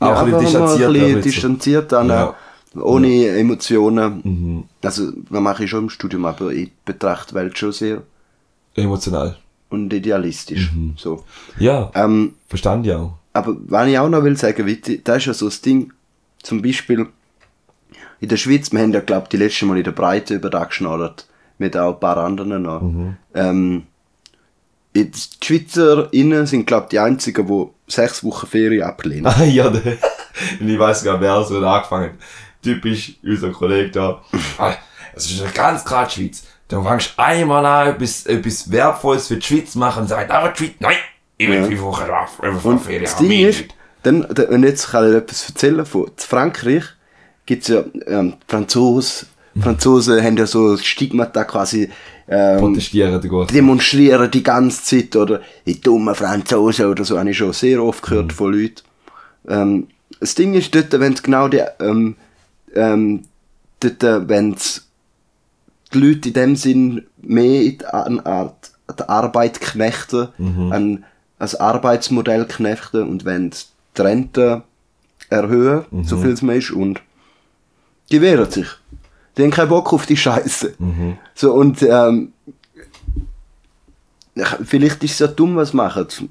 du? 0.00 0.04
Ja, 0.06 0.12
Auch 0.14 0.22
ein 0.26 0.30
bisschen 0.38 0.60
mal 0.60 0.68
ein 0.72 0.78
distanziert. 0.78 0.92
bisschen 0.92 1.22
distanziert, 1.22 1.92
dann, 1.92 2.08
Ja. 2.08 2.34
äh, 2.76 2.78
ohne 2.80 3.28
Emotionen. 3.42 4.64
Also, 4.82 5.10
das 5.30 5.40
mache 5.40 5.64
ich 5.64 5.70
schon 5.70 5.84
im 5.84 5.90
Studium, 5.90 6.24
aber 6.26 6.50
ich 6.52 6.70
betrachte 6.84 7.30
die 7.30 7.34
Welt 7.36 7.56
schon 7.58 7.72
sehr 7.72 8.02
Emotional. 8.76 9.36
und 9.70 9.92
idealistisch. 9.92 10.70
Mhm. 10.72 10.94
So. 10.96 11.24
Ja, 11.58 11.90
Ähm, 11.94 12.34
verstand 12.48 12.86
ich 12.86 12.92
auch. 12.94 13.12
aber 13.32 13.56
was 13.66 13.88
ich 13.88 13.98
auch 13.98 14.08
noch 14.08 14.22
will 14.22 14.36
sagen, 14.36 14.66
Witti, 14.66 15.00
da 15.02 15.16
ist 15.16 15.26
ja 15.26 15.34
so 15.34 15.46
das 15.46 15.60
Ding, 15.60 15.92
zum 16.42 16.62
Beispiel 16.62 17.06
in 18.20 18.28
der 18.28 18.36
Schweiz, 18.36 18.72
wir 18.72 18.80
haben 18.80 18.92
ja, 18.92 19.00
glaube 19.00 19.24
ich, 19.24 19.28
die 19.30 19.36
letzte 19.36 19.66
Mal 19.66 19.78
in 19.78 19.84
der 19.84 19.92
Breite 19.92 20.34
über 20.34 20.50
das 20.50 20.68
geschnallt, 20.68 21.26
mit 21.58 21.76
auch 21.76 21.94
ein 21.94 22.00
paar 22.00 22.16
anderen 22.18 22.62
noch. 22.62 22.82
Ähm, 23.34 23.86
jetzt, 24.94 25.42
die 25.42 25.46
SchweizerInnen 25.58 26.46
sind, 26.46 26.66
glaube 26.66 26.84
ich, 26.84 26.88
die 26.90 26.98
einzigen, 26.98 27.46
die 27.46 27.66
sechs 27.92 28.22
Wochen 28.24 28.46
Ferien 28.46 28.82
ablehnen. 28.84 29.26
Ah, 29.26 29.42
ja, 29.44 29.70
ich 30.60 30.78
weiß 30.78 31.04
gar 31.04 31.20
wer 31.20 31.42
so 31.44 31.56
hat 31.58 31.64
angefangen. 31.64 32.18
Typisch 32.62 33.14
unser 33.22 33.50
Kollege 33.50 33.90
da. 33.90 34.22
Ah, 34.58 34.74
Es 35.14 35.30
ist 35.30 35.40
eine 35.42 35.52
ganz 35.52 35.84
gerade 35.84 36.10
Schweiz. 36.10 36.44
Du 36.68 36.84
einmal 37.18 37.64
an, 37.64 37.94
etwas, 37.94 38.26
etwas 38.26 38.70
Wertvolles 38.70 39.28
für 39.28 39.36
die 39.36 39.46
Schweiz 39.46 39.74
machen 39.74 40.02
und 40.02 40.08
sagst, 40.08 40.30
aber 40.30 40.50
die 40.50 40.58
Schweiz, 40.64 40.72
nein, 40.80 40.96
ich 41.38 41.48
will 41.48 41.56
Ja. 41.56 41.64
fünf 41.64 41.80
Wochen 41.82 42.06
drauf, 42.06 42.38
Wochen 42.64 42.68
Und 42.74 42.78
Ferien 42.80 43.04
das 43.04 43.16
Ding 43.16 43.30
ist, 43.30 43.58
nicht. 43.60 43.74
dann, 44.02 44.26
da- 44.34 44.48
und 44.48 44.64
jetzt 44.64 44.90
kann 44.90 45.08
ich 45.08 45.16
etwas 45.16 45.48
erzählen 45.48 45.86
von 45.86 46.10
Frankreich 46.16 46.84
gibt 47.48 47.62
es 47.62 47.68
ja 47.68 47.82
ähm, 48.06 48.34
die 48.34 48.46
Franzosen, 48.46 49.26
Franzosen 49.58 50.22
haben 50.22 50.36
ja 50.36 50.46
so 50.46 50.76
Stigmata 50.76 51.44
quasi 51.44 51.88
ähm, 52.28 52.58
Protestieren, 52.58 53.18
der 53.18 53.30
Gott. 53.30 53.52
demonstrieren 53.54 54.30
die 54.30 54.42
ganze 54.42 54.84
Zeit 54.84 55.16
oder 55.16 55.40
die 55.66 55.80
dummen 55.80 56.14
Franzosen 56.14 56.84
oder 56.86 57.06
so, 57.06 57.18
habe 57.18 57.30
ich 57.30 57.38
schon 57.38 57.54
sehr 57.54 57.82
oft 57.82 58.02
gehört 58.02 58.34
von 58.34 58.52
Leuten. 58.52 58.82
Ähm, 59.48 59.86
das 60.20 60.34
Ding 60.34 60.52
ist 60.52 60.74
dort, 60.74 60.92
wenn 61.00 61.14
es 61.14 61.22
genau 61.22 61.48
die, 61.48 61.62
ähm, 61.80 62.16
ähm, 62.74 63.22
dort, 63.80 64.02
äh, 64.02 64.28
wenn 64.28 64.54
die 65.94 65.98
Leute 65.98 66.28
in 66.28 66.34
dem 66.34 66.56
Sinn 66.56 67.06
mehr 67.22 67.62
in 67.62 67.78
die, 67.78 67.86
an, 67.86 68.20
an 68.20 68.50
die 68.90 69.08
Arbeit 69.08 69.62
knechten, 69.62 70.28
an 70.70 71.04
das 71.38 71.54
Arbeitsmodell 71.54 72.44
knechten 72.44 73.08
und 73.08 73.24
wenn 73.24 73.52
die 73.96 74.02
Rente 74.02 74.64
erhöhen, 75.30 75.86
so 76.02 76.18
viel 76.18 76.32
es 76.32 76.42
mehr 76.42 76.56
ist 76.56 76.72
und 76.72 77.00
die 78.10 78.20
wehren 78.20 78.50
sich. 78.50 78.66
Die 79.36 79.42
haben 79.42 79.50
keinen 79.50 79.68
Bock 79.68 79.92
auf 79.92 80.06
die 80.06 80.16
Scheiße. 80.16 80.74
So, 81.34 81.52
und 81.52 81.82
ähm, 81.82 82.32
vielleicht 84.64 85.02
ist 85.04 85.12
es 85.12 85.18
ja 85.18 85.26
dumm, 85.26 85.56
was 85.56 85.70
sie 85.70 85.76
machen. 85.76 86.04
Das 86.06 86.22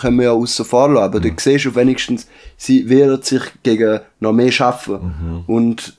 können 0.00 0.16
wir 0.18 0.24
ja 0.26 0.32
außen 0.32 0.64
vor 0.64 0.88
lassen. 0.88 1.04
Aber 1.04 1.20
du 1.20 1.30
siehst 1.36 1.64
du 1.64 1.74
wenigstens, 1.74 2.26
sie 2.56 2.88
wehren 2.88 3.20
sich 3.22 3.42
gegen 3.62 4.00
noch 4.20 4.32
mehr 4.32 4.52
Schaffen. 4.52 5.44
Und 5.46 5.96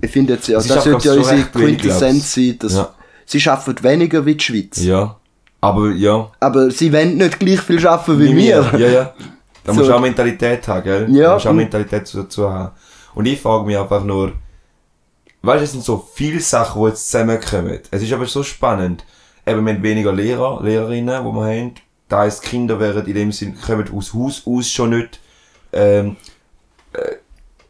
ich 0.00 0.10
finde 0.10 0.34
jetzt, 0.34 0.48
ja, 0.48 0.60
Sie 0.60 0.68
das 0.68 0.84
sollte 0.84 1.08
ja 1.08 1.14
schon 1.14 1.22
unsere 1.22 1.42
Quintessenz 1.50 2.34
sein, 2.34 2.56
dass 2.58 2.74
Ja. 2.74 2.94
sie 3.26 3.40
schaffen 3.40 3.74
weniger 3.82 4.24
wie 4.24 4.34
die 4.34 4.44
Schweiz. 4.44 4.82
Ja. 4.82 5.16
Aber 5.60 5.90
ja. 5.90 6.30
Aber 6.40 6.70
sie 6.70 6.92
wollen 6.92 7.16
nicht 7.16 7.40
gleich 7.40 7.60
viel 7.60 7.80
schaffen 7.80 8.18
wie, 8.20 8.34
wir. 8.36 8.70
Ja, 8.78 8.88
ja. 8.88 9.14
Da 9.64 9.74
So. 9.74 9.80
musst 9.80 9.90
du 9.90 9.94
auch 9.96 10.00
Mentalität 10.00 10.66
haben, 10.68 10.82
gell? 10.84 11.06
Ja. 11.10 11.24
Da 11.28 11.32
musst 11.34 11.44
du 11.44 11.48
auch 11.50 11.54
Mentalität 11.54 12.10
dazu 12.14 12.48
haben. 12.50 12.70
Und 13.14 13.26
ich 13.26 13.38
frage 13.40 13.66
mich 13.66 13.76
einfach 13.76 14.02
nur, 14.04 14.32
weißt 15.42 15.60
du, 15.60 15.64
es 15.64 15.72
sind 15.72 15.84
so 15.84 16.08
viele 16.14 16.40
Sachen, 16.40 16.82
die 16.82 16.88
jetzt 16.88 17.10
zusammenkommen. 17.10 17.80
Es 17.90 18.02
ist 18.02 18.12
aber 18.12 18.26
so 18.26 18.42
spannend. 18.42 19.04
Eben, 19.46 19.64
wir 19.64 19.74
haben 19.74 19.82
weniger 19.82 20.12
Lehrer, 20.12 20.62
Lehrerinnen, 20.62 21.24
die 21.24 21.32
wir 21.32 21.44
haben. 21.44 21.74
Da 22.08 22.20
heisst, 22.20 22.42
Kinder 22.42 22.80
werden 22.80 23.06
in 23.06 23.14
dem 23.14 23.32
Sinn, 23.32 23.58
kommen 23.60 23.90
aus 23.92 24.14
Haus 24.14 24.42
aus 24.46 24.70
schon 24.70 24.90
nicht, 24.90 25.20
ähm, 25.72 26.16
äh, 26.92 27.16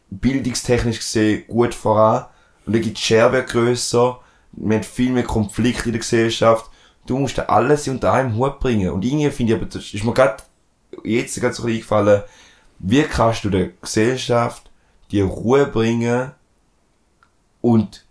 bildungstechnisch 0.09 0.99
gesehen 0.99 1.43
gut 1.47 1.73
voran. 1.73 2.25
Und 2.65 2.73
dann 2.73 2.81
gibt 2.81 2.97
die 2.97 3.01
Schere 3.01 3.31
wird 3.31 3.49
grösser. 3.49 4.19
Wir 4.51 4.77
haben 4.77 4.83
viel 4.83 5.11
mehr 5.11 5.23
Konflikte 5.23 5.85
in 5.85 5.91
der 5.91 5.99
Gesellschaft. 5.99 6.69
Du 7.05 7.17
musst 7.17 7.39
alles 7.39 7.87
unter 7.87 8.13
einem 8.13 8.35
Hut 8.37 8.59
bringen. 8.59 8.91
Und 8.91 9.03
irgendwie 9.03 9.29
finde 9.29 9.53
ich, 9.53 9.59
aber 9.59 9.69
das 9.69 9.93
ist 9.93 10.03
mir 10.03 10.13
gerade 10.13 10.43
jetzt 11.03 11.39
gerade 11.39 11.53
so 11.53 11.63
ein 11.63 11.73
eingefallen, 11.73 12.23
wie 12.79 13.03
kannst 13.03 13.43
du 13.43 13.49
der 13.49 13.69
Gesellschaft 13.81 14.69
die 15.11 15.21
Ruhe 15.21 15.65
bringen 15.65 16.31
und 17.61 18.05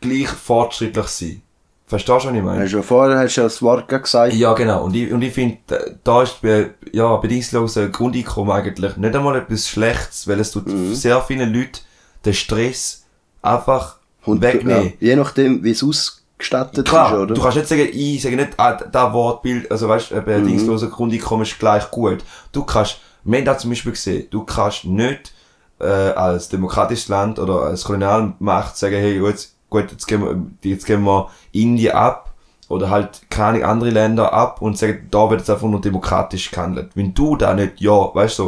gleich 0.00 0.28
fortschrittlich 0.28 1.06
sein? 1.06 1.42
Verstehst 1.88 2.24
du, 2.24 2.28
was 2.28 2.34
ich 2.36 2.42
meine? 2.42 2.66
Ja 2.66 2.82
vorher 2.82 3.18
hast 3.18 3.36
du 3.36 3.40
ja 3.42 3.46
das 3.46 3.62
Wort 3.62 3.86
gesagt. 3.88 4.32
Ja, 4.34 4.54
genau. 4.54 4.84
Und 4.84 4.96
ich, 4.96 5.12
und 5.12 5.22
ich 5.22 5.32
finde, 5.32 5.58
da- 5.68 5.78
da 6.02 6.22
ist 6.22 6.42
bei, 6.42 6.70
ja, 6.92 7.14
bedingungslose 7.16 7.90
Grundeinkommen 7.90 8.50
eigentlich 8.52 8.96
nicht 8.96 9.14
einmal 9.14 9.36
etwas 9.36 9.68
Schlechtes, 9.68 10.26
weil 10.26 10.40
es 10.40 10.50
tut 10.50 10.64
sehr 10.94 11.20
vielen 11.22 11.52
Leuten 11.54 11.78
den 12.24 12.34
Stress 12.34 13.04
einfach 13.40 13.98
Und, 14.24 14.42
wegnehmen. 14.42 14.94
ja, 14.98 15.08
je 15.10 15.16
nachdem, 15.16 15.62
wie 15.62 15.70
es 15.70 15.84
aus, 15.84 16.24
gestattet 16.38 16.86
Klar, 16.88 17.12
ist, 17.14 17.18
oder? 17.20 17.34
du 17.34 17.40
kannst 17.40 17.56
nicht 17.56 17.68
sagen, 17.68 17.88
ich 17.92 18.20
sage 18.20 18.34
nicht, 18.36 18.50
ah, 18.58 18.72
da 18.74 19.12
Wortbild, 19.14 19.70
also 19.70 19.88
weißt 19.88 20.10
du, 20.10 20.16
ein 20.16 20.42
Mhm. 20.42 20.46
dingsloser 20.48 20.88
Grundeinkommen 20.88 21.46
ist 21.46 21.58
gleich 21.58 21.88
gut. 21.92 22.18
Du 22.52 22.64
kannst, 22.64 22.98
wir 23.22 23.38
haben 23.38 23.44
da 23.46 23.56
zum 23.56 23.70
Beispiel 23.70 23.92
gesehen, 23.92 24.26
du 24.30 24.42
kannst 24.44 24.84
nicht 24.84 25.32
äh, 25.80 25.84
als 25.84 26.48
demokratisches 26.48 27.08
Land 27.08 27.38
oder 27.38 27.62
als 27.62 27.84
Kolonialmacht 27.84 28.76
sagen, 28.76 28.96
hey, 28.96 29.18
gut, 29.18 29.48
gut 29.70 29.90
jetzt, 29.90 30.06
geben 30.06 30.56
wir, 30.62 30.70
jetzt 30.70 30.86
geben 30.86 31.04
wir 31.04 31.30
Indien 31.52 31.94
ab 31.94 32.34
oder 32.68 32.90
halt 32.90 33.22
keine 33.30 33.66
andere 33.66 33.90
Länder 33.90 34.32
ab 34.32 34.62
und 34.62 34.78
sagen, 34.78 35.08
da 35.10 35.30
wird 35.30 35.40
jetzt 35.40 35.50
einfach 35.50 35.68
nur 35.68 35.80
demokratisch 35.80 36.50
gehandelt. 36.50 36.90
Wenn 36.94 37.14
du 37.14 37.36
da 37.36 37.54
nicht, 37.54 37.80
ja, 37.80 38.14
weißt 38.14 38.38
du, 38.38 38.42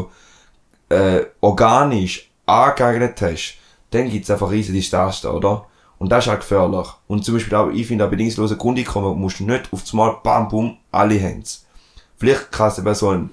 so, 0.88 0.94
äh, 0.94 1.26
organisch 1.40 2.30
angeeignet 2.46 3.20
hast, 3.20 3.58
dann 3.90 4.10
gibt's 4.10 4.30
einfach 4.30 4.50
riesige 4.50 4.78
Desaster, 4.78 5.34
oder? 5.34 5.66
Und 5.98 6.12
das 6.12 6.24
ist 6.24 6.30
halt 6.30 6.40
gefährlich. 6.40 6.86
Und 7.08 7.24
zum 7.24 7.34
Beispiel 7.34 7.54
auch, 7.54 7.70
ich 7.70 7.86
finde, 7.86 8.04
ein 8.04 8.10
bedingungslose 8.10 8.56
Grundeinkommen 8.56 9.18
musst 9.18 9.40
du 9.40 9.44
nicht 9.44 9.72
auf 9.72 9.82
einmal, 9.92 10.16
bam, 10.22 10.48
bum, 10.48 10.76
alle 10.92 11.20
haben's. 11.20 11.66
Vielleicht 12.16 12.52
kann 12.52 12.68
es 12.68 12.78
eben 12.78 12.94
so 12.94 13.10
ein, 13.10 13.30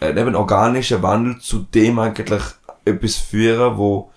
äh, 0.00 0.10
eben 0.10 0.34
organischer 0.34 1.02
Wandel 1.02 1.38
zu 1.38 1.60
dem 1.74 1.98
eigentlich 1.98 2.42
etwas 2.84 3.16
führen, 3.16 3.78
wo, 3.78 4.10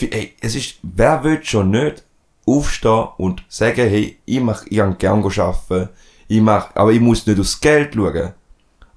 ey, 0.00 0.34
es 0.40 0.54
ist, 0.54 0.76
wer 0.82 1.22
will 1.24 1.42
schon 1.42 1.70
nicht 1.70 2.04
aufstehen 2.46 3.08
und 3.18 3.42
sagen, 3.48 3.88
hey, 3.88 4.18
ich 4.24 4.40
mach, 4.40 4.64
ich 4.66 4.78
kann 4.78 4.98
gern 4.98 5.22
arbeiten, 5.22 5.88
ich 6.28 6.40
mach, 6.40 6.74
aber 6.74 6.92
ich 6.92 7.00
muss 7.00 7.26
nicht 7.26 7.40
aufs 7.40 7.60
Geld 7.60 7.94
schauen. 7.94 8.32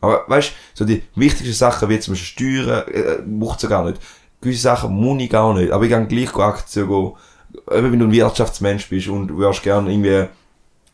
Aber 0.02 0.26
weißt 0.28 0.54
so 0.74 0.84
die 0.84 1.04
wichtigsten 1.16 1.54
Sachen 1.54 1.88
wie 1.88 2.00
zum 2.00 2.14
Beispiel 2.14 2.66
Steuern, 2.66 2.88
äh, 2.88 3.22
braucht 3.24 3.64
es 3.64 3.70
gar 3.70 3.86
nicht. 3.86 4.02
Gewisse 4.42 4.64
Sachen 4.64 4.94
muss 4.94 5.22
ich 5.22 5.30
gar 5.30 5.54
nicht. 5.54 5.72
Aber 5.72 5.84
ich 5.86 5.92
kann 5.92 6.08
gleich 6.08 6.36
Aktien 6.36 6.88
gehen. 6.88 7.12
Eben 7.72 7.92
wenn 7.92 8.00
du 8.00 8.06
ein 8.06 8.12
Wirtschaftsmensch 8.12 8.90
bist 8.90 9.08
und 9.08 9.28
du 9.28 9.38
würdest 9.38 9.62
gerne 9.62 9.92
irgendwie 9.92 10.28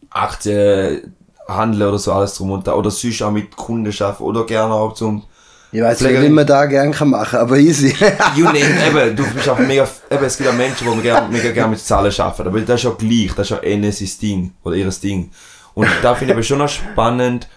Aktien 0.09 1.15
handeln 1.47 1.87
oder 1.87 1.97
so 1.97 2.11
alles 2.11 2.35
drum 2.35 2.51
und 2.51 2.67
da. 2.67 2.73
Oder 2.73 2.91
sonst 2.91 3.21
auch 3.21 3.31
mit 3.31 3.55
Kunden 3.55 3.93
arbeiten. 4.03 4.23
Oder 4.23 4.45
gerne 4.45 4.73
auch 4.73 4.93
zum 4.93 5.23
Ich 5.71 5.81
weiß 5.81 6.01
nicht, 6.01 6.21
wie 6.21 6.29
man 6.29 6.47
da 6.47 6.65
gerne 6.65 6.91
kann 6.91 7.09
machen, 7.09 7.39
aber 7.39 7.57
easy. 7.57 7.93
You 8.35 8.45
name, 8.45 8.57
eben, 8.59 9.15
du 9.15 9.23
bist 9.33 9.49
auch 9.49 9.59
mega, 9.59 9.87
eben, 10.09 10.23
es 10.23 10.37
gibt 10.37 10.49
auch 10.49 10.53
Menschen, 10.53 10.87
die 10.91 11.01
gern, 11.01 11.29
mega 11.29 11.51
gerne 11.51 11.71
mit 11.71 11.79
Zahlen 11.79 12.13
arbeiten, 12.17 12.47
aber 12.47 12.61
das 12.61 12.79
ist 12.79 12.83
ja 12.83 12.91
gleich, 12.91 13.33
das 13.35 13.51
ist 13.51 13.57
ja 13.57 13.57
eher 13.57 13.91
sein 13.91 14.09
Ding, 14.21 14.53
oder 14.63 14.75
ihres 14.75 14.99
Ding. 14.99 15.31
Und 15.73 15.89
da 16.01 16.15
finde 16.15 16.31
ich 16.31 16.37
aber 16.37 16.43
schon 16.43 16.59
noch 16.59 16.69
spannend, 16.69 17.47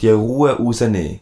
die 0.00 0.10
Ruhe 0.10 0.52
rausnehmen. 0.52 1.20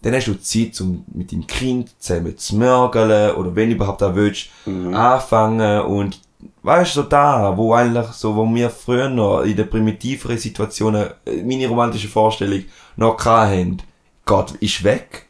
Dann 0.00 0.14
hast 0.14 0.26
du 0.26 0.34
Zeit, 0.40 0.80
um 0.80 1.04
mit 1.12 1.30
deinem 1.30 1.46
Kind 1.46 1.90
zusammen 2.00 2.36
zu 2.36 2.56
mörgeln, 2.56 3.36
oder 3.36 3.54
wenn 3.54 3.68
du 3.68 3.76
überhaupt 3.76 4.02
auch 4.02 4.14
willst, 4.14 4.48
anfangen 4.92 5.82
und, 5.82 6.20
weißt 6.62 6.96
du, 6.96 7.02
so 7.02 7.06
da, 7.06 7.56
wo 7.56 7.74
eigentlich, 7.74 8.06
so, 8.06 8.34
wo 8.34 8.52
wir 8.52 8.70
früher 8.70 9.08
noch 9.08 9.42
in 9.42 9.54
den 9.54 9.70
primitiveren 9.70 10.38
Situationen, 10.38 11.10
äh, 11.24 11.42
meine 11.44 11.68
romantische 11.68 12.08
Vorstellung, 12.08 12.64
noch 12.96 13.24
hatten, 13.24 13.80
Gott 14.24 14.52
ist 14.60 14.82
weg. 14.82 15.26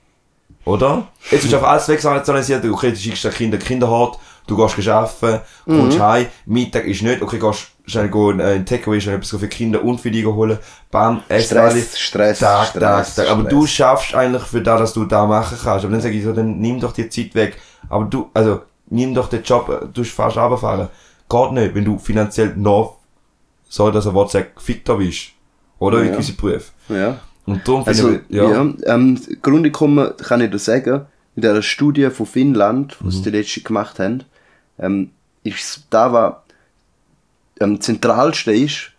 Oder? 0.65 1.09
Jetzt 1.31 1.45
ist 1.45 1.55
einfach 1.55 1.71
alles 1.71 1.89
wegsozialisiert, 1.89 2.65
okay, 2.65 2.91
du 2.91 2.97
schickst 2.97 3.25
dein 3.25 3.33
Kind 3.33 3.55
in 3.55 3.61
Kinderhort, 3.61 4.19
du 4.47 4.57
gehst 4.57 4.89
arbeiten, 4.89 5.41
kommst 5.67 6.01
heim, 6.01 6.27
Mittag 6.47 6.85
ist 6.85 7.03
nicht, 7.03 7.21
okay, 7.23 7.39
gehst 7.39 7.69
schnell 7.87 8.09
gehen, 8.09 8.41
äh, 8.41 8.57
in 8.57 8.67
Takeaway, 8.67 9.01
schnell 9.01 9.17
etwas 9.17 9.31
für 9.31 9.49
Kinder 9.49 9.83
und 9.83 10.01
für 10.01 10.11
dich 10.11 10.25
holen, 10.25 10.59
bam, 10.91 11.23
essen 11.29 11.59
alle. 11.59 11.71
Stress, 11.71 11.99
Stress, 11.99 12.39
Tag, 12.39 12.69
Stress, 12.69 13.15
Tag, 13.15 13.27
Tag. 13.27 13.31
Aber 13.33 13.41
Stress. 13.43 13.53
du 13.53 13.67
schaffst 13.67 14.15
eigentlich 14.15 14.45
für 14.45 14.63
das, 14.63 14.81
dass 14.81 14.93
du 14.93 15.05
da 15.05 15.27
machen 15.27 15.59
kannst. 15.63 15.85
Aber 15.85 15.93
dann 15.93 16.01
sage 16.01 16.15
ich 16.15 16.25
so, 16.25 16.33
dann 16.33 16.59
nimm 16.59 16.81
doch 16.81 16.93
die 16.93 17.09
Zeit 17.09 17.35
weg. 17.35 17.59
Aber 17.89 18.05
du, 18.05 18.31
also, 18.35 18.63
nimm 18.89 19.15
doch 19.15 19.29
den 19.29 19.43
Job, 19.43 19.69
äh, 19.69 19.87
du 19.93 20.05
fast 20.05 20.37
runterfahren. 20.37 20.89
Geht 21.29 21.53
nicht, 21.53 21.75
wenn 21.75 21.85
du 21.85 21.99
finanziell 21.99 22.55
noch, 22.57 22.99
so 23.69 23.91
dass 23.91 24.07
ein 24.07 24.15
Wort 24.15 24.31
sagt, 24.31 24.61
fitter 24.61 24.97
bist. 24.97 25.31
Oder? 25.79 25.99
Ja. 25.99 26.05
Wie 26.05 26.11
gewisse 26.11 26.35
Berufe. 26.35 26.71
ja. 26.89 27.19
Und 27.53 27.69
darum 27.69 27.85
Also, 27.87 28.11
ich, 28.11 28.21
ja, 28.29 28.51
ja. 28.51 28.67
ähm, 28.87 29.19
Grundeinkommen 29.43 30.17
kann 30.19 30.41
ich 30.41 30.51
dir 30.51 30.59
sagen, 30.59 31.07
in 31.37 31.43
der 31.43 31.63
Studie 31.63 32.11
von 32.11 32.27
Finnland, 32.27 32.97
die 33.01 33.05
Mhm. 33.07 33.11
sie 33.11 33.23
die 33.23 33.31
letzte 33.31 33.61
gemacht 33.63 33.99
haben, 33.99 34.25
ähm, 34.79 35.11
ist, 35.45 35.87
da 35.91 36.13
war, 36.13 36.45
am 37.61 37.81
zentralste 37.81 38.53
ist, 38.53 38.91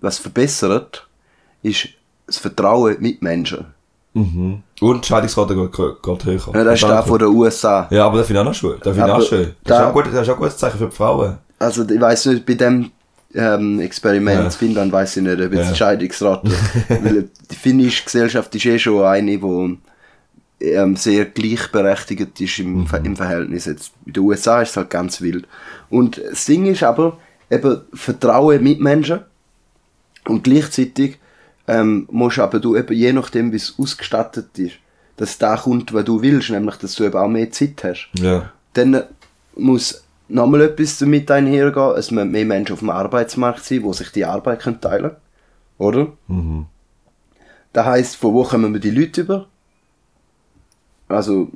was 0.00 0.18
verbessert, 0.18 1.06
ist 1.62 1.88
das 2.26 2.38
Vertrauen 2.38 2.96
mit 3.00 3.22
Menschen. 3.22 3.66
Mhm. 4.14 4.62
Und 4.80 5.04
die 5.04 5.08
Scheidungsrate 5.08 5.54
geht, 5.54 5.72
geht, 6.02 6.24
höher. 6.24 6.54
Ja, 6.54 6.64
das 6.64 6.74
ist 6.74 6.88
da 6.88 7.02
von 7.02 7.18
den 7.18 7.28
USA. 7.28 7.86
Ja, 7.90 8.06
aber 8.06 8.18
das 8.18 8.26
finde 8.26 8.40
ich 8.40 8.46
auch 8.46 8.50
noch 8.50 8.54
schön. 8.54 8.78
Das 8.82 8.94
finde 8.94 8.98
ich 8.98 9.02
Aber 9.14 9.22
auch 9.22 9.26
schön. 9.26 9.54
Das, 9.64 9.78
da- 9.78 9.80
ist 9.84 9.88
auch 9.88 9.92
gut, 9.94 10.06
das 10.06 10.12
ist 10.14 10.28
auch 10.28 10.34
ein 10.34 10.38
gutes 10.38 10.56
Zeichen 10.58 10.78
für 10.78 10.86
die 10.86 10.94
Frauen. 10.96 11.38
Also, 11.58 11.88
ich 11.88 12.00
weiß 12.00 12.26
nicht, 12.26 12.44
bei 12.44 12.54
dem 12.54 12.90
ähm, 13.34 13.80
Experiment 13.80 14.38
Ja. 14.40 14.44
in 14.46 14.50
Finnland 14.50 14.92
weiß 14.92 15.16
ich 15.18 15.22
nicht, 15.22 15.40
ob 15.40 15.52
jetzt 15.52 15.70
Ja. 15.70 15.74
Scheidungsrate, 15.74 16.50
weil 16.88 17.28
die 17.50 17.54
finnische 17.56 18.04
Gesellschaft 18.04 18.54
ist 18.54 18.64
eh 18.66 18.78
schon 18.78 19.04
eine, 19.04 19.38
die 19.38 19.78
ähm, 20.60 20.96
sehr 20.96 21.24
gleichberechtigt 21.26 22.40
ist 22.40 22.58
im, 22.60 22.86
Ver- 22.86 23.04
im 23.04 23.16
Verhältnis. 23.16 23.64
Jetzt, 23.64 23.92
in 24.06 24.12
den 24.12 24.22
USA 24.22 24.62
ist 24.62 24.70
es 24.70 24.76
halt 24.76 24.90
ganz 24.90 25.20
wild. 25.20 25.46
Und 25.90 26.20
das 26.30 26.44
Ding 26.44 26.66
ist 26.66 26.82
aber, 26.82 27.18
eben 27.50 27.80
Vertrauen 27.94 28.62
mit 28.62 28.80
Menschen 28.80 29.20
und 30.26 30.44
gleichzeitig 30.44 31.18
ähm, 31.68 32.06
musst 32.10 32.38
aber 32.38 32.60
du 32.60 32.76
eben, 32.76 32.94
je 32.96 33.12
nachdem, 33.12 33.52
wie 33.52 33.56
es 33.56 33.74
ausgestattet 33.78 34.58
ist, 34.58 34.74
dass 35.16 35.38
da 35.38 35.56
kommt, 35.56 35.92
was 35.92 36.04
du 36.04 36.22
willst, 36.22 36.50
nämlich, 36.50 36.76
dass 36.76 36.94
du 36.94 37.04
eben 37.04 37.16
auch 37.16 37.28
mehr 37.28 37.50
Zeit 37.50 37.82
hast 37.84 38.08
Ja. 38.18 38.50
dann 38.74 39.02
muss 39.54 40.01
nochmal 40.32 40.62
etwas 40.62 40.98
damit 40.98 41.30
einhergehen. 41.30 41.94
Es 41.96 42.10
müssen 42.10 42.30
mehr 42.30 42.44
Menschen 42.44 42.72
auf 42.72 42.80
dem 42.80 42.90
Arbeitsmarkt 42.90 43.64
sein, 43.64 43.82
die 43.82 43.92
sich 43.92 44.10
die 44.10 44.24
Arbeit 44.24 44.60
können 44.60 44.80
teilen 44.80 45.02
können. 45.10 45.16
Oder? 45.78 46.12
Mhm. 46.28 46.66
Das 47.72 47.86
heisst, 47.86 48.16
von 48.16 48.34
wo 48.34 48.44
kommen 48.44 48.72
wir 48.72 48.80
die 48.80 48.90
Leute 48.90 49.22
über? 49.22 49.48
Also, 51.08 51.50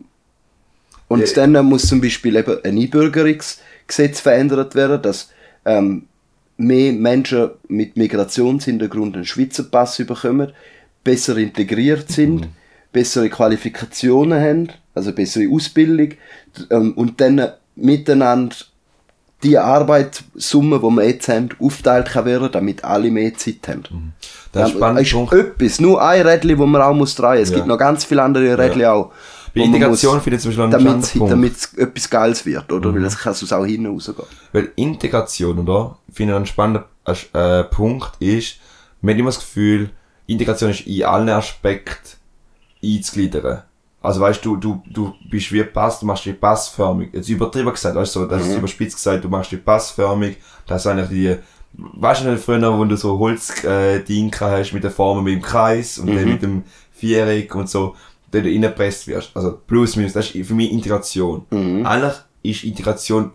und 1.09 1.21
Ja. 1.21 1.47
dann 1.47 1.67
muss 1.67 1.87
zum 1.87 2.01
Beispiel 2.01 2.37
eben 2.37 2.59
ein 2.65 2.79
Einbürgerungsgesetz 2.79 4.21
verändert 4.21 4.75
werden, 4.75 5.01
dass 5.03 5.31
ähm, 5.65 6.07
mehr 6.57 6.93
Menschen 6.93 7.51
mit 7.69 7.97
Migrationshintergrund 7.97 9.15
einen 9.17 9.25
Schweizer 9.25 9.65
Pass 9.65 9.99
bekommen, 9.99 10.53
besser 11.05 11.37
integriert 11.37 12.11
sind, 12.11 12.49
bessere 12.93 13.29
Qualifikationen 13.29 14.41
haben, 14.41 14.69
also 14.95 15.13
bessere 15.13 15.49
Ausbildung 15.51 16.13
ähm, 16.71 16.95
und 16.95 17.21
dann 17.21 17.53
miteinander 17.77 18.57
die 19.43 19.59
Arbeitssumme, 19.59 20.79
die 20.79 20.83
wir 20.97 21.05
jetzt 21.09 21.29
haben, 21.29 21.51
aufteilt 21.61 22.09
kann 22.09 22.25
werden, 22.25 22.49
damit 22.51 22.83
alle 22.83 23.11
mehr 23.11 23.35
Zeit 23.35 23.69
haben. 23.69 24.15
Das 24.53 24.71
ist 24.73 24.81
Ja, 24.81 24.91
ist 24.99 25.13
Punkt. 25.13 25.33
etwas, 25.35 25.79
nur 25.81 26.03
ein 26.03 26.27
Rädchen, 26.27 26.59
wo 26.59 26.67
man 26.67 26.81
auch 26.83 26.95
muss 26.95 27.15
drehen. 27.15 27.43
Es 27.43 27.51
Ja. 27.51 27.57
gibt 27.57 27.67
noch 27.69 27.79
ganz 27.79 28.05
viele 28.05 28.23
andere 28.23 28.57
Rädchen 28.59 28.85
auch. 28.87 29.13
Bei 29.55 29.63
Integration 29.63 30.21
finde 30.21 30.37
ich 30.37 30.43
zum 30.43 30.51
Beispiel 30.51 30.71
damit 30.71 31.13
Punkt. 31.15 31.33
damit 31.33 31.57
es 31.57 31.75
etwas 31.75 32.11
Geiles 32.11 32.45
wird, 32.47 32.71
oder? 32.73 32.91
Mhm. 32.91 32.97
Weil 32.97 33.05
es 33.05 33.19
kann 33.19 33.33
sonst 33.35 33.53
auch 33.53 33.65
hinten 33.65 33.87
rausgehen. 33.87 34.19
Weil 34.53 34.73
Integration, 34.77 35.59
oder? 35.59 35.97
Finde 36.13 36.35
ich 36.35 36.39
ein 36.41 36.47
spannender 36.47 36.85
äh, 37.33 37.65
Punkt 37.65 38.13
ist, 38.21 38.57
man 39.01 39.15
hat 39.15 39.21
immer 39.21 39.29
das 39.31 39.39
Gefühl, 39.39 39.91
Integration 40.27 40.71
ist 40.71 40.87
in 40.87 41.05
allen 41.05 41.29
Aspekten 41.29 42.17
einzugliedern. 42.83 43.63
Also 44.07 44.21
weißt 44.21 44.45
du, 44.45 44.57
du, 44.57 44.81
du 44.89 45.15
bist 45.29 45.51
wie 45.53 45.65
Pass, 45.65 45.99
du 45.99 46.07
machst 46.07 46.25
dich 46.25 46.41
passförmig. 46.41 47.11
Jetzt 47.13 47.29
übertrieben 47.29 47.71
gesagt, 47.73 47.97
weißt 47.97 48.15
du, 48.15 48.21
so, 48.21 48.27
das 48.27 48.47
ist 48.47 48.57
überspitzt 48.57 48.95
gesagt, 48.95 49.25
du 49.25 49.29
machst 49.29 49.51
dich 49.51 49.65
passförmig. 49.65 50.37
Das 50.65 50.83
ist 50.83 50.87
eigentlich 50.87 51.09
die, 51.09 51.37
weißt 51.73 52.23
du 52.23 52.31
nicht 52.31 52.45
früher, 52.45 52.79
wo 52.79 52.85
du 52.85 52.97
so 52.97 53.19
Holz, 53.19 53.65
äh, 53.65 54.01
hast 54.41 54.73
mit 54.73 54.85
der 54.85 54.93
Form 54.93 55.25
mit 55.25 55.35
dem 55.35 55.43
Kreis 55.43 55.99
und 55.99 56.15
dann 56.15 56.25
mit 56.25 56.41
dem 56.41 56.63
Viereck 56.93 57.53
und 57.57 57.69
so, 57.69 57.97
der 58.33 58.43
du 58.43 58.49
reingepresst 58.49 59.09
wirst. 59.09 59.33
Also 59.35 59.59
plus 59.67 59.97
minus, 59.97 60.13
das 60.13 60.31
ist 60.31 60.47
für 60.47 60.55
mich 60.55 60.71
Integration. 60.71 61.45
Eigentlich 61.85 62.15
ist 62.45 62.63
Integration 62.63 63.33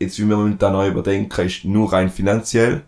jetzt 0.00 0.18
wie 0.18 0.28
wir 0.28 0.36
momentan 0.36 0.72
neu 0.72 0.88
überdenken, 0.88 1.46
ist 1.46 1.64
nur 1.64 1.92
rein 1.92 2.10
finanziell 2.10 2.82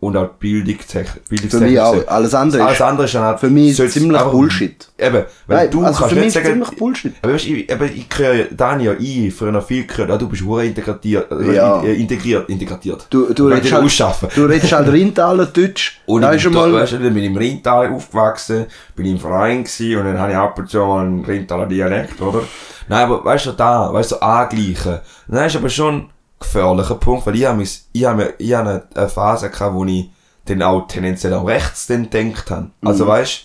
und 0.00 0.16
auch 0.16 0.28
Bildung, 0.30 0.78
tech, 0.78 1.06
Für 1.28 1.60
mich 1.60 1.78
auch. 1.78 1.94
Alles 2.08 2.34
andere 2.34 2.62
Alles 2.62 2.74
ist 2.76 2.80
andere 2.82 3.04
ist 3.04 3.14
dann 3.14 3.22
halt, 3.22 3.38
für 3.40 3.50
mich 3.50 3.76
ziemlich 3.76 4.18
einfach- 4.18 4.30
Bullshit. 4.30 4.88
Eben, 4.98 5.24
weil 5.46 5.56
Nein, 5.58 5.70
du 5.70 5.84
also 5.84 5.98
kannst 6.00 6.14
für 6.14 6.20
mich 6.20 6.32
sagen, 6.32 6.46
ziemlich 6.46 6.70
Bullshit. 6.70 7.12
aber 7.20 7.34
weißt, 7.34 7.46
ich, 7.46 7.72
aber 7.72 7.84
ich 7.84 8.06
höre, 8.16 8.44
Daniel, 8.50 8.96
ich, 8.98 9.34
früher 9.34 9.52
noch 9.52 9.66
viel 9.66 9.86
gehört, 9.86 10.10
ah, 10.10 10.16
du 10.16 10.26
bist 10.28 10.42
hure 10.42 10.64
integriert, 10.64 11.30
äh, 11.30 11.54
Ja. 11.54 11.82
äh, 11.82 11.94
integriert, 11.94 12.48
integriert. 12.48 13.06
Du, 13.10 13.32
du, 13.34 13.48
redest 13.48 13.72
halt, 13.72 13.84
ausschaffen. 13.84 14.28
du 14.34 14.44
redest 14.46 14.72
halt 14.72 14.88
Rindtaler 14.88 15.46
Deutsch. 15.46 16.00
Und 16.06 16.22
da 16.22 16.32
ich, 16.32 16.44
ist 16.44 16.50
mal, 16.52 16.72
weißt 16.72 16.94
dann 16.94 17.02
bin 17.02 17.18
ich 17.18 17.26
im 17.26 17.36
Rheintal 17.36 17.92
aufgewachsen, 17.92 18.66
bin 18.96 19.04
im 19.06 19.18
Verein 19.18 19.64
gewesen 19.64 19.98
und 19.98 20.04
dann 20.06 20.18
habe 20.18 20.32
ich 20.32 20.36
ab 20.38 20.58
und 20.58 20.68
zu 20.70 20.78
mal 20.78 21.04
einen 21.04 21.24
Rheintaler 21.24 21.66
Dialekt, 21.66 22.20
oder? 22.22 22.42
Nein, 22.88 23.04
aber 23.04 23.24
weißt 23.24 23.46
du, 23.46 23.52
da, 23.52 23.92
weißt 23.92 24.12
du, 24.12 24.16
angleichen. 24.22 24.98
Nein, 25.28 25.46
ist 25.46 25.56
aber 25.56 25.68
schon 25.68 25.94
ein 25.94 26.10
gefährlicher 26.40 26.94
Punkt, 26.96 27.26
weil 27.26 27.36
ich 27.36 27.44
habe 27.46 27.62
ich 27.62 28.04
habe, 28.04 28.34
ich 28.38 28.52
habe 28.54 28.82
eine 28.94 29.08
Phase 29.08 29.50
gehabt, 29.50 29.74
wo 29.74 29.84
ich 29.84 30.10
dann 30.46 30.62
auch 30.62 30.86
tendenziell 30.88 31.34
auch 31.34 31.46
rechts 31.46 31.86
dann 31.86 32.08
gedacht 32.10 32.50
habe. 32.50 32.70
Also 32.82 33.06
weißt 33.06 33.44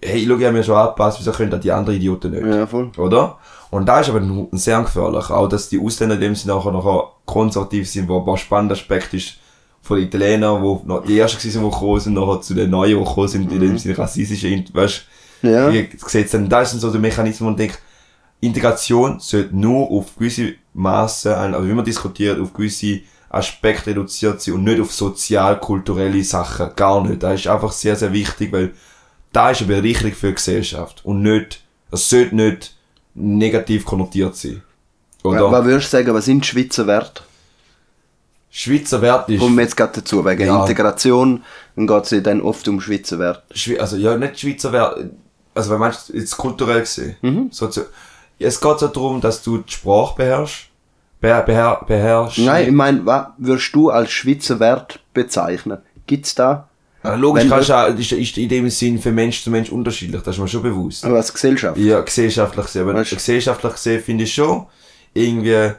du, 0.00 0.08
hey, 0.08 0.24
schau, 0.26 0.36
ich 0.36 0.44
habe 0.44 0.56
mir 0.56 0.62
schon 0.62 0.76
angepasst, 0.76 1.18
wieso 1.20 1.32
können 1.32 1.50
das 1.50 1.60
die 1.60 1.72
anderen 1.72 1.96
Idioten 1.98 2.30
nicht? 2.30 2.46
ja, 2.46 2.66
voll. 2.66 2.90
Oder? 2.96 3.38
Und 3.70 3.86
da 3.86 4.00
ist 4.00 4.08
aber 4.08 4.20
ein, 4.20 4.48
ein 4.52 4.58
sehr 4.58 4.80
gefährlich. 4.80 5.28
Auch, 5.28 5.48
dass 5.48 5.68
die 5.68 5.80
Ausländer 5.80 6.14
in 6.14 6.20
dem 6.20 6.34
Sinne 6.36 6.54
nachher, 6.54 6.70
nachher 6.72 7.10
konservativ 7.24 7.90
sind, 7.90 8.08
wo 8.08 8.24
ein 8.24 8.36
spannender 8.38 8.74
Aspekt 8.76 9.12
ist, 9.12 9.34
von 9.82 9.98
den 9.98 10.06
Italienern, 10.06 10.62
wo 10.62 10.80
noch 10.84 11.04
die 11.04 11.18
ersten 11.18 11.38
waren, 11.54 11.64
die 11.64 11.70
gekommen 11.70 12.00
sind, 12.00 12.14
nachher 12.14 12.40
zu 12.40 12.54
den 12.54 12.70
Neuen, 12.70 12.98
die 12.98 13.04
gekommen 13.04 13.28
sind, 13.28 13.52
in 13.52 13.60
dem 13.60 13.76
Sinne 13.78 13.98
rassistische, 13.98 14.48
In- 14.48 14.64
weißt 14.72 15.02
Ja. 15.42 15.72
wie 15.72 15.88
sieht's 16.06 16.30
denn, 16.32 16.48
das 16.48 16.70
sind 16.70 16.80
so 16.80 16.90
die 16.90 16.98
Mechanismen, 16.98 17.48
wo 17.48 17.50
ich 17.52 17.56
denke, 17.58 17.78
Integration 18.40 19.18
sollte 19.20 19.56
nur 19.56 19.90
auf 19.90 20.14
gewisse 20.16 20.54
Maße, 20.74 21.36
also 21.36 21.66
wie 21.68 21.72
man 21.72 21.84
diskutiert, 21.84 22.38
auf 22.40 22.52
gewisse 22.52 23.00
Aspekte 23.30 23.90
reduziert 23.90 24.40
sein 24.40 24.54
und 24.54 24.64
nicht 24.64 24.80
auf 24.80 24.92
sozial-kulturelle 24.92 26.22
Sachen. 26.22 26.70
Gar 26.76 27.04
nicht. 27.06 27.22
Das 27.22 27.40
ist 27.40 27.46
einfach 27.48 27.72
sehr, 27.72 27.96
sehr 27.96 28.12
wichtig, 28.12 28.52
weil 28.52 28.72
da 29.32 29.50
ist 29.50 29.62
eine 29.62 29.74
Bereicherung 29.80 30.12
für 30.12 30.28
die 30.28 30.34
Gesellschaft 30.34 31.04
und 31.04 31.22
nicht, 31.22 31.62
das 31.90 32.08
sollte 32.08 32.34
nicht 32.36 32.74
negativ 33.14 33.84
konnotiert 33.84 34.36
sein. 34.36 34.62
Oder? 35.24 35.50
Was 35.50 35.64
würdest 35.64 35.92
du 35.92 35.96
sagen, 35.96 36.14
was 36.14 36.24
sind 36.26 36.44
Schweizer 36.46 36.86
Werte? 36.86 37.22
Schweizer 38.50 39.02
Wert 39.02 39.28
ist, 39.28 39.40
Kommen 39.40 39.56
wir 39.56 39.64
jetzt 39.64 39.76
gerade 39.76 39.92
dazu, 40.00 40.24
wegen 40.24 40.46
Ja. 40.46 40.60
Integration, 40.62 41.42
dann 41.74 41.86
geht 41.86 42.10
es 42.12 42.22
dann 42.22 42.40
oft 42.40 42.66
um 42.68 42.80
Schweizer. 42.80 43.42
Schwe- 43.52 43.78
also 43.78 43.96
ja, 43.96 44.16
nicht 44.16 44.40
Schweizer 44.40 44.72
Wert, 44.72 45.10
also 45.54 45.70
wenn 45.70 45.80
du 45.80 46.16
jetzt 46.16 46.36
kulturell 46.36 46.80
gesehen, 46.80 47.16
Mhm. 47.20 47.48
Sozio 47.50 47.84
es 48.38 48.60
geht 48.60 48.78
so 48.78 48.88
darum, 48.88 49.20
dass 49.20 49.42
du 49.42 49.58
die 49.58 49.72
Sprache 49.72 50.14
beherrschst, 50.16 50.68
beher 51.20 51.42
beher 51.42 51.80
beherrschst. 51.86 52.38
Nein, 52.38 52.66
ich 52.68 52.72
meine, 52.72 53.04
was 53.06 53.28
würdest 53.38 53.74
du 53.74 53.90
als 53.90 54.10
Schweizer 54.10 54.60
Wert 54.60 55.00
bezeichnen? 55.14 55.78
Gibt's 56.06 56.34
da? 56.34 56.68
Ja, 57.02 57.14
Logisch 57.14 57.44
Wenn 57.44 57.50
kannst 57.50 57.68
du 57.68 57.74
auch, 57.74 57.88
ist, 57.88 58.12
ist 58.12 58.36
in 58.38 58.48
dem 58.48 58.68
Sinn 58.68 58.98
für 58.98 59.12
Mensch 59.12 59.42
zu 59.44 59.50
Mensch 59.50 59.70
unterschiedlich, 59.70 60.22
das 60.22 60.34
ist 60.36 60.40
mir 60.40 60.48
schon 60.48 60.62
bewusst. 60.62 61.04
Aber 61.04 61.16
als 61.16 61.32
Gesellschaft? 61.32 61.78
Ja, 61.78 62.00
gesellschaftlich 62.00 62.66
gesehen, 62.66 62.82
aber 62.82 62.94
Weißt 62.94 63.12
du- 63.12 63.16
gesellschaftlich 63.16 63.72
gesehen 63.72 64.02
finde 64.02 64.24
ich 64.24 64.34
schon 64.34 64.66
irgendwie 65.14 65.72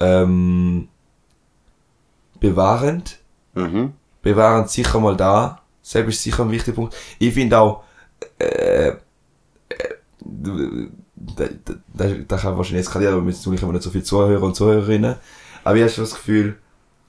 ähm, 0.00 0.88
bewahrend. 2.40 3.18
Mhm. 3.54 3.92
Bewahrend 4.22 4.70
sicher 4.70 5.00
mal 5.00 5.16
da. 5.16 5.60
Selbst 5.82 6.16
ist 6.16 6.22
sicher 6.22 6.44
ein 6.44 6.50
wichtiger 6.50 6.74
Punkt. 6.74 6.94
Ich 7.18 7.34
finde 7.34 7.58
auch, 7.58 7.84
äh, 8.38 8.88
äh, 8.88 8.94
da, 11.36 11.44
da, 11.94 12.04
da, 12.26 12.36
kann 12.36 12.56
wahrscheinlich 12.56 12.86
eskalieren, 12.86 13.14
aber 13.14 13.28
jetzt 13.28 13.42
tue 13.42 13.54
ich 13.54 13.62
immer 13.62 13.72
nicht 13.72 13.82
so 13.82 13.90
viele 13.90 14.04
Zuhörer 14.04 14.42
und 14.42 14.56
Zuhörerinnen. 14.56 15.16
Aber 15.62 15.76
ich 15.76 15.82
habe 15.82 15.92
schon 15.92 16.04
das 16.04 16.14
Gefühl, 16.14 16.56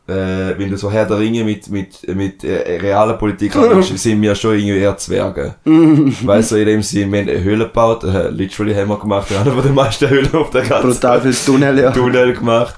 äh, 0.08 0.58
wenn 0.58 0.70
du 0.70 0.78
so 0.78 0.92
Herr 0.92 1.06
der 1.06 1.18
Ringe 1.18 1.44
mit, 1.44 1.70
mit, 1.70 2.08
mit 2.16 2.44
äh, 2.44 2.78
realer 2.80 3.14
Politik 3.14 3.56
anschaust, 3.56 3.98
sind 3.98 4.22
wir 4.22 4.36
schon 4.36 4.56
irgendwie 4.56 4.78
eher 4.78 4.98
Zwerge. 4.98 5.56
weißt 5.64 6.52
du, 6.52 6.56
in 6.58 6.66
dem 6.68 6.84
Sinn, 6.84 7.12
wir 7.12 7.22
haben 7.22 7.30
eine 7.30 7.44
Höhle 7.44 7.66
gebaut, 7.66 8.04
äh, 8.04 8.30
literally 8.30 8.76
haben 8.76 8.90
wir 8.90 9.00
gemacht, 9.00 9.30
wir 9.30 9.40
haben 9.40 9.52
einer 9.52 9.62
der 9.62 9.72
meisten 9.72 10.10
Höhlen 10.10 10.34
auf 10.36 10.52
der 10.52 10.64
ganzen 10.64 10.92
Brutal 10.92 11.22
viel 11.22 11.34
Tunnel, 11.34 11.80
ja. 11.80 11.92
Tunnel 11.92 12.34
gemacht. 12.34 12.76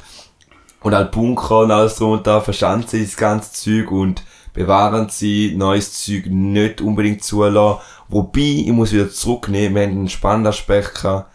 Und 0.81 0.95
halt 0.95 1.11
Bunker 1.11 1.59
und 1.61 1.71
alles 1.71 1.95
drum 1.95 2.11
und 2.11 2.27
da, 2.27 2.39
verschanzen 2.39 2.99
sie 2.99 3.05
das 3.05 3.17
ganze 3.17 3.51
Zeug 3.51 3.91
und 3.91 4.23
bewahren 4.53 5.07
sie 5.09 5.53
neues 5.55 6.01
Zeug 6.01 6.27
nicht 6.27 6.81
unbedingt 6.81 7.23
zulassen. 7.23 7.81
Wobei, 8.09 8.63
ich 8.65 8.71
muss 8.71 8.93
wieder 8.93 9.09
zurücknehmen, 9.09 9.75
wir 9.75 9.83
haben 9.83 9.91
einen 9.91 10.09
spannenden 10.09 10.47
Aspekt 10.47 10.95
gehabt, 10.95 11.31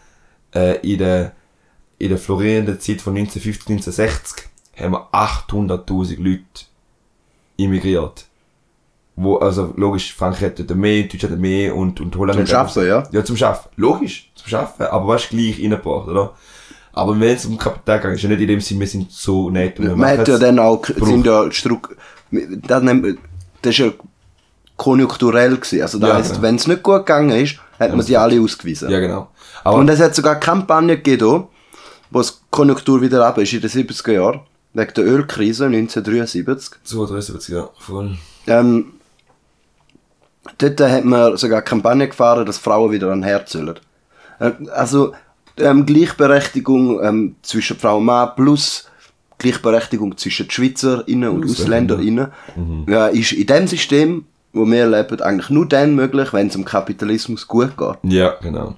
äh, 0.55 0.79
in 0.81 0.99
der, 0.99 1.33
in 1.99 2.09
der 2.09 2.17
florierenden 2.17 2.79
Zeit 2.79 3.01
von 3.01 3.15
1950, 3.15 3.69
1960 3.69 4.49
haben 4.77 4.93
wir 4.93 5.07
800.000 5.13 6.17
Leute 6.21 6.65
immigriert. 7.57 8.25
Wo, 9.15 9.37
also, 9.37 9.73
logisch, 9.77 10.15
Frankreich 10.15 10.53
hat 10.57 10.75
mehr, 10.75 11.03
Deutschland 11.03 11.33
hat 11.33 11.39
mehr 11.39 11.75
und, 11.75 12.01
und 12.01 12.15
Holland 12.15 12.39
Zum 12.39 12.47
Schaffen, 12.47 12.87
ja. 12.87 13.03
ja, 13.11 13.23
zum 13.23 13.37
Schaffen. 13.37 13.69
Logisch, 13.75 14.31
zum 14.33 14.47
Schaffen, 14.47 14.87
aber 14.87 15.07
was 15.07 15.29
gleich 15.29 15.59
reingebracht, 15.61 16.07
oder? 16.07 16.33
Aber 16.93 17.19
wenn 17.19 17.35
es 17.35 17.45
um 17.45 17.57
Kapital 17.57 17.99
geht, 17.99 18.13
ist 18.13 18.23
ja 18.23 18.29
nicht 18.29 18.41
in 18.41 18.47
dem 18.47 18.61
Sinn, 18.61 18.79
wir 18.79 18.87
sind 18.87 19.11
so 19.11 19.49
nett 19.49 19.79
und 19.79 19.85
wir 19.85 19.95
Man 19.95 20.17
hat 20.17 20.27
ja 20.27 20.37
dann 20.39 20.57
auch, 20.59 20.83
sind 20.85 21.25
ja 21.25 21.51
Struck, 21.51 21.95
das, 22.31 22.83
nennt, 22.83 23.19
das 23.61 23.71
ist 23.71 23.77
ja 23.77 23.91
konjunkturell 24.83 25.55
gewesen. 25.55 25.81
Also 25.81 25.97
das 25.97 26.09
Ja, 26.09 26.15
heisst, 26.15 26.29
genau. 26.31 26.41
wenn 26.41 26.55
es 26.55 26.67
nicht 26.67 26.83
gut 26.83 27.05
gegangen 27.05 27.29
ist, 27.31 27.55
hat 27.79 27.91
man 27.91 28.01
sie 28.01 28.17
alle 28.17 28.41
ausgewiesen. 28.41 28.89
Ja, 28.89 28.99
genau. 28.99 29.29
Aber, 29.63 29.77
Und 29.77 29.89
es 29.89 30.01
hat 30.01 30.13
sogar 30.13 30.35
Kampagnen 30.35 30.97
gegeben, 31.01 31.45
wo 32.11 32.21
die 32.21 32.29
Konjunktur 32.51 33.01
wieder 33.01 33.25
ab 33.25 33.37
ist 33.37 33.53
in 33.53 33.61
den 33.61 33.69
70er 33.69 34.11
Jahren, 34.11 34.41
wegen 34.73 34.93
der 34.93 35.05
Ölkrise 35.05 35.65
1973. 35.67 36.79
273, 36.83 37.55
ja, 37.55 37.69
voll. 37.79 38.17
Ähm, 38.45 38.93
dort 40.57 40.81
hat 40.81 41.05
man 41.05 41.37
sogar 41.37 41.61
Kampagne 41.61 42.09
gefahren, 42.09 42.45
dass 42.45 42.57
Frauen 42.57 42.91
wieder 42.91 43.09
an 43.09 43.23
Herd 43.23 43.47
sollen. 43.47 43.79
Ähm, 44.41 44.69
also 44.75 45.13
ähm, 45.57 45.85
Gleichberechtigung 45.85 47.01
ähm, 47.01 47.35
zwischen 47.41 47.77
Frau 47.77 47.99
und 47.99 48.05
Mann 48.05 48.31
plus 48.35 48.89
Gleichberechtigung 49.37 50.17
zwischen 50.17 50.49
SchweizerInnen 50.49 51.29
und 51.29 51.43
AusländerInnen 51.45 52.27
ja, 52.87 53.07
ist 53.07 53.31
in 53.33 53.45
dem 53.47 53.67
System, 53.67 54.25
wo 54.53 54.65
wir 54.65 54.87
leben, 54.87 55.21
eigentlich 55.21 55.49
nur 55.49 55.67
dann 55.67 55.95
möglich, 55.95 56.31
wenn 56.31 56.47
es 56.47 56.53
dem 56.53 56.63
Kapitalismus 56.65 57.47
gut 57.47 57.75
geht. 57.77 57.97
Ja, 58.03 58.35
genau. 58.41 58.75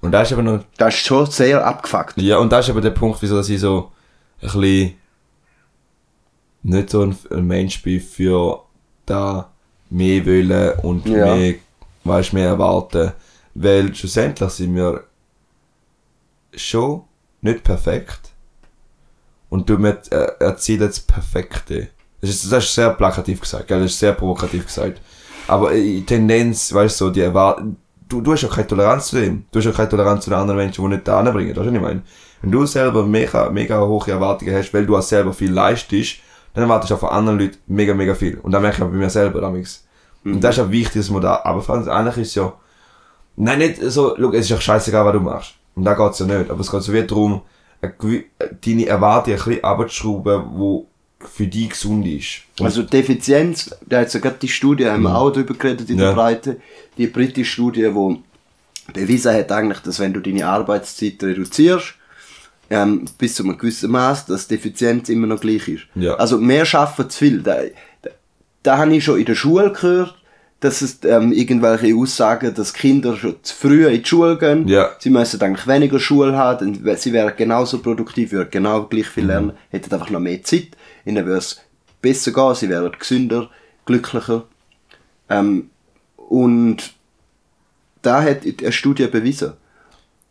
Und 0.00 0.10
da 0.12 0.22
ist 0.22 0.32
aber 0.32 0.42
noch, 0.42 0.64
Das 0.78 0.94
ist 0.94 1.06
schon 1.06 1.26
sehr 1.26 1.64
abgefuckt. 1.64 2.16
ja, 2.20 2.38
und 2.38 2.50
da 2.50 2.58
ist 2.58 2.70
aber 2.70 2.80
der 2.80 2.90
Punkt, 2.90 3.20
wieso 3.22 3.36
dass 3.36 3.48
ich 3.48 3.60
so 3.60 3.92
ein 4.40 4.46
bisschen 4.48 4.94
nicht 6.64 6.90
so 6.90 7.02
ein, 7.02 7.16
ein 7.30 7.46
Mensch 7.46 7.82
bin 7.82 8.00
für 8.00 8.62
da 9.06 9.50
mehr 9.90 10.24
wollen 10.26 10.78
und 10.80 11.06
Ja. 11.06 11.34
mehr, 11.36 11.54
weißt, 12.04 12.32
mehr 12.32 12.48
erwarten. 12.48 13.12
Weil 13.54 13.94
schlussendlich 13.94 14.50
sind 14.50 14.74
wir 14.74 15.04
schon 16.54 17.02
nicht 17.40 17.62
perfekt. 17.64 18.30
Und 19.50 19.68
du 19.68 19.76
äh, 19.84 19.96
erzielen 20.40 20.80
das 20.80 21.00
Perfekte. 21.00 21.88
Das 22.22 22.30
ist, 22.30 22.50
das 22.50 22.64
ist 22.64 22.74
sehr 22.74 22.90
plakativ 22.90 23.40
gesagt, 23.40 23.66
gell? 23.68 23.80
das 23.82 23.90
ist 23.92 23.98
sehr 23.98 24.12
provokativ 24.12 24.64
gesagt. 24.66 25.00
Aber 25.48 25.72
äh, 25.74 25.82
die 25.82 26.06
Tendenz, 26.06 26.72
weißt 26.72 27.00
du, 27.00 27.10
die 27.10 27.20
erwarten, 27.20 27.76
du, 28.08 28.20
du 28.20 28.32
hast 28.32 28.42
ja 28.42 28.48
keine 28.48 28.66
Toleranz 28.66 29.08
zu 29.08 29.16
dem. 29.16 29.44
Du 29.50 29.58
hast 29.58 29.66
ja 29.66 29.72
keine 29.72 29.88
Toleranz 29.90 30.24
zu 30.24 30.30
den 30.30 30.38
anderen 30.38 30.58
Menschen, 30.58 30.82
die 30.84 30.88
nicht 30.94 31.06
da 31.08 31.18
anbringen. 31.18 31.50
Weißt 31.50 31.58
du, 31.58 31.66
was 31.66 31.74
ich 31.74 31.80
meine? 31.80 32.02
Wenn 32.40 32.50
du 32.52 32.64
selber 32.66 33.04
mega, 33.04 33.50
mega 33.50 33.80
hohe 33.80 34.08
Erwartungen 34.10 34.54
hast, 34.54 34.72
weil 34.72 34.86
du 34.86 34.96
auch 34.96 35.02
selber 35.02 35.32
viel 35.32 35.52
leistest, 35.52 36.16
dann 36.54 36.64
erwartest 36.64 36.90
du 36.90 36.94
auch 36.94 37.00
von 37.00 37.08
anderen 37.10 37.38
Leuten 37.40 37.58
mega, 37.66 37.92
mega 37.94 38.14
viel. 38.14 38.38
Und 38.38 38.52
dann 38.52 38.62
merke 38.62 38.78
ich 38.78 38.82
auch 38.82 38.88
bei 38.88 38.96
mir 38.96 39.10
selber 39.10 39.40
damals. 39.40 39.84
Und 40.24 40.40
das 40.42 40.56
ist 40.56 40.64
auch 40.64 40.70
wichtig, 40.70 41.02
dass 41.02 41.10
man 41.10 41.22
da, 41.22 41.34
allem, 41.36 41.88
eigentlich 41.88 42.18
ist 42.18 42.34
ja, 42.36 42.52
nein, 43.36 43.58
nicht 43.58 43.82
so, 43.82 44.14
look, 44.16 44.34
es 44.34 44.42
ist 44.42 44.50
ja 44.50 44.60
scheißegal, 44.60 45.04
was 45.04 45.12
du 45.14 45.20
machst. 45.20 45.54
Und 45.74 45.84
da 45.84 45.94
geht's 45.94 46.20
ja 46.20 46.26
nicht. 46.26 46.50
Aber 46.50 46.60
es 46.60 46.70
geht 46.70 46.82
so 46.82 46.92
wie 46.92 47.02
darum, 47.04 47.42
eine 47.80 47.92
gewi- 47.94 48.24
deine 48.64 48.86
Erwartungen 48.86 49.38
ein 49.38 49.44
bisschen 49.44 49.64
abzuschrauben, 49.64 50.42
wo 50.54 50.86
für 51.28 51.46
dich 51.46 51.70
gesund 51.70 52.06
ist. 52.06 52.42
Und 52.58 52.66
Also 52.66 52.82
die 52.82 52.96
Effizienz, 52.98 53.74
da 53.86 54.00
hat 54.00 54.10
sogar 54.10 54.32
die 54.32 54.48
Studie, 54.48 54.86
haben 54.86 55.02
wir 55.02 55.16
auch 55.16 55.30
drüber 55.30 55.54
geredet 55.54 55.88
in 55.90 55.96
Mhm. 55.96 56.02
Ja. 56.02 56.08
der 56.08 56.14
Breite, 56.14 56.56
die 56.98 57.06
britische 57.06 57.50
Studie, 57.52 57.88
wo 57.94 58.18
bewiesen 58.92 59.32
hat 59.34 59.50
eigentlich, 59.52 59.78
dass 59.80 60.00
wenn 60.00 60.12
du 60.12 60.20
deine 60.20 60.46
Arbeitszeit 60.46 61.22
reduzierst, 61.22 61.94
ähm, 62.70 63.04
bis 63.18 63.34
zu 63.34 63.44
einem 63.44 63.58
gewissen 63.58 63.90
Maß, 63.90 64.26
dass 64.26 64.48
die 64.48 64.54
Effizienz 64.54 65.08
immer 65.08 65.26
noch 65.26 65.40
gleich 65.40 65.68
ist. 65.68 65.82
Ja. 65.94 66.14
Also 66.14 66.38
mehr 66.38 66.64
schaffen 66.64 67.08
zu 67.10 67.18
viel. 67.18 67.42
Da, 67.42 67.56
da, 68.02 68.10
da 68.62 68.78
habe 68.78 68.94
ich 68.96 69.04
schon 69.04 69.18
in 69.18 69.26
der 69.26 69.34
Schule 69.34 69.72
gehört, 69.72 70.16
dass 70.60 70.80
es 70.80 70.98
ähm, 71.04 71.32
irgendwelche 71.32 71.94
Aussagen, 71.94 72.54
dass 72.54 72.72
Kinder 72.72 73.16
schon 73.16 73.34
zu 73.42 73.54
früh 73.54 73.86
in 73.86 74.00
die 74.02 74.08
Schule 74.08 74.38
gehen. 74.38 74.68
Ja. 74.68 74.90
Sie 75.00 75.10
müssen 75.10 75.40
eigentlich 75.42 75.66
weniger 75.66 75.98
Schule 75.98 76.36
haben, 76.36 76.82
sie 76.96 77.12
wären 77.12 77.32
genauso 77.36 77.80
produktiv, 77.80 78.30
würden 78.32 78.48
genau 78.50 78.84
gleich 78.84 79.06
Mhm. 79.06 79.10
viel 79.10 79.26
lernen, 79.26 79.52
hätten 79.70 79.92
einfach 79.92 80.10
noch 80.10 80.20
mehr 80.20 80.42
Zeit. 80.44 80.68
Ihnen 81.04 81.26
würde 81.26 81.38
es 81.38 81.60
besser 82.00 82.32
gehen, 82.32 82.54
sie 82.54 82.68
wären 82.68 82.92
gesünder, 82.98 83.48
glücklicher. 83.84 84.44
Ähm, 85.28 85.70
und 86.16 86.94
da 88.02 88.22
hat 88.22 88.40
eine 88.44 88.72
Studie 88.72 89.06
bewiesen. 89.06 89.52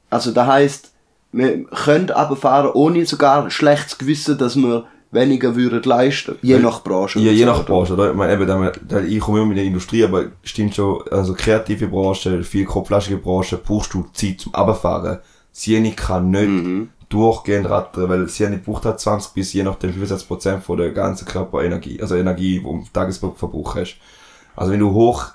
Also 0.09 0.31
das 0.31 0.47
heißt, 0.47 0.91
wir 1.31 1.63
können 1.63 2.09
runterfahren, 2.09 2.71
ohne 2.73 3.05
sogar 3.05 3.49
schlechtes 3.49 3.97
Gewissen, 3.97 4.37
dass 4.37 4.55
wir 4.55 4.85
weniger 5.11 5.55
würden 5.55 5.83
leisten, 5.83 6.35
je 6.41 6.57
nach 6.59 6.83
Branche. 6.83 7.19
Ja, 7.19 7.31
je 7.31 7.43
so, 7.43 7.45
nach? 7.45 7.65
Branche, 7.65 7.93
oder? 7.93 8.11
Ich 8.11 8.15
meine, 8.15 8.33
eben, 8.33 9.07
ich 9.07 9.19
komme 9.19 9.39
immer 9.39 9.47
mit 9.47 9.57
der 9.57 9.65
Industrie, 9.65 10.03
aber 10.03 10.25
stimmt 10.43 10.75
schon, 10.75 11.03
also 11.09 11.33
kreative 11.33 11.87
Branche, 11.87 12.43
viel 12.43 12.65
kopflastige 12.65 13.17
Branche, 13.17 13.57
brauchst 13.57 13.93
du 13.93 14.05
Zeit 14.13 14.39
zum 14.39 14.55
Abfahren. 14.55 15.19
Sie 15.51 15.91
kann 15.91 16.31
nicht 16.31 16.47
Mhm. 16.47 16.89
Durchgehend 17.13 17.69
rattern, 17.69 18.09
weil 18.09 18.27
sie 18.27 18.47
nicht 18.49 18.65
braucht 18.65 18.85
halt 18.85 18.99
20 18.99 19.33
bis 19.33 19.53
je 19.53 19.63
nachdem 19.63 19.91
65% 19.91 20.59
von 20.59 20.77
der 20.77 20.91
ganzen 20.91 21.27
Körperenergie, 21.27 22.01
also 22.01 22.15
Energie, 22.15 22.57
die 22.57 22.63
du 22.63 22.71
im 22.71 22.93
Tagesverbrauch 22.93 23.75
hast. 23.75 23.97
Also 24.55 24.71
wenn 24.71 24.79
du 24.79 24.91
hoch, 24.91 25.31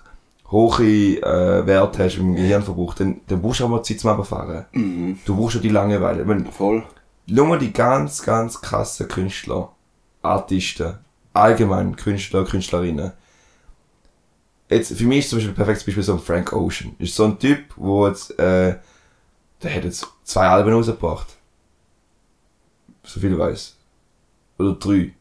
hohe 0.50 0.84
äh, 0.84 1.66
Werte 1.66 2.04
hast 2.04 2.16
im 2.16 2.34
Gehirnverbrauch, 2.34 2.94
dann, 2.94 3.20
dann 3.26 3.42
brauchst 3.42 3.60
du 3.60 3.64
auch 3.64 3.68
mal 3.68 3.82
Zeit 3.82 4.00
zum 4.00 4.10
Abfahren. 4.10 4.66
Mhm. 4.72 5.18
Du 5.24 5.36
brauchst 5.36 5.56
ja 5.56 5.60
die 5.60 5.68
Langeweile. 5.68 6.26
Wenn, 6.26 6.46
Voll. 6.46 6.84
Schau 7.28 7.44
mal 7.44 7.58
die 7.58 7.72
ganz, 7.72 8.22
ganz 8.22 8.60
krassen 8.60 9.08
Künstler, 9.08 9.72
Artisten, 10.22 10.98
allgemein 11.32 11.96
Künstler, 11.96 12.44
Künstlerinnen. 12.44 13.12
Jetzt, 14.68 14.92
für 14.96 15.04
mich 15.04 15.20
ist 15.20 15.30
zum 15.30 15.38
Beispiel 15.38 15.52
ein 15.52 15.56
perfektes 15.56 15.84
Beispiel 15.84 16.02
so 16.02 16.14
ein 16.14 16.20
Frank 16.20 16.52
Ocean. 16.52 16.94
Ist 16.98 17.14
so 17.14 17.24
ein 17.24 17.38
Typ, 17.38 17.58
wo 17.76 18.06
jetzt, 18.06 18.38
äh, 18.38 18.76
der 19.62 19.74
hat 19.74 19.84
jetzt 19.84 20.06
zwei 20.24 20.46
Alben 20.46 20.72
rausgebracht. 20.72 21.36
So 23.07 23.20
viel 23.20 23.32
ich 23.32 23.38
weiß. 23.38 23.76
Oder 24.59 24.74
drei. 24.74 25.12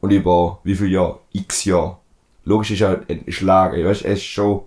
Und 0.00 0.10
über 0.10 0.58
wie 0.64 0.74
viele 0.74 0.90
Jahre? 0.90 1.20
X 1.32 1.64
Jahre. 1.64 1.98
Logisch 2.44 2.72
ist 2.72 2.80
er 2.82 3.02
ein 3.08 3.24
Schlag, 3.28 3.72
weißt 3.72 4.02
du, 4.02 4.06
er 4.06 4.12
ist 4.12 4.24
schon 4.24 4.62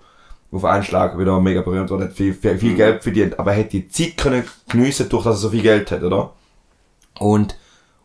auf 0.51 0.65
einen 0.65 0.83
Schlag 0.83 1.17
wieder 1.19 1.39
mega 1.39 1.61
berühmt 1.61 1.89
worden, 1.89 2.05
hat 2.05 2.13
viel, 2.13 2.33
viel, 2.33 2.57
viel 2.57 2.75
Geld 2.75 3.03
verdient, 3.03 3.37
aber 3.37 3.51
er 3.51 3.57
hätte 3.57 3.81
die 3.81 3.89
Zeit 3.89 4.17
können 4.17 4.43
geniessen, 4.67 5.09
durch 5.09 5.23
dass 5.23 5.35
er 5.35 5.39
so 5.39 5.49
viel 5.49 5.61
Geld 5.61 5.91
hat, 5.91 6.03
oder? 6.03 6.33
Und, 7.19 7.57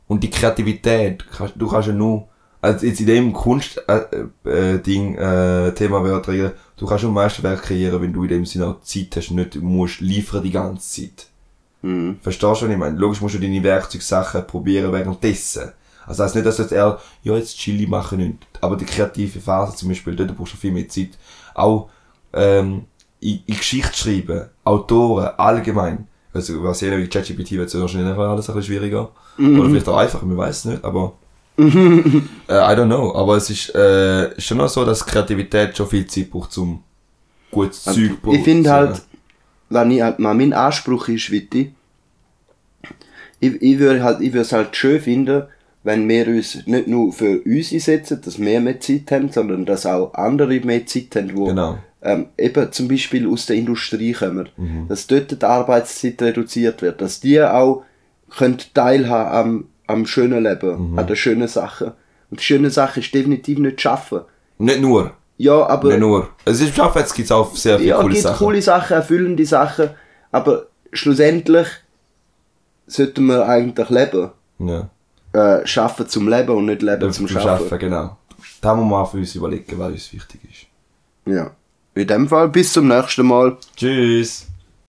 und 0.09 0.23
die 0.23 0.31
Kreativität, 0.31 1.25
du 1.55 1.69
kannst 1.69 1.89
ja 1.89 1.95
nur, 1.95 2.29
also 2.61 2.85
jetzt 2.85 3.01
in 3.01 3.07
dem 3.07 3.33
Kunst-Ding, 3.33 4.27
äh, 4.45 4.79
Ding, 4.81 5.15
äh, 5.15 5.73
Thema 5.73 6.03
Wörter, 6.03 6.53
du 6.77 6.87
kannst 6.87 7.05
nur 7.05 7.13
Meisterwerk 7.13 7.63
kreieren, 7.63 8.03
wenn 8.03 8.13
du 8.13 8.25
in 8.25 8.29
dem 8.29 8.47
Sinne 8.47 8.67
auch 8.67 8.83
Zeit 8.83 9.17
hast, 9.17 9.31
und 9.31 9.37
nicht 9.37 9.57
musst 9.57 10.01
liefern 10.01 10.43
die 10.43 10.51
ganze 10.51 11.03
Zeit. 11.03 11.29
Mhm. 11.83 12.19
Verstehst 12.23 12.43
du, 12.43 12.67
was 12.67 12.71
ich 12.71 12.77
meine? 12.77 12.99
Logisch 12.99 13.21
musst 13.21 13.35
du 13.35 13.39
deine 13.39 13.63
Werkzeugsachen 13.63 14.47
probieren 14.47 14.93
währenddessen. 14.93 15.73
Also 16.07 16.19
das 16.19 16.21
heißt 16.21 16.35
nicht, 16.37 16.47
dass 16.47 16.57
du 16.57 16.63
jetzt 16.63 16.73
eher, 16.73 16.99
ja, 17.23 17.37
jetzt 17.37 17.57
Chili 17.57 17.87
machen 17.87 18.19
nicht. 18.19 18.39
Aber 18.61 18.77
die 18.77 18.85
kreative 18.85 19.41
Phase 19.41 19.77
zum 19.77 19.89
Beispiel, 19.89 20.17
dort 20.17 20.37
brauchst 20.37 20.55
du 20.55 20.57
viel 20.57 20.73
mehr 20.73 20.89
Zeit. 20.89 21.11
Auch, 21.55 21.91
ähm, 22.33 22.87
in, 23.21 23.41
in 23.47 23.57
Geschichte 23.57 23.97
schreiben, 23.97 24.49
Autoren, 24.65 25.31
allgemein. 25.37 26.09
Also, 26.35 26.63
was 26.65 26.81
jeder 26.81 26.99
wie 26.99 27.07
ChatGPT 27.07 27.53
wird 27.53 27.69
es 27.69 27.79
wahrscheinlich 27.79 28.17
alles 28.17 28.49
ein 28.49 28.57
bisschen 28.57 28.75
schwieriger. 28.75 29.11
Oder 29.39 29.69
vielleicht 29.69 29.89
auch 29.89 29.97
einfacher, 29.97 30.27
man 30.27 30.39
weiß 30.39 30.59
es 30.59 30.65
nicht, 30.65 30.85
aber, 30.85 31.13
äh, 31.59 31.63
I 31.63 31.65
don't 32.49 32.87
know. 32.87 33.15
Aber 33.15 33.37
es 33.37 33.51
ist, 33.51 33.75
äh, 33.75 34.41
schon 34.41 34.59
noch 34.59 34.69
so, 34.69 34.85
dass 34.85 35.05
Kreativität 35.05 35.77
schon 35.77 35.87
viel 35.87 36.07
Zeit 36.07 36.31
braucht, 36.31 36.57
um 36.59 36.83
gutes 37.51 37.85
Zeug 37.85 38.13
ich 38.31 38.43
finde 38.43 38.71
halt, 38.71 39.03
wenn 39.73 39.91
ich 39.91 40.03
halt 40.03 40.19
mal 40.19 40.35
mein 40.35 40.53
Anspruch 40.53 41.09
ist, 41.09 41.31
Witti, 41.31 41.73
ich, 43.41 43.61
ich 43.61 43.79
würde 43.79 44.03
halt, 44.03 44.21
ich 44.21 44.33
würde 44.33 44.43
es 44.43 44.53
halt 44.53 44.77
schön 44.77 45.01
finden, 45.01 45.45
wenn 45.85 46.09
wir 46.09 46.29
uns 46.29 46.65
nicht 46.67 46.87
nur 46.87 47.13
für 47.13 47.41
uns 47.43 47.73
einsetzen, 47.73 48.21
dass 48.25 48.39
wir 48.41 48.61
mehr 48.61 48.81
Zeit 48.81 49.11
haben, 49.11 49.31
sondern 49.33 49.65
dass 49.67 49.85
auch 49.85 50.15
andere 50.15 50.61
mehr 50.61 50.87
Zeit 50.87 51.15
haben, 51.17 51.37
wo 51.37 51.47
Genau. 51.47 51.79
ähm, 52.03 52.27
eben 52.39 52.71
zum 52.73 52.87
Beispiel 52.89 53.29
aus 53.29 53.47
der 53.47 53.57
Industrie 53.57 54.13
kommen, 54.13 54.49
Mhm. 54.57 54.87
dass 54.89 55.07
dort 55.09 55.33
die 55.41 55.45
Arbeitszeit 55.45 56.23
reduziert 56.23 56.83
wird, 56.83 57.01
dass 57.01 57.19
die 57.21 57.41
auch 57.43 57.85
können 58.31 58.59
teilhaben 58.75 59.35
am, 59.89 59.97
am 59.99 60.07
schönen 60.07 60.45
Leben, 60.45 60.93
Mhm. 60.93 60.99
an 60.99 61.07
den 61.07 61.17
schönen 61.17 61.49
Sachen. 61.49 61.93
Und 62.31 62.41
die 62.41 62.45
schöne 62.45 62.71
Sache 62.71 63.01
ist 63.01 63.13
definitiv 63.13 63.59
nicht 63.59 63.81
schaffen. 63.81 64.21
Nicht 64.59 64.81
nur. 64.81 65.13
Ja, 65.43 65.67
aber 65.67 65.89
Nicht 65.89 65.99
nur. 65.99 66.29
Es 66.45 66.61
ist 66.61 66.77
schafft, 66.77 66.95
jetzt 66.95 67.15
gibt 67.15 67.27
es 67.27 67.33
auch 67.33 67.53
sehr 67.57 67.77
viele 67.77 67.91
ja, 67.91 68.01
coole 68.01 68.13
gibt 68.13 68.23
Sachen. 68.23 68.39
coole 68.39 68.63
Sachen, 68.63 68.95
erfüllende 68.95 69.45
Sachen, 69.45 69.91
aber 70.31 70.67
schlussendlich 70.93 71.67
sollten 72.87 73.27
wir 73.27 73.49
eigentlich 73.49 73.91
leben. 73.91 74.31
Ja. 74.61 74.89
Äh, 75.33 75.67
schaffen 75.67 76.07
zum 76.09 76.29
Leben 76.29 76.51
und 76.57 76.67
nicht 76.67 76.83
leben 76.83 77.11
Zum 77.13 77.27
zum 77.27 77.29
Schaffen. 77.41 77.69
Schaffen. 77.69 77.79
genau. 77.81 78.17
Da 78.61 78.75
muss 78.77 78.89
man 78.89 79.01
auch 79.03 79.11
für 79.11 79.17
uns 79.17 79.35
überlegen, 79.35 79.77
was 79.81 79.91
uns 79.91 80.13
wichtig 80.13 80.41
ist. 80.49 80.67
Ja. 81.33 81.51
In 81.97 82.07
dem 82.07 82.29
Fall 82.29 82.49
bis 82.49 82.73
zum 82.73 82.87
nächsten 82.87 83.27
Mal. 83.27 83.57
Tschüss. 83.77 84.47